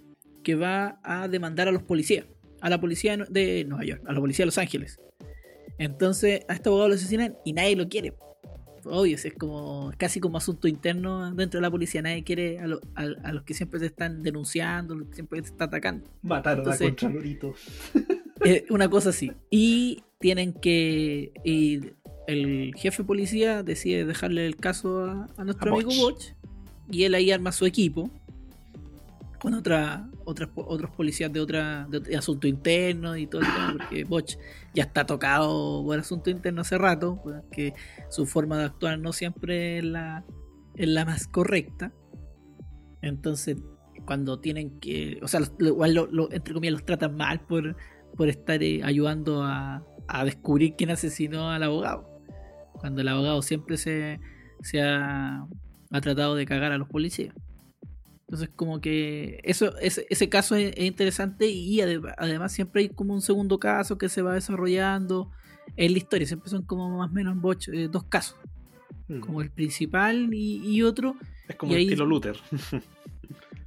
[0.42, 2.24] que va a demandar a los policías,
[2.60, 4.98] a la policía de Nueva York, a la policía de Los Ángeles.
[5.78, 8.14] Entonces, a este abogado lo asesinan y nadie lo quiere.
[8.84, 12.00] Obvio, es como casi como asunto interno dentro de la policía.
[12.00, 12.66] Nadie quiere a,
[13.32, 16.10] los que siempre se están denunciando, los que siempre se están atacando.
[16.22, 16.74] Mataron a
[18.70, 19.30] una cosa así.
[19.50, 21.32] Y tienen que.
[21.44, 21.80] Y
[22.28, 25.04] el jefe policía decide dejarle el caso
[25.36, 26.26] a, nuestro amigo Botch.
[26.90, 28.10] Y él ahí arma su equipo
[29.40, 34.36] con otra, otras, otros policías de otra de, asunto interno y todo el porque Boch
[34.74, 37.72] ya está tocado por asunto interno hace rato, que
[38.10, 40.24] su forma de actuar no siempre es la,
[40.76, 41.90] es la más correcta.
[43.00, 43.56] Entonces,
[44.04, 47.76] cuando tienen que, o sea, igual lo, entre comillas los tratan mal por,
[48.28, 52.08] estar eh, ayudando a, a descubrir quién asesinó al abogado.
[52.72, 54.18] Cuando el abogado siempre se,
[54.60, 55.46] se ha,
[56.02, 57.34] tratado de cagar a los policías.
[58.22, 63.22] Entonces como que eso, ese, ese caso es, interesante y además siempre hay como un
[63.22, 65.30] segundo caso que se va desarrollando
[65.76, 66.26] en la historia.
[66.26, 67.36] Siempre son como más o menos
[67.72, 68.38] eh, dos casos.
[69.08, 69.20] Mm.
[69.20, 71.16] Como el principal y, otro.
[71.48, 72.36] Es como el estilo Luther.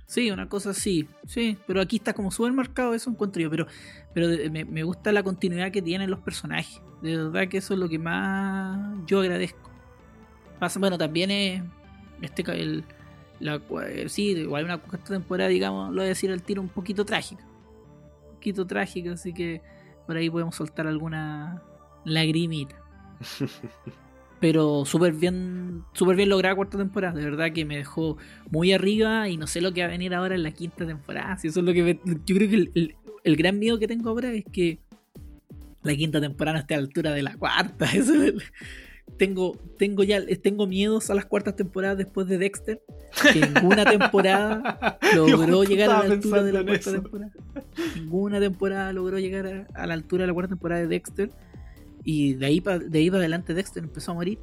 [0.05, 1.07] Sí, una cosa así.
[1.27, 3.49] Sí, pero aquí está como súper marcado eso encuentro yo.
[3.49, 3.67] Pero,
[4.13, 6.81] pero me, gusta la continuidad que tienen los personajes.
[7.01, 9.69] De verdad que eso es lo que más yo agradezco.
[10.59, 11.63] Pasa, bueno, también es.
[12.21, 12.83] Este, el,
[13.41, 17.41] eh, sí, igual una temporada, digamos, lo voy a decir al tiro, un poquito trágico
[18.29, 19.61] Un poquito trágico, así que
[20.07, 21.61] por ahí podemos soltar alguna
[22.05, 22.75] lagrimita.
[24.43, 27.17] pero súper bien, súper bien lograda cuarta temporada.
[27.17, 28.17] De verdad que me dejó
[28.51, 31.37] muy arriba y no sé lo que va a venir ahora en la quinta temporada.
[31.41, 32.69] eso lo que yo creo que
[33.23, 34.79] el, gran miedo que tengo ahora es que
[35.83, 37.87] la quinta temporada esté a la altura de la cuarta.
[39.17, 42.81] tengo, tengo ya, tengo miedos a las cuartas temporadas después de Dexter.
[43.53, 47.31] ninguna temporada logró llegar a la altura de la cuarta temporada.
[47.95, 51.29] Ninguna temporada logró llegar a la altura de la cuarta temporada de Dexter.
[52.03, 54.39] Y de ahí para de ahí adelante Dexter empezó a morir.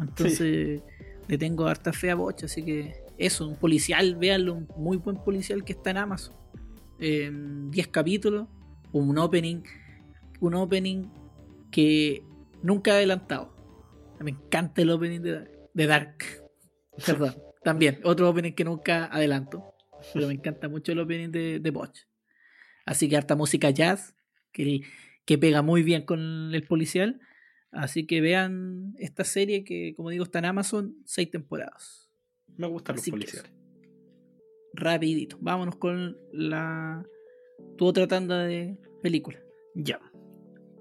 [0.00, 0.82] Entonces
[1.28, 5.22] le tengo harta fe a Boch, así que eso, un policial, véanlo, un muy buen
[5.22, 6.34] policial que está en Amazon.
[6.98, 8.48] 10 em, capítulos,
[8.92, 9.62] un opening,
[10.40, 11.04] un opening
[11.70, 12.22] que
[12.62, 13.54] nunca he adelantado.
[14.20, 16.18] Me encanta el opening de, Dark.
[17.06, 19.62] Perdón, también, otro opening que nunca adelanto.
[20.14, 21.72] Pero me encanta mucho el opening de, de
[22.86, 24.14] Así que harta música jazz,
[24.52, 24.82] que
[25.28, 27.20] que pega muy bien con el policial.
[27.70, 32.08] Así que vean esta serie que, como digo, está en Amazon, seis temporadas.
[32.56, 33.52] Me gustan los policiales.
[34.72, 37.04] Rapidito, vámonos con la
[37.76, 39.38] tu otra tanda de película.
[39.74, 40.00] Ya.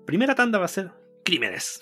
[0.05, 0.91] Primera tanda va a ser
[1.25, 1.81] Crímenes.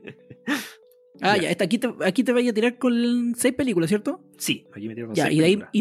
[1.20, 4.22] ah, ya, aquí, te, aquí voy a tirar con seis películas, ¿cierto?
[4.36, 5.80] Sí, aquí me tiro con ya, y de Y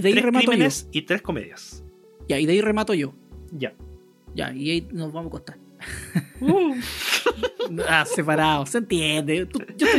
[0.92, 1.86] y tres comedias.
[2.28, 3.14] Ya, y de ahí remato yo.
[3.52, 3.76] Ya.
[4.38, 5.58] Ya, y ahí nos vamos a acostar.
[6.42, 6.76] Uh.
[7.90, 9.48] ah, separados, se entiende.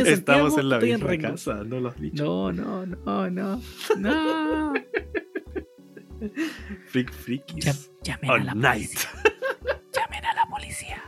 [0.05, 2.23] Estamos en la estoy misma en casa, no lo has dicho.
[2.23, 3.61] No, no, no, no.
[3.97, 4.73] No.
[6.87, 7.91] Freak Freakies.
[8.01, 8.91] llamen, a la night.
[9.93, 11.03] llamen a la policía.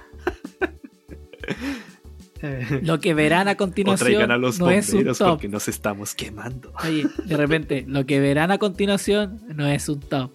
[2.86, 5.30] Lo que verán a continuación a los no es un top.
[5.30, 6.74] porque nos estamos quemando.
[6.84, 10.32] Oye, de repente, lo que verán a continuación no es un top,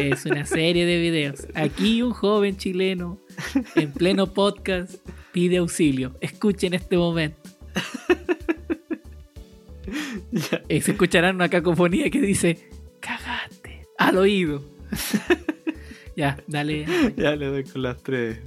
[0.00, 1.46] es una serie de videos.
[1.54, 3.20] Aquí un joven chileno
[3.76, 4.96] en pleno podcast
[5.30, 6.16] pide auxilio.
[6.20, 7.38] Escuchen este momento.
[10.68, 12.68] Eh, se escucharán una cacofonía que dice,
[12.98, 14.64] cagaste, al oído.
[16.16, 16.86] ya, dale.
[17.16, 18.40] Ya le doy con las tres.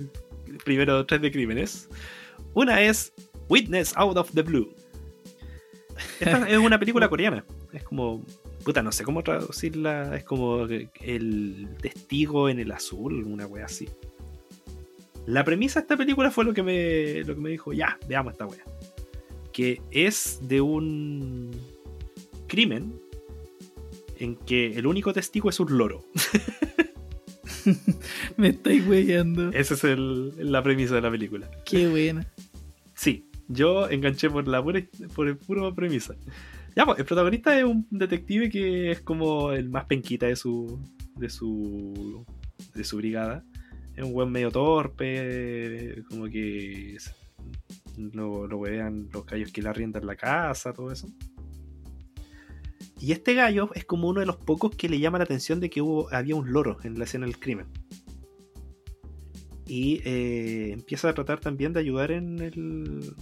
[0.65, 1.87] Primero, tres de crímenes.
[2.53, 3.13] Una es
[3.47, 4.75] Witness Out of the Blue.
[6.19, 7.45] es una película coreana.
[7.71, 8.25] Es como
[8.68, 10.14] Puta, no sé cómo traducirla.
[10.18, 10.65] Es como
[10.99, 13.88] el testigo en el azul, una wea así.
[15.26, 18.34] La premisa de esta película fue lo que me, lo que me dijo, ya, veamos
[18.34, 18.65] esta wea.
[19.53, 21.52] Que es de un
[22.48, 22.94] crimen
[24.19, 26.03] en que el único testigo es un loro.
[28.35, 29.48] me estáis weyando.
[29.53, 31.49] Esa es la premisa de la película.
[31.64, 32.27] Qué buena.
[32.95, 34.84] Sí, yo enganché por, la pura,
[35.15, 36.15] por el puro premisa.
[36.77, 40.79] Ya, pues, el protagonista es un detective que es como el más penquita de su.
[41.15, 42.23] de su.
[42.75, 43.43] de su brigada.
[43.95, 46.95] Es un buen medio torpe, como que
[47.97, 51.07] lo, lo vean los gallos que le arriendan la casa, todo eso.
[52.99, 55.71] Y este gallo es como uno de los pocos que le llama la atención de
[55.71, 57.65] que hubo, había un loro en la escena del crimen.
[59.65, 63.13] Y eh, empieza a tratar también de ayudar en el.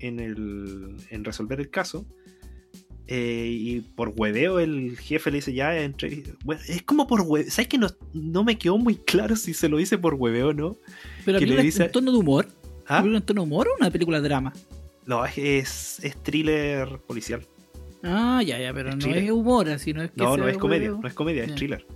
[0.00, 0.96] en el.
[1.10, 2.04] en resolver el caso.
[3.10, 6.24] Eh, y por hueveo el jefe le dice ya entre...
[6.68, 9.78] es como por hueveo sabes que no, no, me quedó muy claro si se lo
[9.78, 10.76] dice por hueveo o no
[11.24, 12.48] pero que un tono de humor
[12.86, 13.02] ¿Ah?
[13.02, 14.52] un tono de humor o una película de drama
[15.06, 17.40] no es, thriller policial
[18.02, 20.90] ah ya ya pero no es humor así no es que no no es comedia
[20.90, 21.86] no es comedia es thriller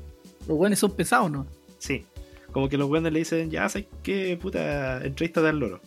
[0.49, 1.47] los buenos son pesados no
[1.79, 2.07] sí
[2.53, 5.79] como que los buenos le dicen ya sabes qué puta entrevista al loro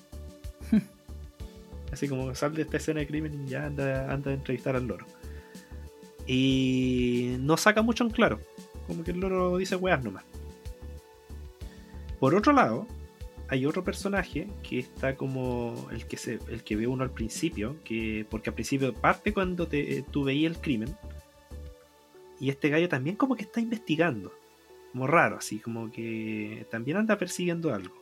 [1.96, 4.86] Así como sal de esta escena de crimen y ya anda, anda a entrevistar al
[4.86, 5.06] loro.
[6.28, 8.42] Y no saca mucho en claro.
[8.86, 10.26] Como que el loro dice weas nomás.
[12.20, 12.86] Por otro lado,
[13.48, 17.78] hay otro personaje que está como el que, se, el que ve uno al principio,
[17.86, 20.94] que, porque al principio parte cuando te, tú veías el crimen.
[22.42, 24.34] Y este gallo también como que está investigando.
[24.92, 27.96] Como raro, así como que también anda persiguiendo algo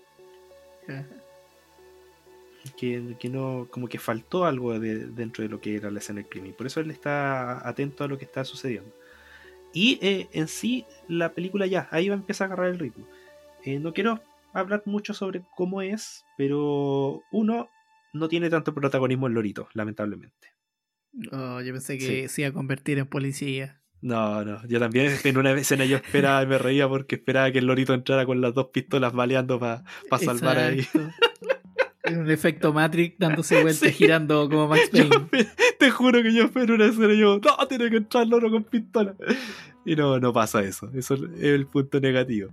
[2.71, 6.53] que, no, como que faltó algo dentro de lo que era la escena del crimen.
[6.53, 8.93] Por eso él está atento a lo que está sucediendo.
[9.73, 13.07] Y eh, en sí, la película ya, ahí va a empezar a agarrar el ritmo.
[13.63, 14.21] Eh, no quiero
[14.53, 17.69] hablar mucho sobre cómo es, pero uno
[18.13, 20.49] no tiene tanto protagonismo el Lorito, lamentablemente.
[21.11, 23.79] No, oh, yo pensé que se iba a convertir en policía.
[24.01, 27.59] No, no, yo también en una escena yo esperaba, y me reía porque esperaba que
[27.59, 30.85] el Lorito entrara con las dos pistolas baleando para pa salvar ahí.
[32.05, 35.09] En un efecto Matrix dándose vueltas, girando como Max Payne.
[35.79, 38.63] te juro que yo espero una escena y yo, no, tiene que entrar el con
[38.65, 39.15] pistola.
[39.85, 40.89] Y no, no pasa eso.
[40.93, 42.51] Eso es el punto negativo.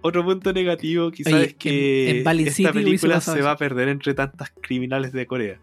[0.00, 5.12] Otro punto negativo quizás es que esta película se va a perder entre tantas criminales
[5.12, 5.60] de Corea.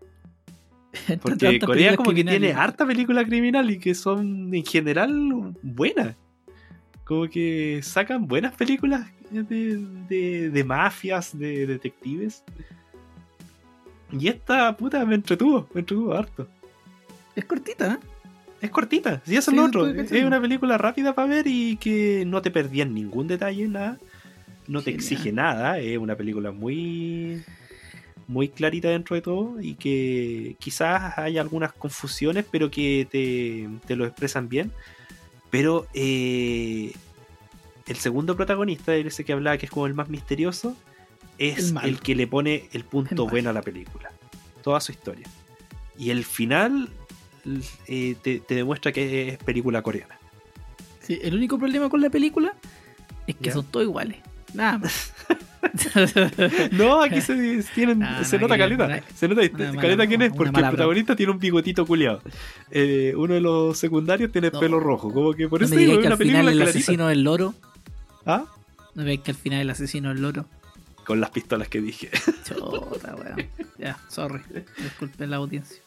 [1.20, 6.16] Porque Corea como que tiene harta película criminal y que son en general buenas
[7.10, 12.44] como que sacan buenas películas de, de, mafias, de detectives.
[14.12, 16.46] Y esta puta me entretuvo, me entretuvo harto.
[17.34, 18.06] Es cortita, ¿eh?
[18.60, 19.86] Es cortita, sí, eso es lo otro.
[19.88, 23.98] Es una película rápida para ver y que no te perdías ningún detalle, nada.
[24.68, 25.80] No te exige nada.
[25.80, 27.42] Es una película muy.
[28.28, 33.96] muy clarita dentro de todo y que quizás hay algunas confusiones, pero que te, te
[33.96, 34.70] lo expresan bien.
[35.50, 36.92] Pero eh,
[37.86, 40.76] el segundo protagonista, ese que hablaba que es como el más misterioso,
[41.38, 44.12] es el, que le pone el punto bueno a la película.
[44.62, 45.26] Toda su historia.
[45.98, 46.88] Y el final
[47.86, 50.16] eh, te, demuestra que es película coreana.
[51.00, 52.54] Sí, el único problema con la película
[53.26, 54.18] es que son todos iguales.
[54.54, 55.12] Nada más.
[56.72, 60.06] no, aquí se, tienen, ah, se, nota caleta, se nota caleta.
[60.06, 62.22] quién es, porque el protagonista tiene un bigotito culiado.
[62.70, 65.12] Eh, uno de los secundarios tiene pelo rojo.
[65.12, 67.54] Como que por eso digo, que al final el asesino del loro.
[68.26, 68.44] ¿Ah?
[68.94, 70.46] No veis que al final el asesino del loro.
[71.06, 72.10] Con las pistolas que dije.
[72.46, 73.46] Chota, weón.
[73.78, 74.40] Ya, sorry.
[74.78, 75.78] Disculpen la audiencia.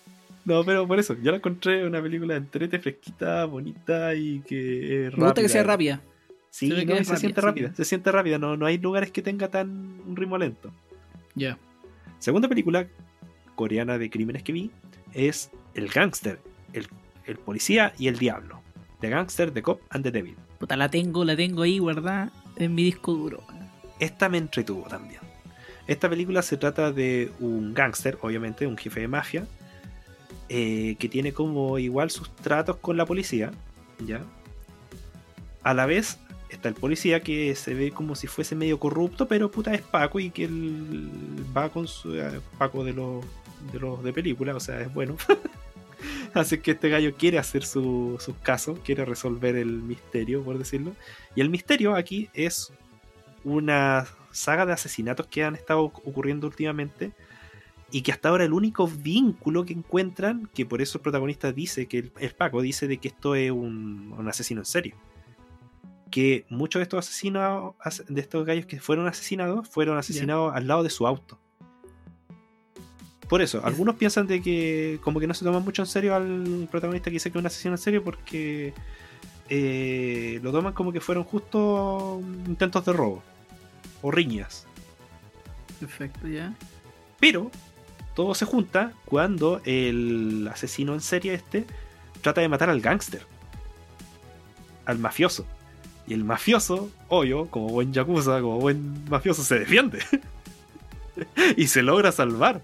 [0.46, 5.06] No, pero por eso, yo la encontré una película entrete, fresquita, bonita y que.
[5.08, 5.18] rápida.
[5.20, 6.02] Me gusta que sea rápida
[6.54, 7.06] se, siente
[7.76, 10.72] se siente rápida, no, no hay lugares que tenga tan un ritmo lento.
[11.34, 11.58] Ya.
[12.20, 12.88] Segunda película
[13.56, 14.70] coreana de crímenes que vi
[15.14, 16.40] es El Gangster,
[16.74, 16.88] el,
[17.40, 18.62] Policía y el Diablo.
[19.02, 20.36] The Gangster, The Cop and The Devil.
[20.60, 22.30] Puta, la tengo, la tengo ahí ¿verdad?
[22.58, 23.42] en mi disco duro.
[24.00, 25.22] Esta me entretuvo también.
[25.88, 29.48] Esta película se trata de un gángster, obviamente, un jefe de mafia,
[30.50, 33.50] eh, que tiene como igual sus tratos con la policía,
[34.06, 34.22] ¿ya?
[35.64, 36.20] A la vez
[36.56, 40.20] está el policía que se ve como si fuese medio corrupto, pero puta es Paco
[40.20, 41.10] y que él
[41.56, 43.26] va con su eh, Paco de los
[43.72, 45.18] de los de película, o sea, es bueno.
[46.34, 50.96] Así que este gallo quiere hacer sus su caso quiere resolver el misterio, por decirlo.
[51.36, 52.74] Y el misterio aquí es
[53.44, 57.12] una saga de asesinatos que han estado ocurriendo últimamente
[57.92, 61.86] y que hasta ahora el único vínculo que encuentran, que por eso el protagonista dice
[61.86, 64.96] que el, Paco dice de que esto es un asesino en serio
[66.14, 67.74] que muchos de estos asesinados,
[68.08, 71.40] de estos gallos que fueron asesinados, fueron asesinados al lado de su auto.
[73.28, 76.68] Por eso, algunos piensan de que como que no se toman mucho en serio al
[76.72, 78.76] protagonista que dice que es un asesino en serio porque
[79.50, 83.24] eh, lo toman como que fueron justo intentos de robo
[84.04, 84.68] o riñas.
[85.80, 86.54] Perfecto, ya.
[87.20, 87.50] Pero
[88.16, 91.66] todo se junta cuando el asesino en serie este
[92.22, 93.26] trata de matar al gángster,
[94.86, 95.48] al mafioso.
[96.08, 100.00] Y el mafioso, obvio, como buen yakuza, como buen mafioso, se defiende.
[101.58, 102.62] y se logra salvar.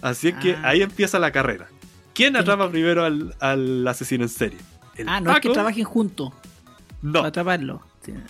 [0.00, 0.62] Así es que ah.
[0.68, 1.68] ahí empieza la carrera.
[2.14, 3.34] ¿Quién atrapa primero al,
[3.88, 4.58] asesino en serie?
[5.06, 6.32] ah, no es que trabajen juntos.
[7.02, 7.14] No.
[7.20, 7.82] Para atraparlo.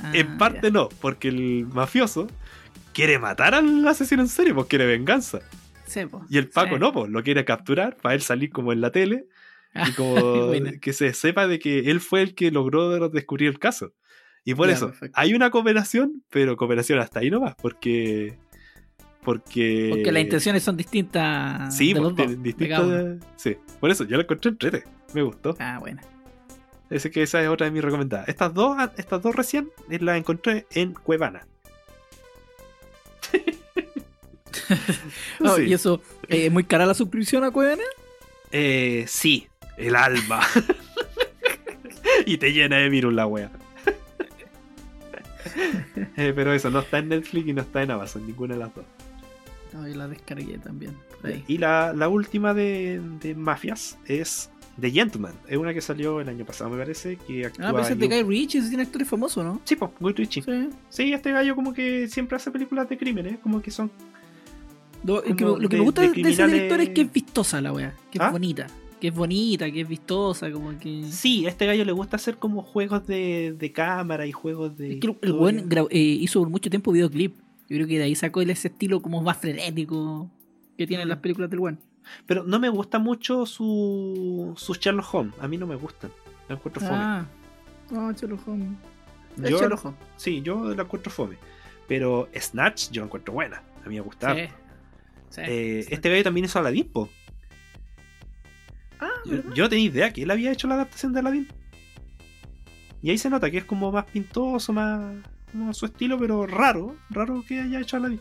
[0.03, 2.27] Ah, en parte no, porque el mafioso
[2.93, 5.39] quiere matar al asesino en serie, pues quiere venganza.
[5.87, 8.91] Sí, Y el Paco no, pues lo quiere capturar para él salir como en la
[8.91, 9.27] tele
[9.89, 13.93] y como que se sepa de que él fue el que logró descubrir el caso.
[14.49, 18.39] Y por eso, hay una cooperación, pero cooperación hasta ahí nomás, porque.
[19.23, 19.89] Porque.
[19.91, 21.77] Porque las intenciones son distintas.
[21.77, 23.23] Sí, pues, distintas.
[23.37, 25.55] Sí, por eso, yo la encontré en Me gustó.
[25.61, 26.01] Ah, bueno.
[26.89, 28.27] que esa es otra de mis recomendadas.
[28.27, 31.47] Estas dos, ah, estas dos recién eh, las encontré en Cuevana.
[35.41, 36.03] Oh, ¿Y eso?
[36.27, 37.83] ¿Es muy cara la suscripción a Cuevana?
[38.51, 39.47] Eh, sí,
[39.77, 40.41] el alma.
[42.27, 43.51] y te llena de virus la wea.
[46.16, 48.74] Eh, pero eso, no está en Netflix y no está en Amazon, ninguna de las
[48.74, 48.85] dos.
[49.73, 50.97] No, y la descargué también.
[51.47, 54.51] Y la, la última de, de, Mafias es
[54.81, 55.35] The Gentleman.
[55.48, 57.16] Es una que salió el año pasado, me parece.
[57.27, 59.60] Que ah, actúa ah, pero de Guy Ritchie, ese tiene actor famoso, ¿no?
[59.65, 60.70] Sí, pues, Guy Ritchie.
[60.89, 61.12] Sí.
[61.12, 63.90] este gallo como que siempre hace películas de crímenes, como que son...
[65.05, 68.24] lo que me gusta de, ese director es que es vistosa la wea, que es
[68.24, 68.31] ¿Ah?
[68.31, 68.66] bonita
[68.99, 71.05] que es bonita, que es vistosa, como que.
[71.05, 74.95] Sí, a este gallo le gusta hacer como juegos de, de cámara y juegos de.
[74.95, 77.37] Es que el buen eh, hizo por mucho tiempo videoclip.
[77.69, 80.31] Yo creo que de ahí sacó ese estilo como más frenético
[80.77, 81.11] que tienen mm.
[81.11, 81.79] las películas del buen.
[82.27, 85.31] Pero no me gusta mucho su, sus Sherlock Home.
[85.41, 86.11] A mí no me gustan.
[86.49, 87.27] La encuentro ah.
[87.89, 88.01] fome.
[88.01, 88.41] No, Sherlock
[89.37, 89.77] Yo,
[90.16, 91.37] Sí, yo la encuentro fome.
[91.87, 93.62] Pero Snatch yo la encuentro buena.
[93.85, 97.11] A mí me gusta eh, este gallo también hizo la dispo
[99.01, 101.49] Ah, yo, no tenía idea que él había hecho la adaptación de Aladdin.
[103.01, 105.15] Y ahí se nota que es como más pintoso, más
[105.73, 108.20] su estilo, pero raro, raro que haya hecho Aladdin.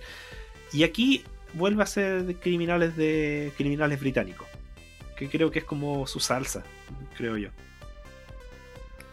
[0.71, 1.23] Y aquí
[1.53, 4.47] vuelve a ser de criminales de criminales británicos,
[5.15, 6.63] que creo que es como su salsa,
[7.17, 7.49] creo yo.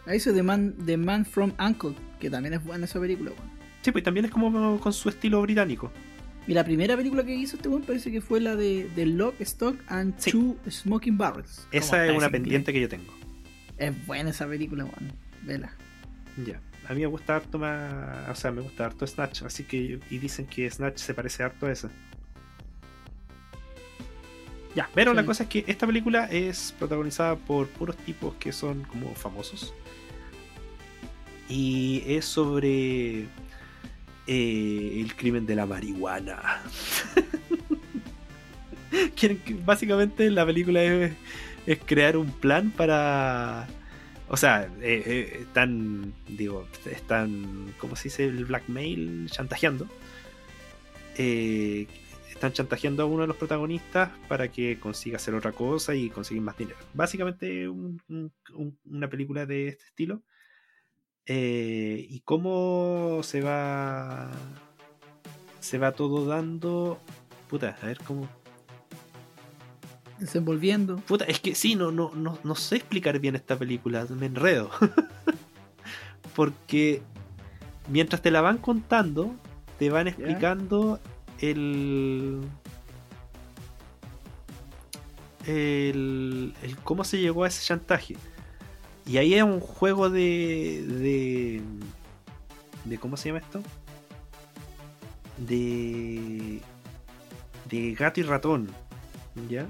[0.07, 3.31] Ahí se The Man, The Man from Uncle, que también es buena esa película.
[3.31, 3.53] Bueno.
[3.81, 5.91] Sí, pues también es como con su estilo británico.
[6.47, 9.77] Y la primera película que hizo este parece que fue la de, The Lock, Stock
[9.89, 11.67] and Two Smoking Barrels.
[11.73, 13.13] Esa es una pendiente que yo tengo.
[13.79, 15.13] Es buena esa película, weón.
[15.43, 15.75] Vela.
[16.47, 16.61] Ya.
[16.87, 18.29] A mí me gusta harto más.
[18.29, 19.43] O sea, me gusta harto Snatch.
[19.43, 19.99] Así que.
[20.11, 21.91] Y dicen que Snatch se parece harto a esa.
[24.75, 28.83] Ya, pero la cosa es que esta película es protagonizada por puros tipos que son
[28.83, 29.73] como famosos.
[31.49, 33.27] Y es sobre
[34.27, 36.63] eh, el crimen de la marihuana.
[39.67, 41.15] básicamente la película es,
[41.85, 43.67] crear un plan para...
[44.29, 48.25] O sea, eh, eh, están, digo, están, ¿cómo se dice?
[48.25, 49.87] El blackmail, chantajeando.
[51.17, 56.43] están chantajeando a uno de los protagonistas para que consiga hacer otra cosa y conseguir
[56.43, 56.79] más dinero.
[56.95, 60.23] Básicamente una película de este estilo,
[61.27, 64.31] eh, y cómo se va.
[65.61, 66.99] Se va todo dando.
[67.49, 68.29] Puta, a ver cómo.
[70.19, 70.97] Desenvolviendo.
[70.99, 74.71] Puta, es que sí, no, no, no, sé explicar bien esta película, me enredo.
[76.37, 77.03] Porque
[77.89, 79.35] mientras te la van contando,
[79.79, 81.01] te van explicando
[81.41, 82.43] El,
[85.47, 88.17] el, cómo se llegó a ese chantaje.
[89.07, 91.61] Y ahí es un juego de,
[92.87, 93.63] de, ¿Cómo se llama esto?
[95.37, 96.61] De.
[97.69, 98.69] De gato y ratón.
[99.49, 99.67] ¿Ya?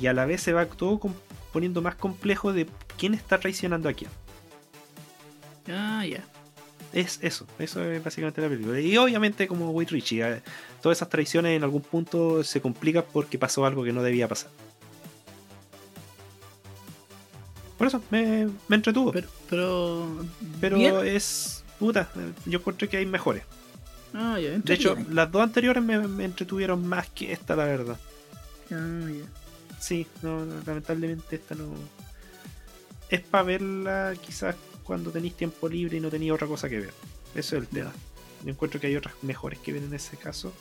[0.00, 0.98] Y a la vez se va todo
[1.52, 2.66] poniendo más complejo de
[2.96, 4.06] quién está traicionando aquí.
[5.70, 6.24] Ah, ya.
[6.92, 8.78] Es eso, eso es básicamente la película.
[8.80, 10.42] Y obviamente como Wade Richie, eh,
[10.82, 14.50] todas esas traiciones en algún punto se complican porque pasó algo que no debía pasar.
[17.82, 19.10] Por eso, me, entretuvo.
[19.50, 20.16] Pero,
[20.60, 21.64] pero, es.
[21.80, 22.08] Puta,
[22.46, 23.42] yo encuentro que hay mejores.
[24.14, 25.94] Ah, de hecho, las dos anteriores me,
[26.24, 27.98] entretuvieron más que esta, la verdad.
[28.70, 29.08] Ah,
[29.80, 31.70] Sí, no, lamentablemente esta no.
[33.08, 34.54] Es para verla quizás
[34.84, 36.92] cuando tenéis tiempo libre y no tenéis otra cosa que ver.
[37.34, 37.90] Eso es el tema.
[38.44, 40.52] Yo encuentro que hay otras mejores que ven en ese caso.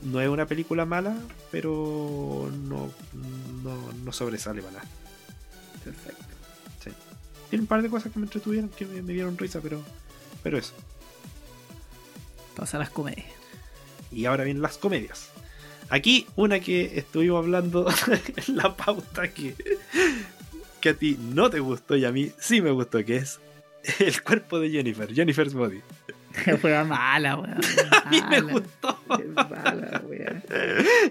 [0.00, 1.16] No es una película mala,
[1.50, 2.92] pero no,
[3.64, 4.88] no, no sobresale para nada.
[5.82, 6.35] Perfecto.
[7.50, 9.82] Tiene un par de cosas que me entretuvieron, que me, dieron risa, pero,
[10.42, 10.74] pero eso.
[12.56, 13.26] Pasan las comedias.
[14.10, 15.30] Y ahora vienen las comedias.
[15.88, 17.86] Aquí una que estuvimos hablando
[18.48, 19.54] en la pauta que,
[20.80, 23.38] que a ti no te gustó y a mí sí me gustó, que es
[24.00, 25.80] el cuerpo de Jennifer, Jennifer's Body.
[26.60, 27.60] Fue mala, weón.
[28.04, 28.98] a mí me gustó.
[29.20, 30.42] Es mala, weón.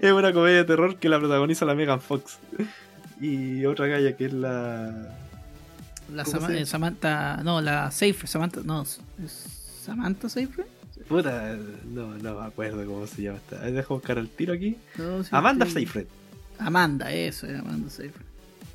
[0.02, 2.38] Es una comedia de terror que la protagoniza la Megan Fox.
[3.20, 5.20] Y otra galla que es la.
[6.14, 7.40] La eh, Samantha.
[7.42, 8.26] No, la Safer.
[8.28, 8.60] Samantha.
[8.64, 8.84] No,
[9.84, 10.66] Samantha Safer.
[11.08, 13.58] Puta, no, no me acuerdo cómo se llama esta.
[13.64, 14.76] Dejo buscar el tiro aquí.
[15.30, 15.82] Amanda estoy...
[15.82, 16.06] Seyfried.
[16.58, 18.26] Amanda, eso, eh, Amanda Seyfried.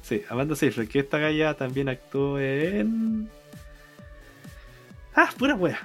[0.03, 3.29] Sí, Amanda Seyfried, que esta galla también actuó en.
[5.13, 5.79] Ah, pura wea.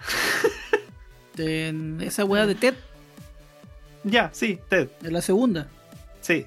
[1.37, 2.75] en esa wea de Ted.
[4.05, 4.89] Ya, sí, Ted.
[5.03, 5.67] En la segunda.
[6.21, 6.47] Sí,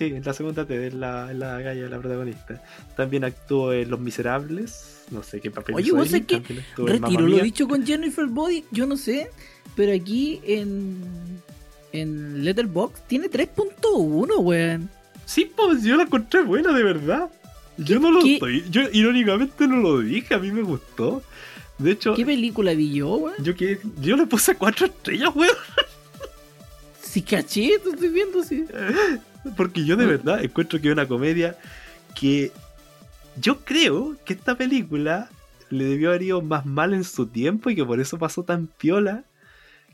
[0.00, 2.62] Sí, en la segunda te es la, la galla, la protagonista.
[2.96, 5.02] También actuó en Los Miserables.
[5.10, 6.42] No sé qué papel Oye, vos sé que
[6.78, 9.28] retiro lo dicho con Jennifer Body, yo no sé.
[9.76, 10.96] Pero aquí en,
[11.92, 14.88] en Letterboxd tiene 3.1, weón.
[15.26, 17.28] Sí, pues yo la encontré buena, de verdad.
[17.76, 18.22] Yo no lo
[18.70, 21.22] Yo irónicamente no lo dije, a mí me gustó.
[21.76, 22.14] De hecho.
[22.14, 23.44] ¿Qué película vi yo, weón?
[23.44, 23.52] Yo,
[24.00, 25.54] yo le puse 4 estrellas, weón.
[27.02, 28.64] Si caché, estoy viendo así.
[29.56, 30.10] Porque yo de mm.
[30.10, 31.56] verdad encuentro que es una comedia
[32.14, 32.52] que
[33.36, 35.28] yo creo que esta película
[35.70, 38.66] le debió haber ido más mal en su tiempo y que por eso pasó tan
[38.66, 39.24] piola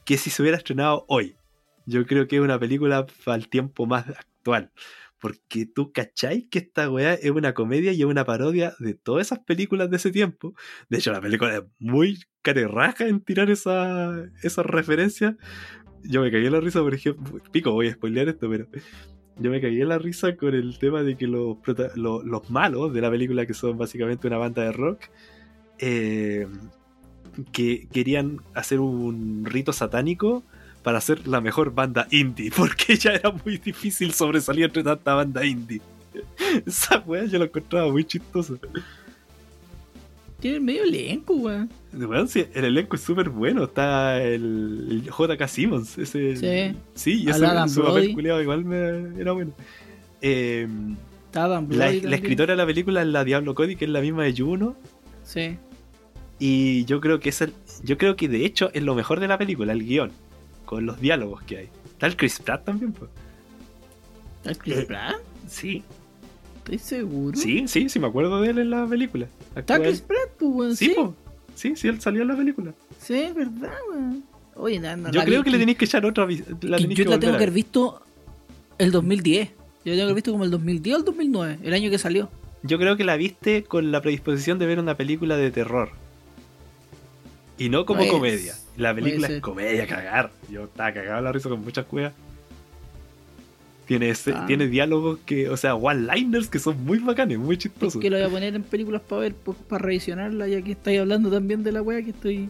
[0.04, 1.36] que si se hubiera estrenado hoy.
[1.84, 4.72] Yo creo que es una película al tiempo más actual.
[5.20, 9.26] Porque tú cacháis que esta weá es una comedia y es una parodia de todas
[9.28, 10.54] esas películas de ese tiempo.
[10.88, 14.24] De hecho, la película es muy carerraja en tirar esa
[14.62, 15.36] referencia
[16.04, 17.40] Yo me caí en la risa, por ejemplo.
[17.50, 18.68] Pico, voy a spoilear esto, pero
[19.38, 21.58] yo me cagué la risa con el tema de que los,
[21.96, 25.00] los, malos de la película, que son básicamente una banda de rock,
[25.78, 26.46] eh,
[27.52, 30.42] que querían hacer un rito satánico
[30.82, 35.44] para ser la mejor banda indie, porque ya era muy difícil sobresalir entre tanta banda
[35.44, 35.82] indie.
[36.66, 38.58] Esa weá yo lo encontraba muy chistoso
[40.60, 41.70] medio elenco, weón.
[41.92, 43.64] el elenco es súper bueno.
[43.64, 45.48] Está el, J.K.
[45.48, 45.98] Simmons.
[45.98, 47.24] Ese, sí.
[47.24, 47.82] y ese, su
[48.14, 48.72] culiado igual
[49.18, 49.52] era bueno.
[50.20, 50.96] Em,
[51.32, 54.76] la, escritora de la película es la Diablo Cody, que es la misma de Juno.
[55.24, 55.56] Sí.
[56.38, 57.52] Y yo creo que es el,
[57.82, 60.12] yo creo que de hecho es lo mejor de la película, el guión,
[60.64, 61.68] con los diálogos que hay.
[61.84, 63.10] Está el Chris Pratt también, pues.
[64.38, 65.16] ¿Está el Chris eh, Pratt?
[65.48, 65.82] Sí
[66.74, 67.38] estoy seguro?
[67.38, 69.26] Sí, sí, sí, me acuerdo de él en la película.
[69.54, 70.00] Actual.
[70.38, 70.94] tu pues, Sí,
[71.54, 71.74] sí.
[71.76, 72.72] sí, él salió en la película.
[73.00, 74.24] Sí, es verdad, weón.
[74.56, 76.26] Oye, nada, Yo creo que, le tenéis que echar otra.
[76.62, 78.00] La yo la tengo que haber visto
[78.78, 79.50] el 2010.
[79.84, 81.98] Yo la tengo que haber visto como el 2010 o el 2009, el año que
[81.98, 82.30] salió.
[82.62, 85.90] Yo creo que la viste con la predisposición de ver una película de terror.
[87.58, 88.54] Y no como pues, comedia.
[88.76, 90.30] La película es comedia, cagar.
[90.50, 92.12] Yo estaba cagado la risa con muchas cuevas.
[93.88, 94.44] Ah.
[94.46, 97.94] Tiene, diálogos que, o sea, one-liners que son muy bacanes, muy chistosos.
[97.96, 100.72] Es que lo voy a poner en películas para ver, pues, para revisionarla, ya que
[100.72, 102.48] estáis hablando también de la wea que estoy.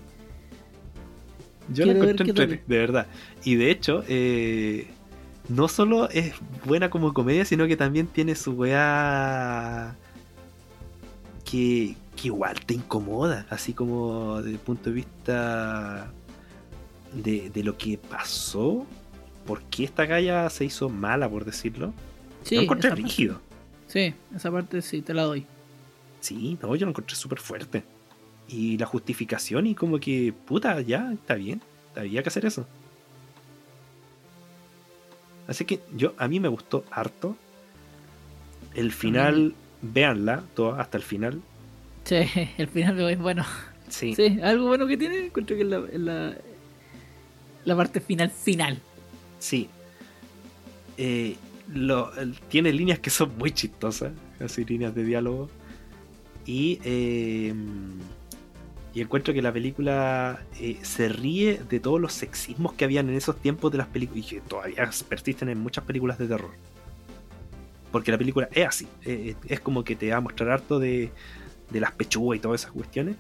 [1.73, 3.07] Yo la encontré de verdad.
[3.45, 4.87] Y de hecho, eh,
[5.49, 6.33] no solo es
[6.65, 9.95] buena como comedia, sino que también tiene su weá
[11.45, 16.11] que, igual te incomoda, así como desde el punto de vista
[17.13, 18.87] de, de lo que pasó
[19.47, 21.95] por qué esta galla se hizo mala, por decirlo.
[22.43, 23.41] Sí, lo encontré rígido.
[23.87, 25.47] Sí, esa parte sí, te la doy.
[26.21, 27.85] Sí, no, yo lo encontré súper fuerte.
[28.49, 31.63] Y la justificación y como que, puta, ya, está bien,
[31.95, 32.67] había que hacer eso.
[35.49, 37.37] Así que yo, a mí me gustó harto.
[38.75, 41.41] El final, véanla, todo, hasta el final.
[42.05, 42.17] Sí,
[42.59, 43.45] el final es bueno.
[43.89, 44.15] Sí.
[44.17, 46.35] sí algo bueno que tiene, encuentro que es la, la,
[47.65, 48.81] la parte final final.
[49.39, 49.69] Sí.
[50.99, 51.37] Eh,
[52.49, 55.51] tiene líneas que son muy chistosas, así líneas de diálogo.
[56.47, 57.95] Y, em,
[58.95, 63.37] encuentro que la película eh, se ríe de todos los sexismos que habían en esos
[63.37, 66.53] tiempos de las películas y que todavía persisten en muchas películas de terror.
[67.93, 71.11] Porque la película es así, eh, es como que te va a mostrar harto de,
[71.71, 73.17] de las pechugas y todas esas cuestiones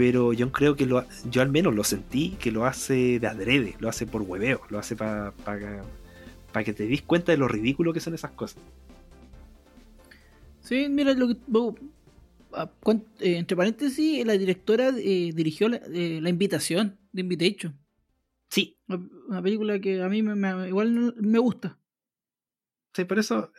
[0.00, 3.76] pero yo creo que lo, yo al menos lo sentí que lo hace de adrede,
[3.80, 5.58] lo hace por hueveo, lo hace para pa,
[6.64, 8.62] que te des cuenta de lo ridículo que son esas cosas.
[10.62, 11.36] Sí, mira, lo eh,
[13.20, 17.78] entre paréntesis, la directora eh, dirigió la, eh, invitación, The Invitation.
[18.48, 18.78] Sí.
[19.28, 20.20] Una película que a mí
[20.66, 21.78] igual me gusta.
[22.94, 23.52] Sí, por eso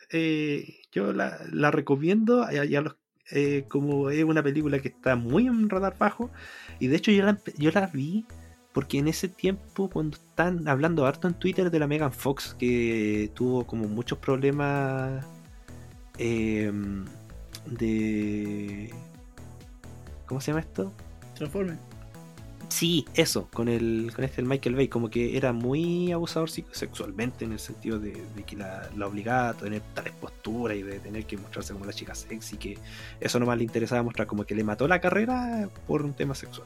[0.92, 2.98] yo la, recomiendo a, a, los
[3.32, 6.30] eh, como es una película que está muy en radar bajo.
[6.80, 8.26] Y de hecho yo la, yo vi
[8.74, 13.30] porque en ese tiempo cuando están hablando harto en Twitter de la Megan Fox que
[13.34, 15.26] tuvo como muchos problemas
[16.18, 17.06] em,
[17.66, 18.94] de...
[20.26, 20.94] ¿Cómo se llama esto?
[21.36, 21.78] Transforme
[22.72, 27.52] Sí, eso, con el con este Michael Bay, como que era muy abusador sexualmente en
[27.52, 28.14] el sentido de,
[28.45, 31.91] que la, la, obligaba a tener tales posturas y de tener que mostrarse como la
[31.91, 32.77] chica sexy, que
[33.19, 36.65] eso nomás le interesaba mostrar, como que le mató la carrera por un tema sexual.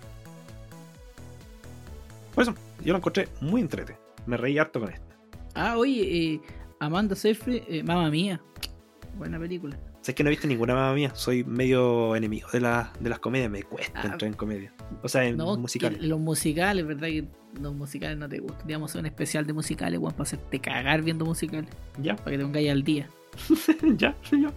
[2.36, 2.54] Por eso,
[2.84, 5.08] yo lo encontré muy entrete, me reí harto con esto.
[5.56, 6.42] Ah, oye, eh,
[6.80, 8.40] Amanda Seyfried, eh, mamá mía,
[9.18, 9.76] buena película
[10.12, 11.12] es que no he visto ninguna mamá mía.
[11.14, 13.52] Soy medio enemigo de, la, de las comedias.
[13.52, 14.08] Me cuesta ah.
[14.12, 14.74] entrar en comedia.
[15.02, 16.02] O sea, en musicales.
[16.02, 17.08] Los musicales, ¿verdad?
[17.08, 17.26] Que
[17.62, 18.68] los musicales no te gustan.
[18.68, 21.70] Digamos, un especial de musicales, weón, para hacerte cagar viendo musicales.
[22.02, 22.16] Ya.
[22.18, 23.08] Para que te pongas al día.
[23.98, 24.52] ya, ya.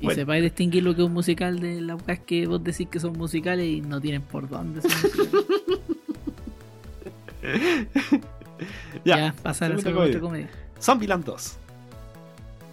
[0.00, 2.98] Y sepáis distinguir lo que es un musical de las es que vos decís que
[2.98, 4.90] son musicales y no tienen por dónde son
[9.04, 10.20] ya, pasar a la comedia.
[10.20, 10.48] comedia.
[10.80, 11.58] Zombieland 2.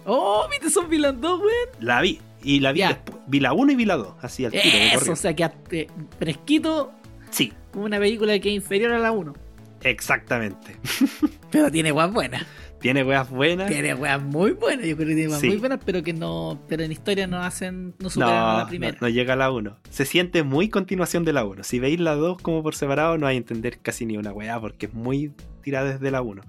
[0.06, 1.42] Oh, viste son Vila 2,
[1.80, 2.20] La vi.
[2.42, 3.18] Y la vi después.
[3.26, 4.14] Vi la 1 y vi la 2.
[4.22, 4.62] Así al tiro.
[4.64, 6.92] Eso, o sea, que fresquito.
[7.30, 7.52] Sí.
[7.72, 9.34] Como una película que es inferior a la 1.
[9.82, 10.76] Exactamente.
[11.50, 12.44] pero tiene weas buenas.
[12.80, 13.68] Tiene weas buenas.
[13.70, 14.86] Tiene weas muy buenas.
[14.86, 16.58] Yo creo que tiene weas muy buenas, pero que no.
[16.66, 17.94] Pero en historia no hacen.
[17.98, 18.96] No superan a la primera.
[19.00, 19.76] No, llega a la 1.
[19.90, 21.62] Se siente muy continuación de la 1.
[21.62, 24.58] Si veis la 2 como por separado, no hay a entender casi ni una wea,
[24.58, 25.30] porque es muy
[25.62, 26.40] tirada desde la 1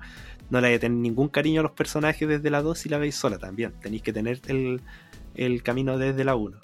[0.52, 3.16] no le hay tener ningún cariño a los personajes desde la 2 si la veis
[3.16, 3.74] sola también.
[3.82, 6.58] Tenéis que tener el, camino desde la 1.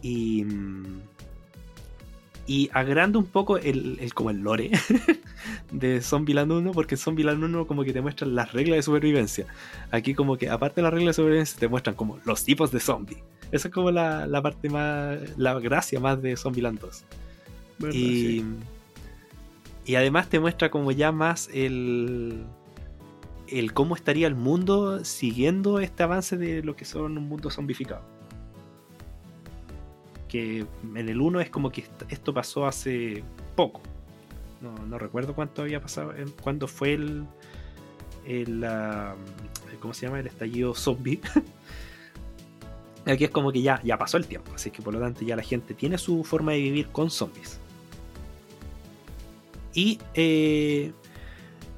[0.00, 0.98] Y, mm,
[2.46, 4.70] y agrando un poco el, como el lore
[5.70, 9.46] de Zombieland 1, porque Zombieland 1 como que te muestra las reglas de supervivencia.
[9.90, 12.80] Aquí como que aparte de las reglas de supervivencia te muestran como los tipos de
[12.80, 13.20] zombies.
[13.52, 17.04] Esa es como la, parte más, la gracia más de Zombieland 2.
[17.94, 18.44] y,
[19.84, 22.44] y además te muestra como ya más el
[23.50, 28.02] el cómo estaría el mundo siguiendo este avance de lo que son un mundo zombificado.
[30.28, 33.22] Que en el 1 es como que esto pasó hace
[33.56, 33.80] poco.
[34.86, 36.12] No, recuerdo cuánto había pasado,
[36.42, 37.24] cuándo fue el,
[38.26, 38.66] el
[39.80, 40.18] ¿cómo se llama?
[40.20, 41.20] El estallido zombie.
[43.06, 45.34] Aquí es como que ya, ya pasó el tiempo, así que por lo tanto ya
[45.36, 47.58] la gente tiene su forma de vivir con zombies.
[49.72, 50.92] Y eh,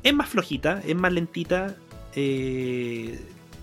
[0.02, 1.77] es más flojita, es más lentita.
[2.14, 3.18] Eh,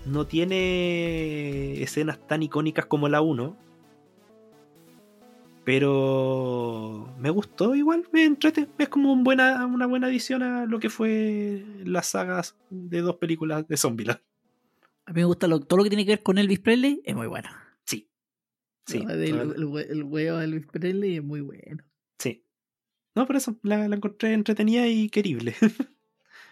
[0.06, 3.56] no tiene escenas tan icónicas como la 1.
[5.64, 8.66] Pero me gustó igual, entrete.
[8.78, 13.16] Es como un buena, una buena adición a lo que fue las sagas de dos
[13.16, 14.20] películas de Zombieland.
[15.04, 17.26] A mí me gusta todo lo que tiene que ver con Elvis Presley, es muy
[17.26, 17.50] bueno.
[17.84, 18.08] Sí.
[18.86, 21.84] sí el, huevo de Elvis Presley es muy bueno.
[22.18, 22.44] Sí.
[23.14, 25.54] No, por eso la, la encontré entretenida y querible.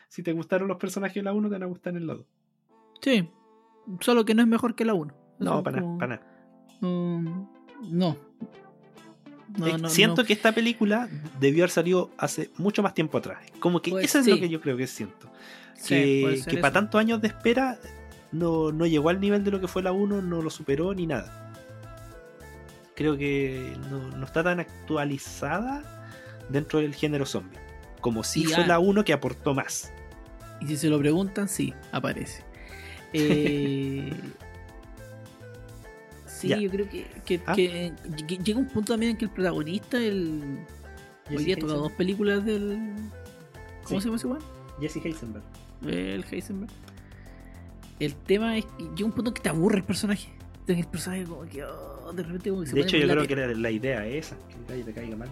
[0.08, 2.26] si te gustaron los personajes de la 1, te van a gustar en la 2.
[3.02, 3.28] Sí,
[4.00, 5.14] solo que no es mejor que la 1.
[5.40, 6.22] No, para nada.
[6.80, 7.44] Mm,
[7.90, 8.16] no.
[9.58, 11.08] no, siento que esta película
[11.40, 13.44] debió haber salido hace mucho más tiempo atrás.
[13.58, 15.26] Como que eso es lo que yo creo que siento.
[15.88, 17.78] que, para tantos años de espera
[18.32, 21.42] no, llegó al nivel de lo que fue la 1, no lo superó ni nada.
[22.94, 25.82] Creo que no, está tan actualizada
[26.48, 27.58] dentro del género zombie.
[28.00, 29.92] Como si fue la 1 que aportó más.
[30.60, 32.42] Y si se lo preguntan, sí, aparece.
[33.12, 34.10] Eh,
[36.26, 36.86] sí, yo creo
[37.46, 37.54] ah.
[37.54, 37.92] que,
[38.44, 40.58] llega un punto también en que el protagonista, el.
[41.28, 42.78] Jesse hoy día dos películas del.
[43.84, 44.42] ¿Cómo se llama ese weón?
[44.80, 45.42] Jesse Heisenberg.
[45.86, 46.70] El Heisenberg.
[48.00, 50.28] El tema es que llega un punto en que te aburre el personaje.
[50.66, 53.70] el personaje como que de repente como que De hecho, yo creo que era la
[53.70, 54.36] idea esa,
[54.68, 55.28] que te caiga mal.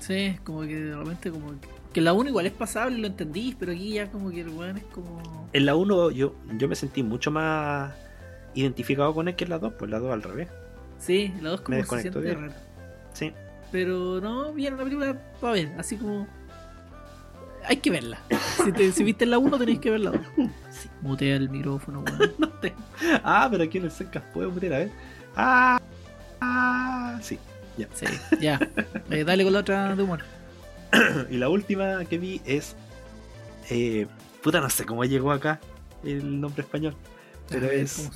[0.00, 3.06] Sí, como que de repente como que que en la 1 igual es pasable, lo
[3.06, 5.48] entendís, pero aquí ya como que el weón es como.
[5.52, 6.34] En la 1 yo,
[6.68, 7.94] me sentí mucho más
[8.54, 10.48] identificado con él que en la 2, pues la 2 al revés.
[10.98, 12.40] Sí, la 2 como me se siente bien.
[12.40, 12.52] raro.
[13.12, 13.32] Sí.
[13.70, 16.26] Pero no, bien, la película va bien ver, así como.
[17.64, 18.18] Hay que verla.
[18.92, 20.12] si, viste en la 1, tenéis que verla.
[20.72, 22.32] Sí, mutea el micrófono, weón.
[22.38, 22.72] no te...
[23.22, 24.90] Ah, pero aquí en el Sencas puedo mutear, a ver.
[25.36, 25.80] Ah,
[26.40, 27.38] ah, sí,
[27.78, 27.86] ya.
[27.94, 28.06] Sí,
[28.40, 28.58] ya.
[29.10, 30.18] Eh, dale con la otra de humor.
[31.30, 32.76] y la última que vi es.
[33.70, 34.06] Eh,
[34.42, 35.60] puta, no sé cómo llegó acá
[36.02, 36.94] el nombre español.
[37.48, 38.10] Pero es.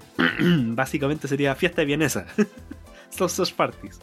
[0.40, 2.26] básicamente sería fiesta de vienesa.
[3.10, 4.00] sausage parties.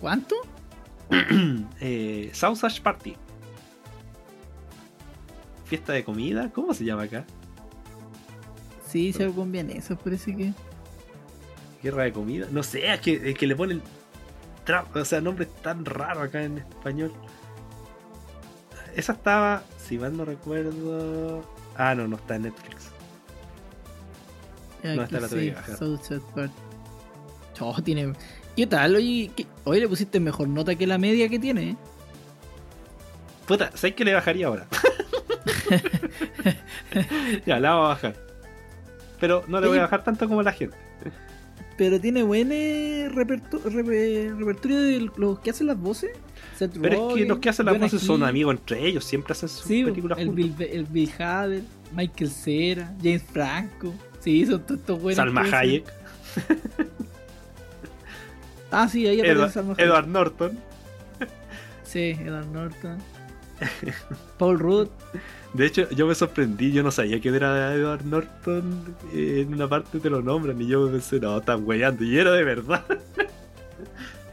[0.00, 0.34] ¿Cuánto?
[1.82, 3.16] Eh, sausage party.
[5.64, 7.24] Fiesta de comida, ¿cómo se llama acá?
[8.86, 10.52] Sí, se algún eso parece que.
[11.82, 12.46] Guerra de comida.
[12.50, 13.80] No sé, que, es que le ponen
[14.94, 17.12] o sea, nombre tan raro acá en español.
[18.94, 21.44] Esa estaba, si mal no recuerdo.
[21.76, 22.90] Ah, no, no está en Netflix.
[24.82, 25.54] no está la sí,
[27.60, 28.12] oh, tiene.
[28.56, 28.96] ¿Qué tal?
[28.96, 29.30] Hoy,
[29.64, 31.70] hoy le pusiste mejor nota que la media que tiene.
[31.70, 31.76] ¿eh?
[33.46, 34.66] Puta, ¿sabes que le bajaría ahora?
[37.46, 38.16] ya, la va a bajar.
[39.20, 40.76] Pero no le voy a bajar tanto como la gente
[41.80, 46.10] pero tiene buen eh, repertorio de los que hacen las voces.
[46.78, 49.62] pero es que los que hacen las voces son amigos entre ellos, siempre hacen sus
[49.64, 51.62] sí, películas el Bill, el Bill Hader,
[51.96, 55.16] Michael Cera, James Franco, sí, son todos buenos.
[55.16, 55.86] Salma Hayek.
[58.70, 59.86] ah, sí, ahí aparece Salma Hayek.
[59.86, 60.58] Edward Norton.
[61.82, 62.98] sí, Edward Norton.
[64.38, 64.88] Paul Rudd.
[65.52, 68.94] De hecho, yo me sorprendí, yo no sabía quién era Edward Norton.
[69.12, 72.04] Eh, en una parte te lo nombran y yo me pensé, no, están weyando.
[72.04, 72.84] Y era de verdad.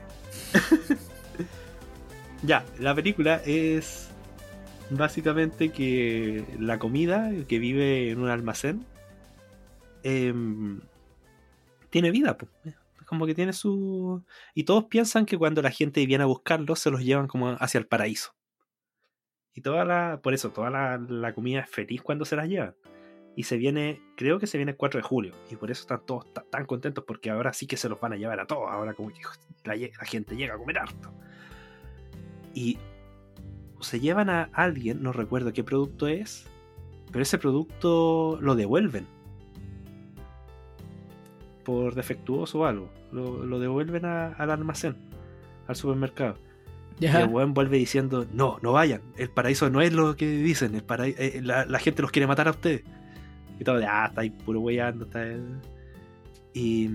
[2.44, 4.10] ya, la película es
[4.92, 8.86] básicamente que la comida que vive en un almacén
[10.04, 10.82] em,
[11.90, 12.38] tiene vida.
[12.38, 12.52] Pues.
[13.08, 14.24] Como que tiene su...
[14.54, 17.80] Y todos piensan que cuando la gente viene a buscarlo se los llevan como hacia
[17.80, 18.37] el paraíso.
[19.58, 22.76] Y toda la, por eso, toda la, comida es feliz cuando se las lleva
[23.36, 25.34] Y se viene, creo que se viene el 4 de julio.
[25.50, 28.18] Y por eso están todos tan contentos porque ahora sí que se los van a
[28.18, 28.70] llevar a todos.
[28.70, 29.20] Ahora como que
[29.66, 31.12] la, gente llega a comer harto.
[32.54, 32.78] Y
[33.82, 36.46] se llevan a alguien, no recuerdo qué producto es,
[37.12, 39.08] pero ese producto lo devuelven.
[41.66, 42.92] Por defectuoso o algo.
[43.12, 44.98] Lo, devuelven al almacén,
[45.68, 46.38] al supermercado.
[47.00, 50.74] Y el weón vuelve diciendo, no, no vayan, el paraíso no es lo que dicen,
[50.74, 52.84] el eh, eh, la, gente los quiere matar a ustedes.
[53.60, 55.24] Y todo, de ah, está ahí puro weyando, está
[56.54, 56.90] Y,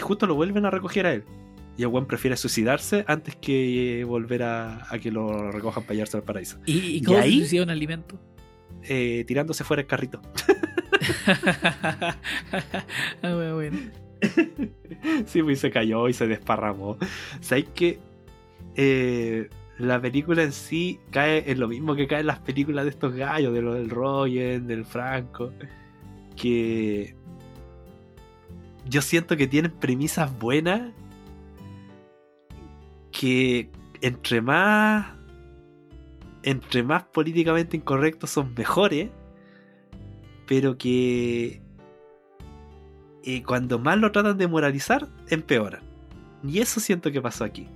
[0.00, 1.24] justo lo vuelven a recoger a él.
[1.76, 6.16] Y el weón prefiere suicidarse antes que eh, volver a, que lo recojan para llevarse
[6.16, 6.58] al paraíso.
[6.64, 8.18] ¿Y, cómo y un alimento?
[9.26, 10.20] tirándose fuera el carrito.
[13.22, 13.64] Ah,
[15.24, 16.90] sí, pues se cayó y se desparramó.
[16.90, 16.98] O
[17.40, 17.98] ¿Sabes que
[18.76, 19.48] eh,
[19.78, 23.52] la película en sí cae en lo mismo que caen las películas de estos gallos,
[23.52, 25.52] de los del Roger, del Franco,
[26.36, 27.14] que
[28.88, 30.92] yo siento que tienen premisas buenas
[33.10, 33.70] que
[34.02, 35.06] entre más
[36.42, 39.10] entre más políticamente incorrectos son mejores
[40.46, 41.60] pero que
[43.24, 45.82] eh, cuando más lo tratan de moralizar empeoran
[46.42, 47.68] y eso siento que pasó aquí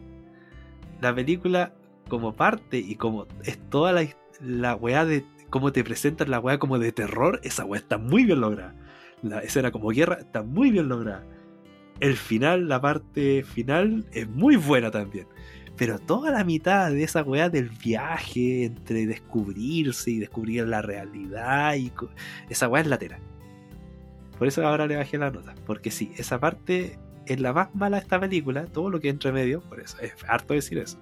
[1.00, 1.72] la película
[2.08, 4.06] como parte y como es toda la,
[4.42, 8.24] la weá de cómo te presentan la weá como de terror, esa weá está muy
[8.24, 8.74] bien lograda.
[9.22, 11.24] La escena como guerra está muy bien lograda.
[12.00, 15.26] El final, la parte final, es muy buena también.
[15.76, 21.74] Pero toda la mitad de esa weá del viaje entre descubrirse y descubrir la realidad,
[21.76, 21.92] y
[22.48, 23.20] esa weá es lateral.
[24.38, 27.98] Por eso ahora le bajé la nota, porque sí, esa parte es la más mala
[27.98, 30.98] esta película, todo lo que entre medio, por eso es harto decir eso,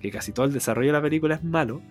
[0.00, 1.82] que casi todo el desarrollo de la película es malo,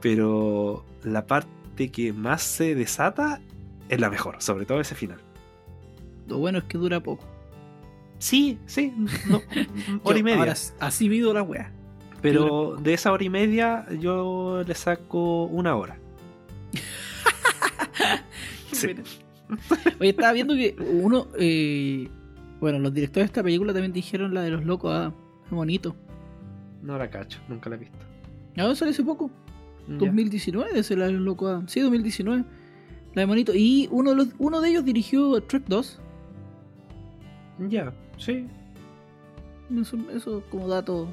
[0.00, 3.40] pero la parte que más se desata
[3.88, 5.18] es la mejor, sobre todo ese final.
[6.26, 7.26] Lo bueno es que dura poco.
[8.18, 8.92] Sí, sí,
[10.02, 10.54] hora y media.
[10.78, 11.72] así la wea.
[12.20, 15.96] Pero de esa hora y media yo le saco una hora.
[18.72, 18.88] sí.
[19.98, 22.10] Oye, estaba viendo que uno eh,
[22.60, 25.14] bueno, los directores de esta película también dijeron la de los locos, a ah,
[25.46, 25.96] es bonito.
[26.82, 27.96] No la cacho, nunca la he visto.
[28.58, 29.30] Ahora sale hace poco.
[29.88, 31.56] 2019 es la de los locos, a...
[31.58, 31.62] Ah.
[31.66, 32.44] sí, 2019.
[33.14, 33.52] La de Monito.
[33.54, 35.98] Y uno de, los, uno de ellos dirigió Trip 2.
[37.70, 38.46] Ya, sí.
[40.14, 41.08] Eso, como dato.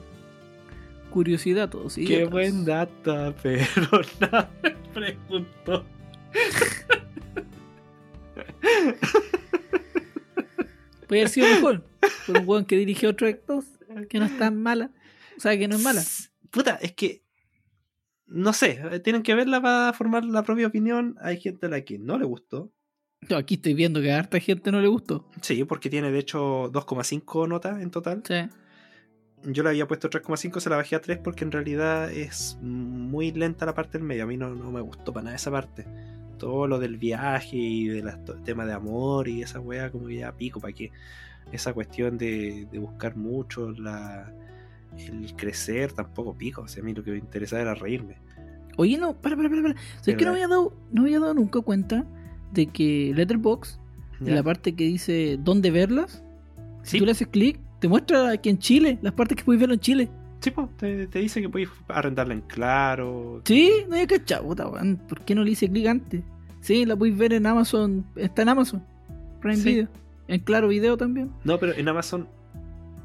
[1.11, 3.63] Curiosidad, todo, Qué buen dato, pero
[4.19, 4.49] nada
[4.93, 5.85] preguntó.
[11.07, 11.83] Puede haber sido mejor.
[12.27, 13.63] Por un weón que dirigió otro acto
[14.09, 14.91] que no es tan mala.
[15.37, 16.01] O sea, que no es mala.
[16.51, 17.23] Puta, es que.
[18.25, 21.15] No sé, tienen que verla para formar la propia opinión.
[21.21, 22.73] Hay gente a la que no le gustó.
[23.29, 25.29] Yo aquí estoy viendo que a harta gente no le gustó.
[25.41, 28.23] Sí, porque tiene de hecho 2,5 notas en total.
[28.27, 28.33] Sí.
[29.45, 33.31] Yo le había puesto 3,5, se la bajé a 3 porque en realidad es muy
[33.31, 34.23] lenta la parte del medio.
[34.25, 35.85] A mí no me gustó para nada esa parte
[36.37, 38.09] todo lo del viaje y del
[38.45, 40.91] tema de amor y esa wea como que ya pico, para que
[41.51, 47.11] esa cuestión de, buscar mucho el crecer tampoco pico, o sea, a mí lo que
[47.11, 48.15] me interesaba era reírme.
[48.77, 49.75] Oye, no, para, para, para, para.
[50.05, 52.05] es que no había, dado, no había dado nunca cuenta
[52.53, 53.79] de que Letterbox,
[54.21, 56.23] en la parte que dice dónde verlas,
[56.83, 59.71] si tú le haces clic, te muestra aquí en Chile, las partes que puedes ver
[59.71, 60.09] en Chile
[60.77, 63.41] te, dice que podéis arrendarla en claro.
[63.45, 66.23] Sí, no hay que puta, ¿Por qué no le hice clic antes?
[66.61, 68.05] Sí, la podéis ver en Amazon.
[68.15, 68.83] Está en Amazon.
[69.41, 69.87] Prime
[70.27, 71.31] En claro video también.
[71.43, 72.27] No, pero en Amazon.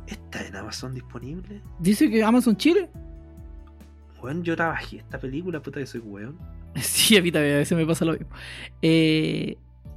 [0.06, 1.62] ¿Está en Amazon disponible?
[1.78, 2.90] Dice que Amazon Chile.
[4.22, 6.36] Weón, yo trabajé esta película, puta que soy weón.
[6.80, 8.28] Sí, a mí también a veces me pasa lo mismo.
[8.80, 9.56] Eh,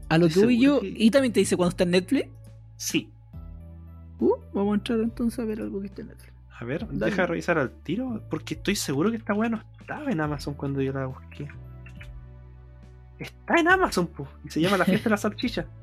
[0.10, 0.80] a lo que yo.
[0.84, 2.30] ¿Y también te dice cuando está en Netflix?
[2.78, 3.10] Sí.
[4.20, 6.35] Uh, vamos a entrar entonces a ver algo que está en Netflix.
[6.60, 10.22] A ver, deja revisar al tiro, porque estoy seguro que esta weá no estaba en
[10.22, 11.48] Amazon cuando yo la busqué.
[13.20, 15.66] Está en Amazon, pues, y se llama La fiesta de la salchicha.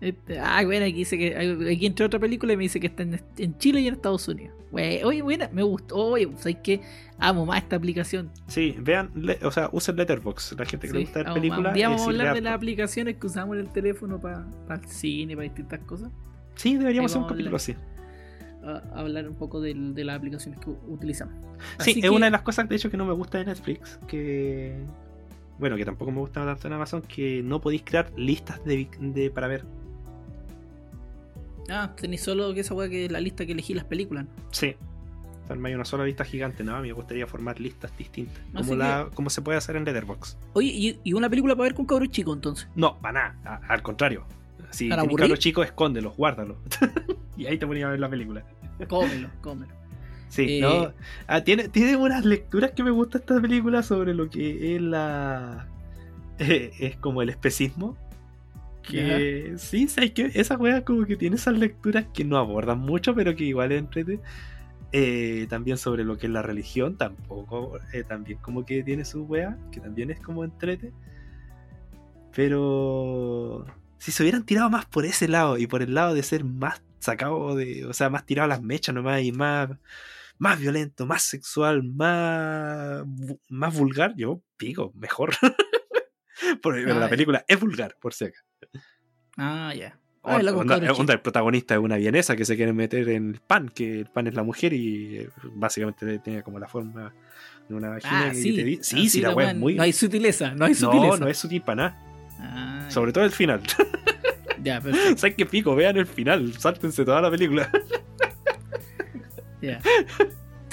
[0.00, 3.02] Este, ah, bueno, aquí dice que aquí entró otra película y me dice que está
[3.02, 3.20] en,
[3.58, 4.54] Chile y en Estados Unidos.
[4.70, 5.96] oye, buena, me gustó.
[5.96, 6.28] Oye,
[6.62, 6.80] que
[7.18, 8.30] Amo más esta aplicación.
[8.46, 9.10] Sí, vean,
[9.42, 12.54] o sea, usen Letterbox, la gente que le gusta ver películas Un hablar de las
[12.54, 16.10] aplicaciones que usamos en el teléfono para el cine, para distintas cosas.
[16.54, 17.74] Sí, deberíamos hacer un capítulo así
[18.94, 21.34] hablar un poco de, las aplicaciones que utilizamos.
[21.80, 24.78] sí, es una de las cosas, de hecho, que no me gusta de Netflix, que...
[25.58, 29.48] Bueno, que tampoco me gusta tanto en Amazon, que no podéis crear listas de, para
[29.48, 29.64] ver.
[31.68, 34.26] Ah, tenéis solo que esa que es la lista que elegí las películas.
[35.50, 35.58] ¿no?
[35.66, 38.40] Hay una sola lista gigante, nada, me gustaría formar listas distintas.
[39.14, 40.36] Como, se puede hacer en Letterboxd.
[40.52, 42.68] Oye, ¿y, una película para ver con cabrón chico entonces?
[42.76, 44.24] No, para nada, al contrario.
[44.70, 46.56] Si Para a los chicos, escóndelos, guárdalos.
[47.36, 48.44] y ahí te ponía a ver la película.
[48.88, 49.72] Cómelos, cómelo.
[50.28, 50.92] Sí, eh, no.
[51.26, 55.68] Ah, tiene, tiene unas lecturas que me gusta Estas películas sobre lo que es la.
[56.38, 57.96] es como el especismo.
[58.82, 63.34] Que sí, sabes que esa como que tiene esas lecturas que no abordan mucho, pero
[63.34, 64.20] que igual entrete.
[64.92, 67.78] Eh, también sobre lo que es la religión, tampoco.
[67.92, 70.92] Eh, también como que tiene su wea, que también es como entrete.
[72.34, 73.66] Pero
[73.98, 76.80] si se hubieran tirado más por ese lado y por el lado de ser más
[77.00, 79.70] sacado de, o sea, más tirado a las mechas nomás y más,
[80.38, 83.02] más violento, más sexual, más,
[83.48, 85.34] más vulgar, yo digo, mejor.
[86.62, 88.44] pero la ah, película es vulgar, por si acaso.
[89.36, 89.98] Ah, ya.
[90.24, 94.26] el protagonista es una vienesa que se quiere meter en el pan, que el pan
[94.28, 97.12] es la mujer y eh, básicamente tenía como la forma
[97.68, 98.28] de una vagina.
[98.30, 98.54] Ah, sí.
[98.54, 98.64] Te...
[98.64, 99.74] sí, sí, sí, la, la es muy.
[99.74, 101.10] No hay sutileza, no hay sutileza.
[101.10, 102.07] No, no es sutil para nada.
[102.88, 103.62] Sobre todo el final.
[104.60, 104.82] Ya,
[105.14, 105.76] ¿Sabes qué pico?
[105.76, 106.52] Vean el final.
[106.58, 107.70] Sáltense toda la película.
[109.62, 109.80] Ya.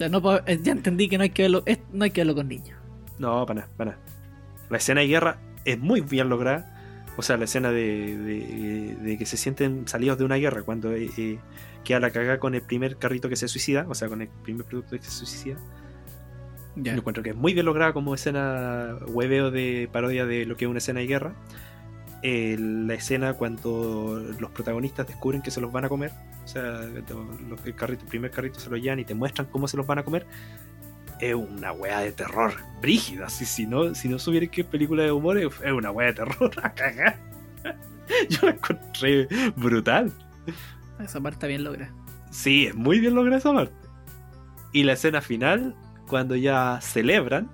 [0.08, 1.64] Eh, ya entendí que no hay que verlo,
[1.94, 2.80] no hay que verlo con niños.
[3.20, 3.98] No, para nada, para
[4.72, 7.06] La escena de guerra es muy bien lograda.
[7.16, 11.38] O sea, la escena de, que se sienten salidos de una guerra cuando eh, eh,
[11.84, 14.66] queda la caga con el primer carrito que se suicida, o sea, con el primer
[14.66, 15.58] producto que se suicida.
[16.76, 20.66] Yo encuentro que es muy bien lograda como escena hueveo de parodia de lo que
[20.66, 21.34] es una escena de guerra.
[22.22, 26.12] Eh, la escena cuando los protagonistas descubren que se los van a comer,
[26.44, 30.00] o sea, el, primer carrito se lo llevan y te muestran cómo se los van
[30.00, 30.26] a comer,
[31.22, 33.30] es una hueá de terror, brígida.
[33.30, 34.18] Si, si, no, si no
[34.52, 36.52] que es película de humor, es una hueá de terror
[38.30, 40.12] Yo la encontré brutal.
[41.00, 41.92] Esa parte bien logra.
[42.32, 43.76] Sí, es muy bien lograda esa parte.
[44.74, 45.76] Y la escena final
[46.08, 47.50] cuando ya celebran.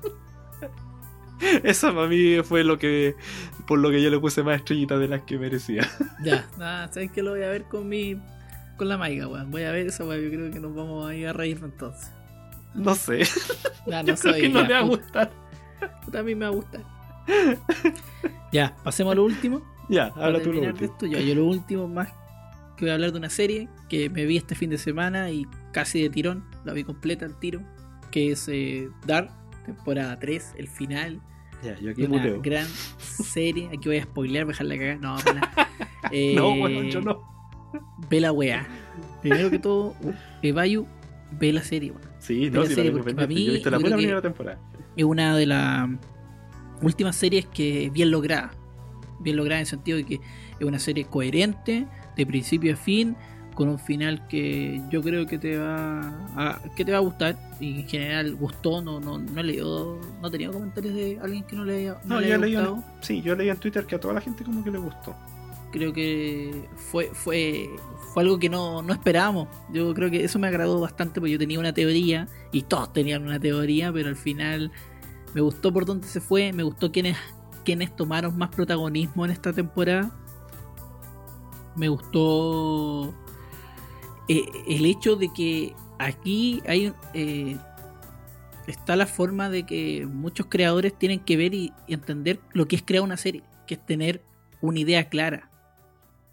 [1.62, 3.14] Eso para mí fue lo que.
[3.66, 5.88] Por lo que yo le puse más estrellitas de las que merecía.
[6.24, 8.20] ya, nada, ah, sabes que lo voy a ver con mi.
[8.76, 9.50] con la maiga, weón.
[9.50, 10.22] Voy a ver eso, weón.
[10.22, 12.10] Yo creo que nos vamos a ir a reír entonces.
[12.74, 13.22] No sé.
[13.86, 15.30] no yo creo que no te va a gustar.
[16.18, 16.80] a mí me va a gustar.
[18.52, 19.62] ya, pasemos a lo último.
[19.88, 21.00] Ya, habla tú lo último.
[21.12, 22.08] yo lo último más
[22.76, 25.46] que voy a hablar de una serie que me vi este fin de semana y
[25.72, 27.60] casi de tirón la vi completa al tiro,
[28.10, 29.30] que es eh, Dark,
[29.64, 31.20] temporada 3, el final.
[31.80, 32.66] yo aquí una gran
[33.24, 33.66] serie.
[33.68, 35.22] Aquí voy a spoilear, voy a dejarla la No, no,
[36.10, 37.22] eh, bueno, yo no.
[38.10, 38.66] Ve la weá.
[39.22, 39.94] Primero que todo,
[40.42, 40.86] Evayu, eh,
[41.38, 42.62] ve la serie, Sí, no,
[43.26, 44.60] mí, la primera temporada.
[44.94, 45.88] Es una de las
[46.82, 48.52] últimas series que es bien lograda.
[49.20, 53.16] Bien lograda en el sentido de que es una serie coherente, de principio a fin
[53.54, 56.00] con un final que yo creo que te va
[56.36, 59.98] a, que te va a gustar y en general gustó no no no he leído
[60.20, 63.48] no he tenido comentarios de alguien que no le haya, no, no sí yo leí
[63.50, 65.14] en Twitter que a toda la gente como que le gustó
[65.72, 67.68] creo que fue fue
[68.12, 71.38] fue algo que no, no esperábamos yo creo que eso me agradó bastante porque yo
[71.38, 74.70] tenía una teoría y todos tenían una teoría pero al final
[75.34, 77.16] me gustó por dónde se fue me gustó quiénes
[77.64, 80.10] quienes tomaron más protagonismo en esta temporada
[81.76, 83.14] me gustó
[84.32, 87.56] eh, el hecho de que aquí hay eh,
[88.68, 92.82] está la forma de que muchos creadores tienen que ver y, entender lo que es
[92.84, 94.22] crear una serie, que es tener
[94.60, 95.50] una idea clara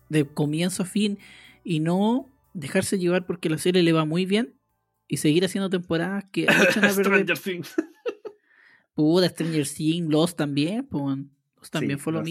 [0.10, 1.18] de comienzo a fin
[1.64, 4.54] y no dejarse llevar porque la serie le va muy bien
[5.08, 6.46] y seguir haciendo temporadas que
[6.92, 7.74] Stranger Things.
[8.96, 9.66] los Stranger
[10.08, 11.18] Lost también, pues,
[11.72, 12.22] también sí, fue lo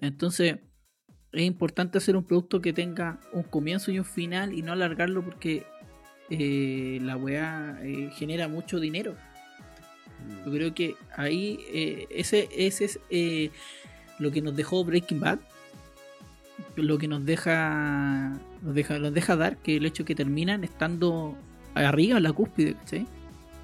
[0.00, 0.56] Entonces,
[1.40, 5.22] es importante hacer un producto que tenga un comienzo y un final y no alargarlo
[5.22, 5.66] porque
[6.30, 9.14] eh, la weá eh, genera mucho dinero.
[10.44, 13.50] Yo creo que ahí eh, ese, ese es
[14.18, 15.38] lo que nos dejó Breaking Bad,
[16.76, 18.32] lo que nos deja,
[18.62, 21.36] nos deja, dar que el hecho que terminan estando
[21.74, 22.76] arriba en la cúspide,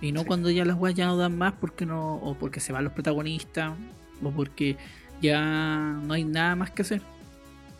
[0.02, 2.70] Y no cuando ya las weas ya no dan más porque no, o porque se
[2.72, 3.72] van los protagonistas,
[4.22, 4.76] o porque
[5.22, 7.00] ya no hay nada más que hacer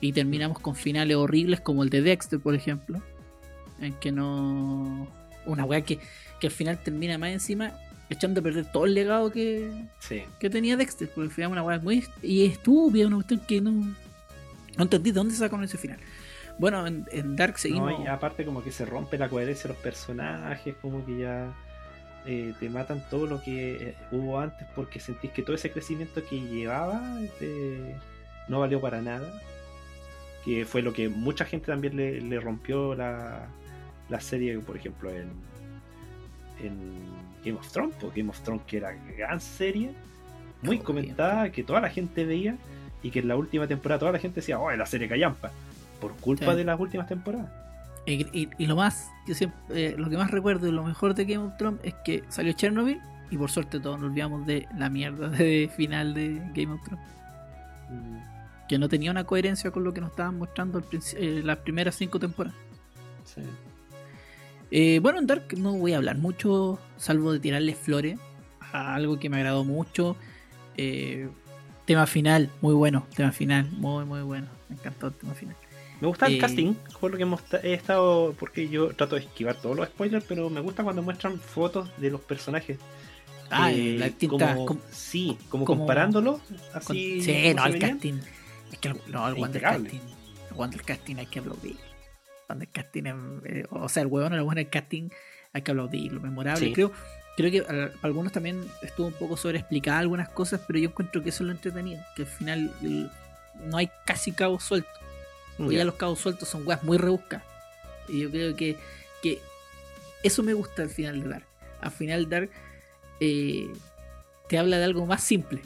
[0.09, 3.01] y terminamos con finales horribles como el de Dexter, por ejemplo,
[3.81, 5.07] en que no.
[5.47, 5.99] Una weá que,
[6.43, 7.71] al final termina más encima
[8.11, 9.71] echando a perder todo el legado que,
[10.41, 13.71] que tenía Dexter, porque al final una weá muy y estúpida, una cuestión que no,
[13.73, 13.95] no
[14.79, 15.99] entendí de dónde sacó ese final.
[16.59, 17.07] Bueno, en,
[17.37, 17.95] Dark seguimos.
[18.01, 21.53] y aparte, como que se rompe la coherencia de los personajes, como que ya.
[22.25, 26.23] Eh, te matan todo lo que eh, hubo antes porque sentís que todo ese crecimiento
[26.31, 27.97] que llevaba eh,
[28.47, 29.41] no valió para nada
[30.45, 33.47] que fue lo que mucha gente también le, rompió la,
[34.21, 35.31] serie, por ejemplo, en,
[37.45, 39.91] Game of Thrones, porque Game of Thrones que era gran serie,
[40.63, 42.57] muy comentada, que toda la gente veía,
[43.03, 45.51] y que en la última temporada toda la gente decía, oh, es la serie Callampa,
[46.01, 47.51] por culpa de las últimas temporadas.
[48.05, 51.47] Y, lo más, yo siempre, eh, lo que más recuerdo y lo mejor de Game
[51.47, 52.99] of Thrones es que salió Chernobyl
[53.31, 57.05] y por suerte todos nos olvidamos de la mierda de final de Game of Thrones.
[57.91, 58.32] Mm
[58.73, 60.83] que no tenía una coherencia con lo que nos estaban mostrando
[61.19, 62.57] eh, las primeras cinco temporadas.
[64.71, 68.19] Eh, bueno, en Dark no voy a hablar mucho, salvo de tirarles flores
[68.73, 70.17] a algo que me agradó mucho.
[70.79, 71.29] Eh,
[71.85, 74.47] tema final, muy bueno, tema final, muy, muy bueno.
[74.71, 75.55] Me encantó el tema final.
[76.01, 77.35] Me gusta el casting, por lo que
[77.69, 81.39] he estado, porque yo trato de esquivar todos los spoilers, pero me gusta cuando muestran
[81.39, 82.79] fotos de los personajes.
[83.51, 83.71] Ah,
[84.27, 86.41] como, sí, como, comparándolo.
[86.73, 88.15] Así, sí, no, el casting.
[88.73, 90.01] Es que el, no, el Wandercasting.
[91.19, 91.77] El hay que aplaudir.
[92.49, 93.07] Wandercasting,
[93.47, 95.09] eh, o sea, el huevón, el casting
[95.53, 96.73] hay que lo Memorable.
[96.73, 96.93] Creo,
[97.37, 101.29] creo que para algunos también estuvo un poco sobre algunas cosas, pero yo encuentro que
[101.31, 102.03] eso es lo entretenido.
[102.17, 102.73] Que al final
[103.61, 104.93] no hay casi cabos sueltos.
[105.59, 105.79] Mm, yeah.
[105.81, 107.43] ya los cabos sueltos son weas muy rebuscas
[108.09, 108.77] Y yo creo que,
[110.23, 111.47] eso me gusta al final de Dark.
[111.83, 112.51] Al final Dark
[113.21, 113.71] eh,
[114.49, 115.61] te habla de algo más simple.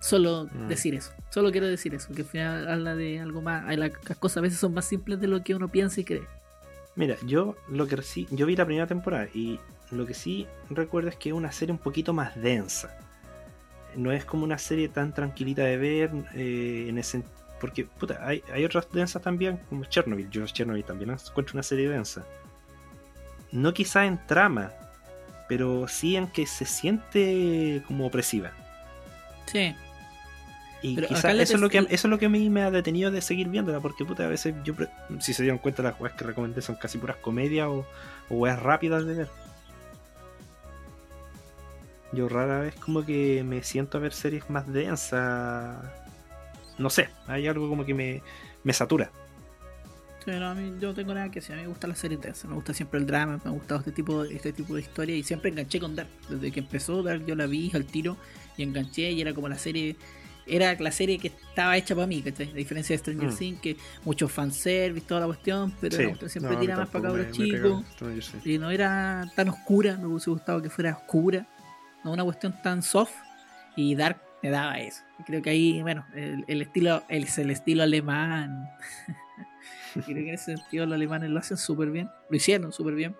[0.00, 0.68] Solo mm.
[0.68, 1.12] decir eso.
[1.34, 3.64] Solo quiero decir eso, que al final habla de algo más.
[3.76, 3.90] Las
[4.20, 6.28] cosas a veces son más simples de lo que uno piensa y cree.
[6.94, 9.58] Mira, yo lo que sí, yo vi la primera temporada y
[9.90, 12.96] lo que sí recuerdo es que es una serie un poquito más densa.
[13.96, 17.24] No es como una serie tan tranquilita de ver, eh, en ese,
[17.60, 17.88] porque
[18.20, 20.30] hay, otras densas también, como Chernobyl.
[20.30, 22.24] Yo Chernobyl también encuentro una serie densa.
[23.50, 24.70] No quizá en trama,
[25.48, 28.52] pero sí en que se siente como opresiva.
[29.46, 29.74] Sí.
[30.84, 33.10] Y quizás eso, es lo que, eso es lo que a mí me ha detenido
[33.10, 34.74] de seguir viéndola, porque puta, a veces yo,
[35.18, 37.86] si se dieron cuenta, las weas que recomendé son casi puras comedias o,
[38.28, 39.28] o weas rápidas de ver.
[42.12, 45.74] Yo rara vez como que me siento a ver series más densas.
[46.76, 48.22] No sé, hay algo como que me,
[48.62, 49.10] me satura.
[50.26, 52.16] Pero a mí yo no tengo nada que decir, a mí me gusta la serie
[52.16, 55.16] intensa, me gusta siempre el drama, me ha gustado este tipo, este tipo de historia
[55.16, 56.08] y siempre enganché con Dark.
[56.28, 58.18] Desde que empezó Dark yo la vi al tiro
[58.58, 59.96] y enganché y era como la serie
[60.46, 62.50] era la serie que estaba hecha para mí, ¿cachai?
[62.50, 63.36] A diferencia de Stranger mm.
[63.36, 67.82] Things, que muchos fanservice, toda la cuestión, pero siempre tira más para los chicos.
[68.44, 71.46] Y no era tan oscura, me hubiese gustado que fuera oscura,
[72.04, 73.12] no una cuestión tan soft.
[73.76, 75.02] Y Dark me daba eso.
[75.26, 78.68] Creo que ahí, bueno, el, estilo el, el estilo alemán.
[79.94, 83.16] Creo que en ese sentido los alemanes lo hacen súper bien, lo hicieron súper bien.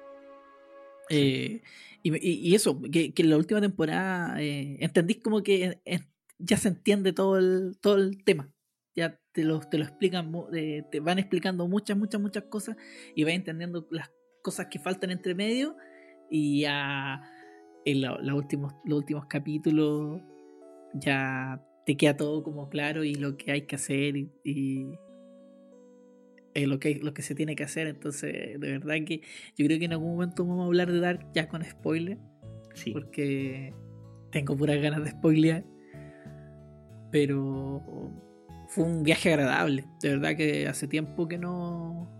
[1.09, 1.63] Eh,
[2.07, 6.07] y, eso, que, que, en la última temporada eh, entendí como que en,
[6.39, 8.52] ya se entiende todo el, todo el tema.
[8.94, 12.77] Ya te lo, te lo explican, eh, te van explicando muchas, muchas, muchas cosas
[13.15, 14.11] y vas entendiendo las
[14.43, 15.77] cosas que faltan entre medio
[16.31, 17.20] y ya
[17.85, 20.23] en los últimos, los últimos capítulos
[20.94, 24.97] ya te queda todo como claro y lo que hay que hacer y, y
[26.66, 27.89] lo, que, lo que se tiene que hacer.
[27.89, 29.23] Entonces, de verdad que
[29.56, 32.19] yo creo que en algún momento vamos a hablar de Dark ya con spoiler.
[32.74, 32.93] Sí.
[32.93, 33.74] Porque
[34.31, 35.65] tengo puras ganas de spoilear.
[37.15, 38.11] Pero
[38.66, 39.85] fue un viaje agradable.
[40.03, 42.11] De verdad que hace tiempo que no,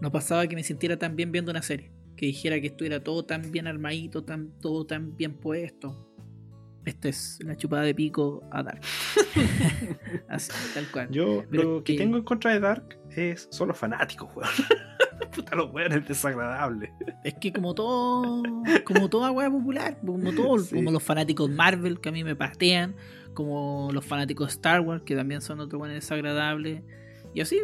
[0.00, 1.90] no pasaba que me sintiera tan bien viendo una serie.
[2.16, 6.06] Que dijera que estuviera todo tan bien armadito, tan, todo tan bien puesto.
[6.84, 8.82] Esta es la chupada de pico a Dark.
[10.28, 11.08] Así, tal cual.
[11.10, 14.48] Yo lo que, tengo en contra de Dark es solo fanáticos, weón.
[15.36, 16.92] Puta los es desagradable
[17.22, 18.42] Es que como todo,
[18.84, 22.94] como toda weá popular, como todos como los fanáticos Marvel que a mí me pastean
[23.40, 26.82] como los fanáticos de Star Wars, que también son otro buen desagradable.
[27.32, 27.58] Y así.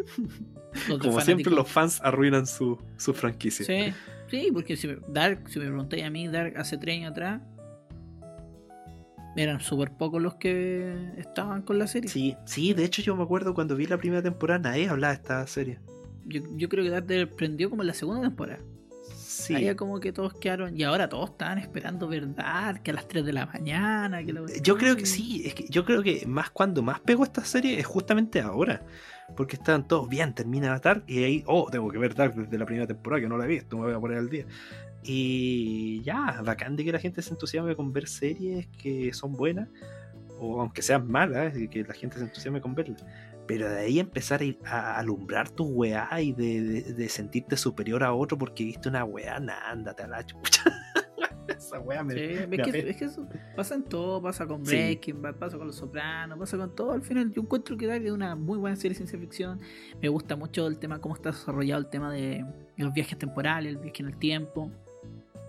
[1.02, 3.94] como siempre, los fans arruinan su, su franquicia.
[4.30, 7.42] Sí, porque si Dark, si me preguntáis a mí, Dark hace tres años atrás,
[9.36, 12.08] eran súper pocos los que estaban con la serie.
[12.08, 15.18] Sí, sí, de hecho yo me acuerdo cuando vi la primera temporada, nadie hablaba de
[15.20, 15.78] esta serie.
[16.24, 18.60] Yo, yo creo que Dark prendió como en la segunda temporada
[19.76, 20.76] como que todos quedaron.
[20.76, 24.20] Y ahora todos estaban esperando verdad, que a las 3 de la mañana.
[24.20, 27.78] Yo creo que sí, es que yo creo que más cuando más pegó esta serie
[27.78, 28.84] es justamente ahora.
[29.36, 32.64] Porque estaban todos bien, termina Avatar y ahí, oh, tengo que ver Dark desde la
[32.64, 34.46] primera temporada que no la he visto, me voy a poner al día.
[35.02, 39.68] Y ya, bacán de que la gente se entusiasme con ver series que son buenas,
[40.38, 43.02] o aunque sean malas, y que la gente se entusiasme con verlas.
[43.46, 48.64] Pero de ahí empezar a, alumbrar tu weá y de, sentirte superior a otro porque
[48.64, 50.64] viste una weá, nada, ándate a la chucha.
[51.46, 55.68] Esa weá me, es, que, que, eso pasa en todo, pasa con Breaking pasa con
[55.68, 56.90] Los Sopranos, pasa con todo.
[56.92, 59.60] Al final, yo encuentro que Dark es una muy buena serie de ciencia ficción.
[60.02, 62.44] Me gusta mucho el tema, cómo está desarrollado el tema de
[62.76, 64.72] los viajes temporales, el viaje en el tiempo.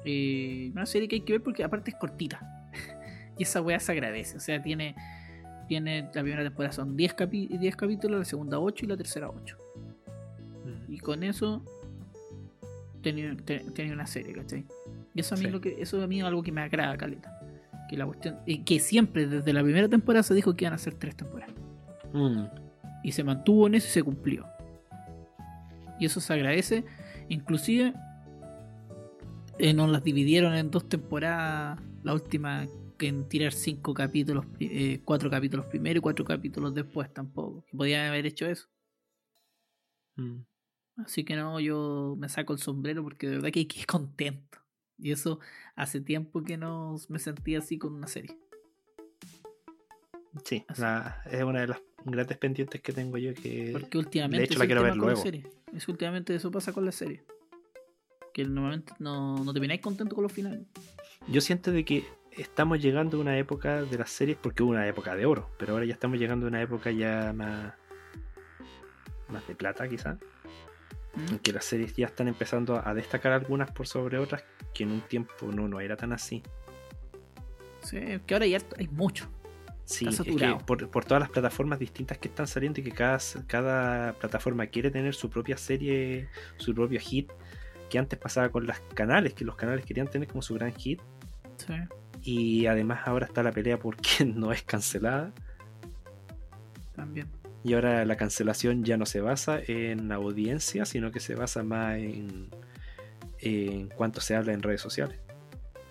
[0.05, 2.39] Eh, una serie que hay que ver porque, aparte, es cortita.
[3.37, 4.95] y esa weá se agradece, o sea, tiene
[5.67, 9.57] tiene, la primera temporada son 10, capítulos, la segunda 8 y la tercera 8.
[10.89, 11.61] Y con eso
[13.03, 13.35] tenía,
[13.93, 14.65] una serie, ¿cachai?
[15.13, 17.37] Y eso a mí, es lo que, eso a mí algo que me agrada, Caleta.
[17.89, 20.93] Que la cuestión, que siempre, desde la primera temporada, se dijo que iban a ser
[20.95, 21.53] tres temporadas.
[22.13, 22.43] Mm.
[23.03, 24.45] Y se mantuvo en eso y se cumplió.
[25.99, 26.83] Y eso se agradece.
[27.29, 27.93] Inclusive
[29.59, 31.79] eh, nos las dividieron en dos temporadas.
[32.03, 32.65] La última
[33.05, 37.63] en tirar cinco capítulos, eh, cuatro capítulos primero y cuatro capítulos después tampoco.
[37.75, 38.67] Podía haber hecho eso.
[40.15, 40.41] Mm.
[40.97, 44.57] Así que no, yo me saco el sombrero porque de verdad que es contento.
[44.97, 45.39] Y eso
[45.75, 48.35] hace tiempo que no me sentía así con una serie.
[50.43, 50.79] Sí, es
[51.43, 53.69] una de las grandes pendientes que tengo yo que...
[53.73, 54.37] Porque últimamente...
[54.39, 55.21] De hecho, la quiero ver luego.
[55.73, 57.23] Es últimamente eso pasa con la serie.
[58.33, 60.65] Que normalmente no, no termináis contento con los finales.
[61.27, 62.03] Yo siento de que
[62.37, 65.73] estamos llegando a una época de las series, porque hubo una época de oro, pero
[65.73, 67.73] ahora ya estamos llegando a una época ya más,
[69.29, 70.13] más de plata quizá,
[71.15, 71.35] mm.
[71.41, 74.43] que las series ya están empezando a destacar algunas por sobre otras
[74.73, 76.43] que en un tiempo no, no era tan así.
[77.81, 79.25] Sí, que ahora ya hay mucho.
[79.85, 80.05] Sí,
[80.65, 85.15] por, todas las plataformas distintas que están saliendo y que cada, cada plataforma quiere tener
[85.15, 86.27] su propia serie,
[86.57, 87.31] su propio hit,
[87.89, 90.99] que antes pasaba con los canales, que los canales querían tener como su gran hit.
[91.55, 91.73] Sí.
[92.23, 95.33] Y además ahora está la pelea Porque no es cancelada.
[96.95, 97.27] También.
[97.63, 101.63] Y ahora la cancelación ya no se basa en la audiencia, sino que se basa
[101.63, 102.47] más en,
[103.39, 105.19] en cuánto se habla en redes sociales.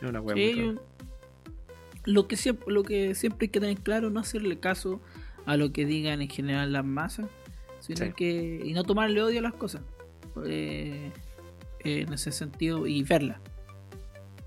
[0.01, 0.79] Es una hueá muy
[2.05, 2.37] lo que,
[2.69, 5.01] lo que siempre hay que tener claro, no hacerle caso
[5.45, 7.27] a lo que digan en general las masas,
[7.81, 9.83] sino que, y no tomarle odio a las cosas.
[10.47, 11.11] Eh,
[11.81, 13.41] en ese sentido, y verlas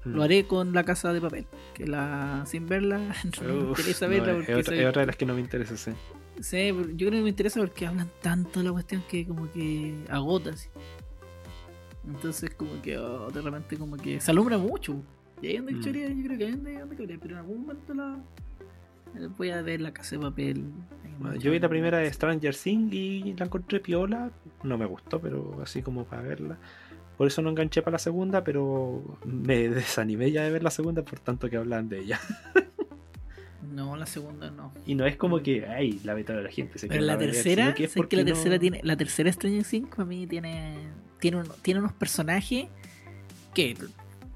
[0.06, 0.10] Mm.
[0.16, 3.00] Lo haré con La Casa de Papel, que la sin verla
[3.44, 5.92] no saberla porque es, otra, de las que no me interesa, sí.
[6.40, 9.94] Sí, yo creo que me interesa porque hablan tanto de la cuestión que como que
[10.10, 10.52] agota.
[10.52, 10.70] Así.
[12.08, 15.02] Entonces como que oh, de repente como que se alumbra mucho.
[15.42, 15.68] Y ahí mm.
[15.84, 18.18] yo creo que ahí pero en algún momento la...
[19.18, 20.64] Eh, voy a ver la casa de papel.
[21.40, 24.32] yo vi la primera de Stranger Things y la encontré piola.
[24.64, 26.58] No me gustó, pero así como para verla.
[27.20, 31.02] Por eso no enganché para la segunda, pero me desanimé ya de ver la segunda
[31.04, 32.20] por tanto que hablan de ella.
[33.74, 34.74] No, la segunda no.
[34.88, 37.94] Y no es como que, ay, la la gente se Pero la tercera, que es
[37.94, 40.76] que la tercera tiene, la tercera Stranger 5 A mí tiene
[41.20, 42.68] tiene, tiene unos personajes
[43.54, 43.76] que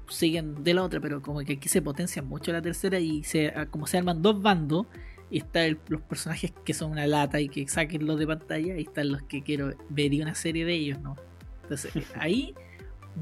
[0.08, 3.48] siguen de la otra, pero como que aquí se potencia mucho la tercera y se
[3.48, 4.86] ah, como se arman dos bandos
[5.32, 9.10] están los personajes que son una lata y que saquen los de pantalla y están
[9.10, 11.16] los que quiero ver y una serie de ellos, ¿no?
[11.62, 12.54] Entonces, ahí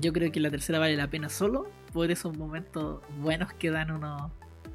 [0.01, 3.91] yo creo que la tercera vale la pena solo por esos momentos buenos que dan
[3.91, 4.31] unos,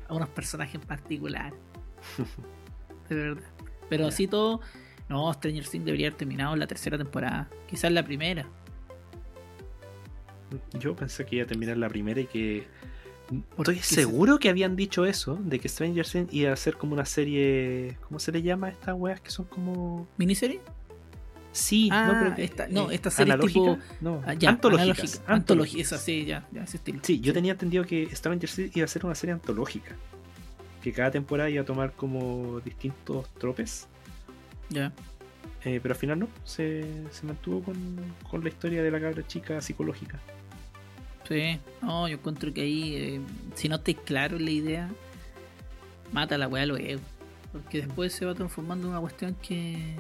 [0.08, 1.54] a unos personajes en particular.
[3.10, 3.44] de verdad.
[3.90, 4.62] Pero así todo,
[5.10, 8.46] no, Stranger Things debería haber terminado la tercera temporada, quizás la primera.
[10.80, 12.68] Yo pensé que iba a terminar la primera y que...
[13.58, 17.06] Estoy seguro que habían dicho eso, de que Stranger Things iba a ser como una
[17.06, 17.98] serie...
[18.08, 20.08] ¿Cómo se le llama a estas weas que son como...
[20.18, 20.62] ¿Miniserie?
[21.58, 22.70] Sí, no, ah, esta, eh,
[23.04, 23.80] ah, serie tipo,
[25.78, 26.48] esa sí, ya,
[27.02, 29.96] Sí, yo tenía entendido que Stranger Things iba a ser una serie antológica,
[30.84, 33.88] que cada temporada iba a tomar como distintos tropes.
[34.70, 34.94] Ya.
[35.66, 36.86] Eh, pero al final no, se,
[37.24, 40.20] mantuvo con, la historia de la cabra chica psicológica.
[41.28, 43.22] Sí, no, yo encuentro que ahí, eh,
[43.56, 44.90] si no es claro la idea,
[46.12, 47.02] mata la weá luego.
[47.52, 49.96] Porque después se va transformando en una cuestión que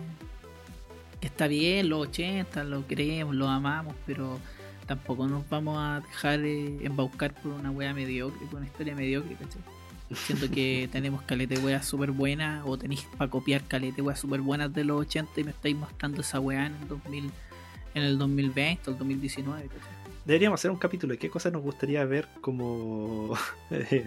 [1.22, 4.39] está bien, los 80, lo creemos, lo amamos, pero
[4.85, 9.35] tampoco nos vamos a dejar eh, embaucar por una wea mediocre, por una historia mediocre,
[9.35, 9.61] ¿cachai?
[10.15, 14.73] Siento que tenemos calete weas súper buenas, o tenéis para copiar calete weas súper buenas
[14.73, 17.31] de los 80 y me estáis mostrando esa wea en el, 2000,
[17.95, 19.61] en el 2020 o el 2019.
[19.64, 19.81] ¿cachai?
[20.26, 23.34] Deberíamos hacer un capítulo de qué cosas nos gustaría ver como.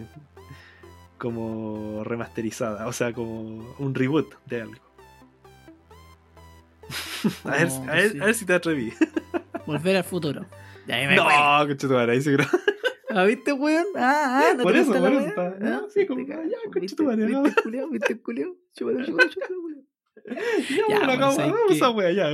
[1.18, 3.42] como remasterizada, o sea, como
[3.78, 4.76] un reboot de algo.
[7.44, 7.94] a, ver, a,
[8.26, 8.92] ver, si te atreví.
[9.66, 10.46] Volver al futuro.
[10.86, 11.24] Me no,
[11.58, 12.48] conchetumare, ahí se ¿La
[13.10, 13.84] ¿Ah, viste, weón?
[13.96, 15.54] Ah, ah, no Por eso, por eso está.
[15.62, 16.42] Ah, sí, como, ya, ¿no?
[16.80, 17.42] ¿Viste, culeo?
[17.90, 18.56] ¿Viste, culeo?
[18.78, 19.06] Ya, bueno,
[21.18, 21.46] vamos a
[22.12, 22.26] ya,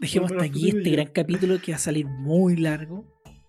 [0.00, 3.04] Dejemos hasta aquí este gran capítulo que va a salir muy largo.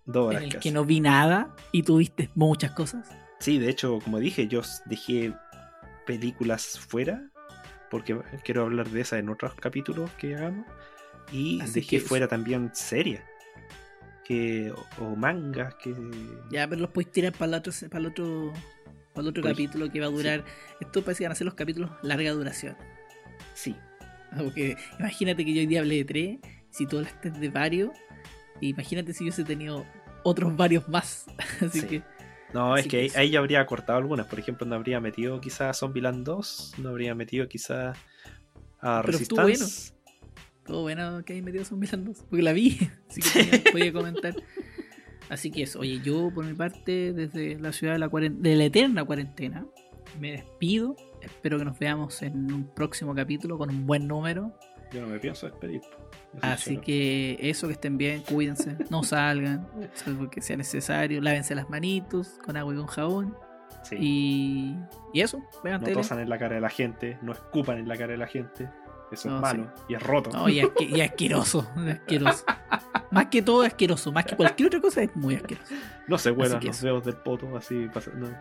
[0.05, 3.09] Dos horas en el que no vi nada y tuviste muchas cosas.
[3.39, 5.34] Sí, de hecho, como dije, yo dejé
[6.05, 7.31] películas fuera
[7.94, 10.65] porque quiero hablar de esa en otros capítulos que hagamos.
[11.32, 13.24] Y de que fuera también seria
[14.26, 15.95] que, o, mangas que.
[16.49, 18.53] Ya, pero los puedes tirar para el otro, para el otro,
[19.14, 20.44] para otro capítulo que va a durar.
[20.82, 22.76] Esto parece que van a ser los capítulos larga duración.
[23.53, 23.76] Sí.
[24.32, 26.40] aunque imagínate que yo hoy día hablé de tres,
[26.72, 27.91] si tú hablaste de varios,
[28.60, 29.86] e imagínate si yo hubiese tenido
[30.24, 31.28] otros varios más.
[31.61, 32.02] Así que
[32.53, 34.27] no, es que, ahí, ya habría cortado algunas.
[34.27, 37.93] Por ejemplo, no habría metido quizá quizás Zombieland 2, no habría metido quizá
[38.80, 39.91] a Resistance.
[40.65, 43.93] Todo bueno que hay metido a Zombieland 2, porque la vi, así que voy a
[43.93, 44.35] comentar.
[45.30, 48.65] Así que eso, oye, yo por mi parte, desde la ciudad de la, de la
[48.65, 49.65] eterna cuarentena,
[50.19, 50.95] me despido.
[51.21, 54.53] Espero que nos veamos en un próximo capítulo con un buen número.
[54.94, 55.82] Yo no me pienso despedir.
[56.41, 61.70] Así que eso, que estén bien, cuídense, no salgan, salvo que sea necesario, lávense las
[61.70, 63.36] manitos con agua y con jabón.
[63.91, 64.76] Y,
[65.14, 67.98] y, eso, vean No tosan en la cara de la gente, no escupan en la
[67.98, 68.70] cara de la gente.
[69.11, 70.32] Eso es malo y es roto.
[70.32, 72.45] No, y, asque, y asqueroso, asqueroso.
[73.11, 75.74] más que todo asqueroso, más que cualquier otra cosa es muy asqueroso.
[76.07, 77.88] No se huelan los dedos del poto así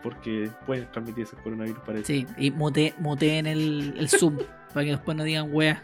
[0.03, 4.37] porque pueden transmitirse el coronavirus para Sí, y moteen el, el Zoom
[4.73, 5.79] para que después no digan weas.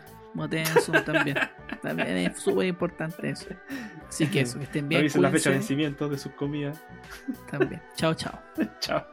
[0.81, 1.37] Zoom también.
[1.81, 3.47] También es súper importante eso.
[4.07, 5.01] Así que eso, que estén bien.
[5.01, 6.79] Avisen la fecha de vencimiento de sus comidas.
[7.49, 7.81] También.
[7.95, 8.39] Chao, chao.
[8.79, 9.05] chao.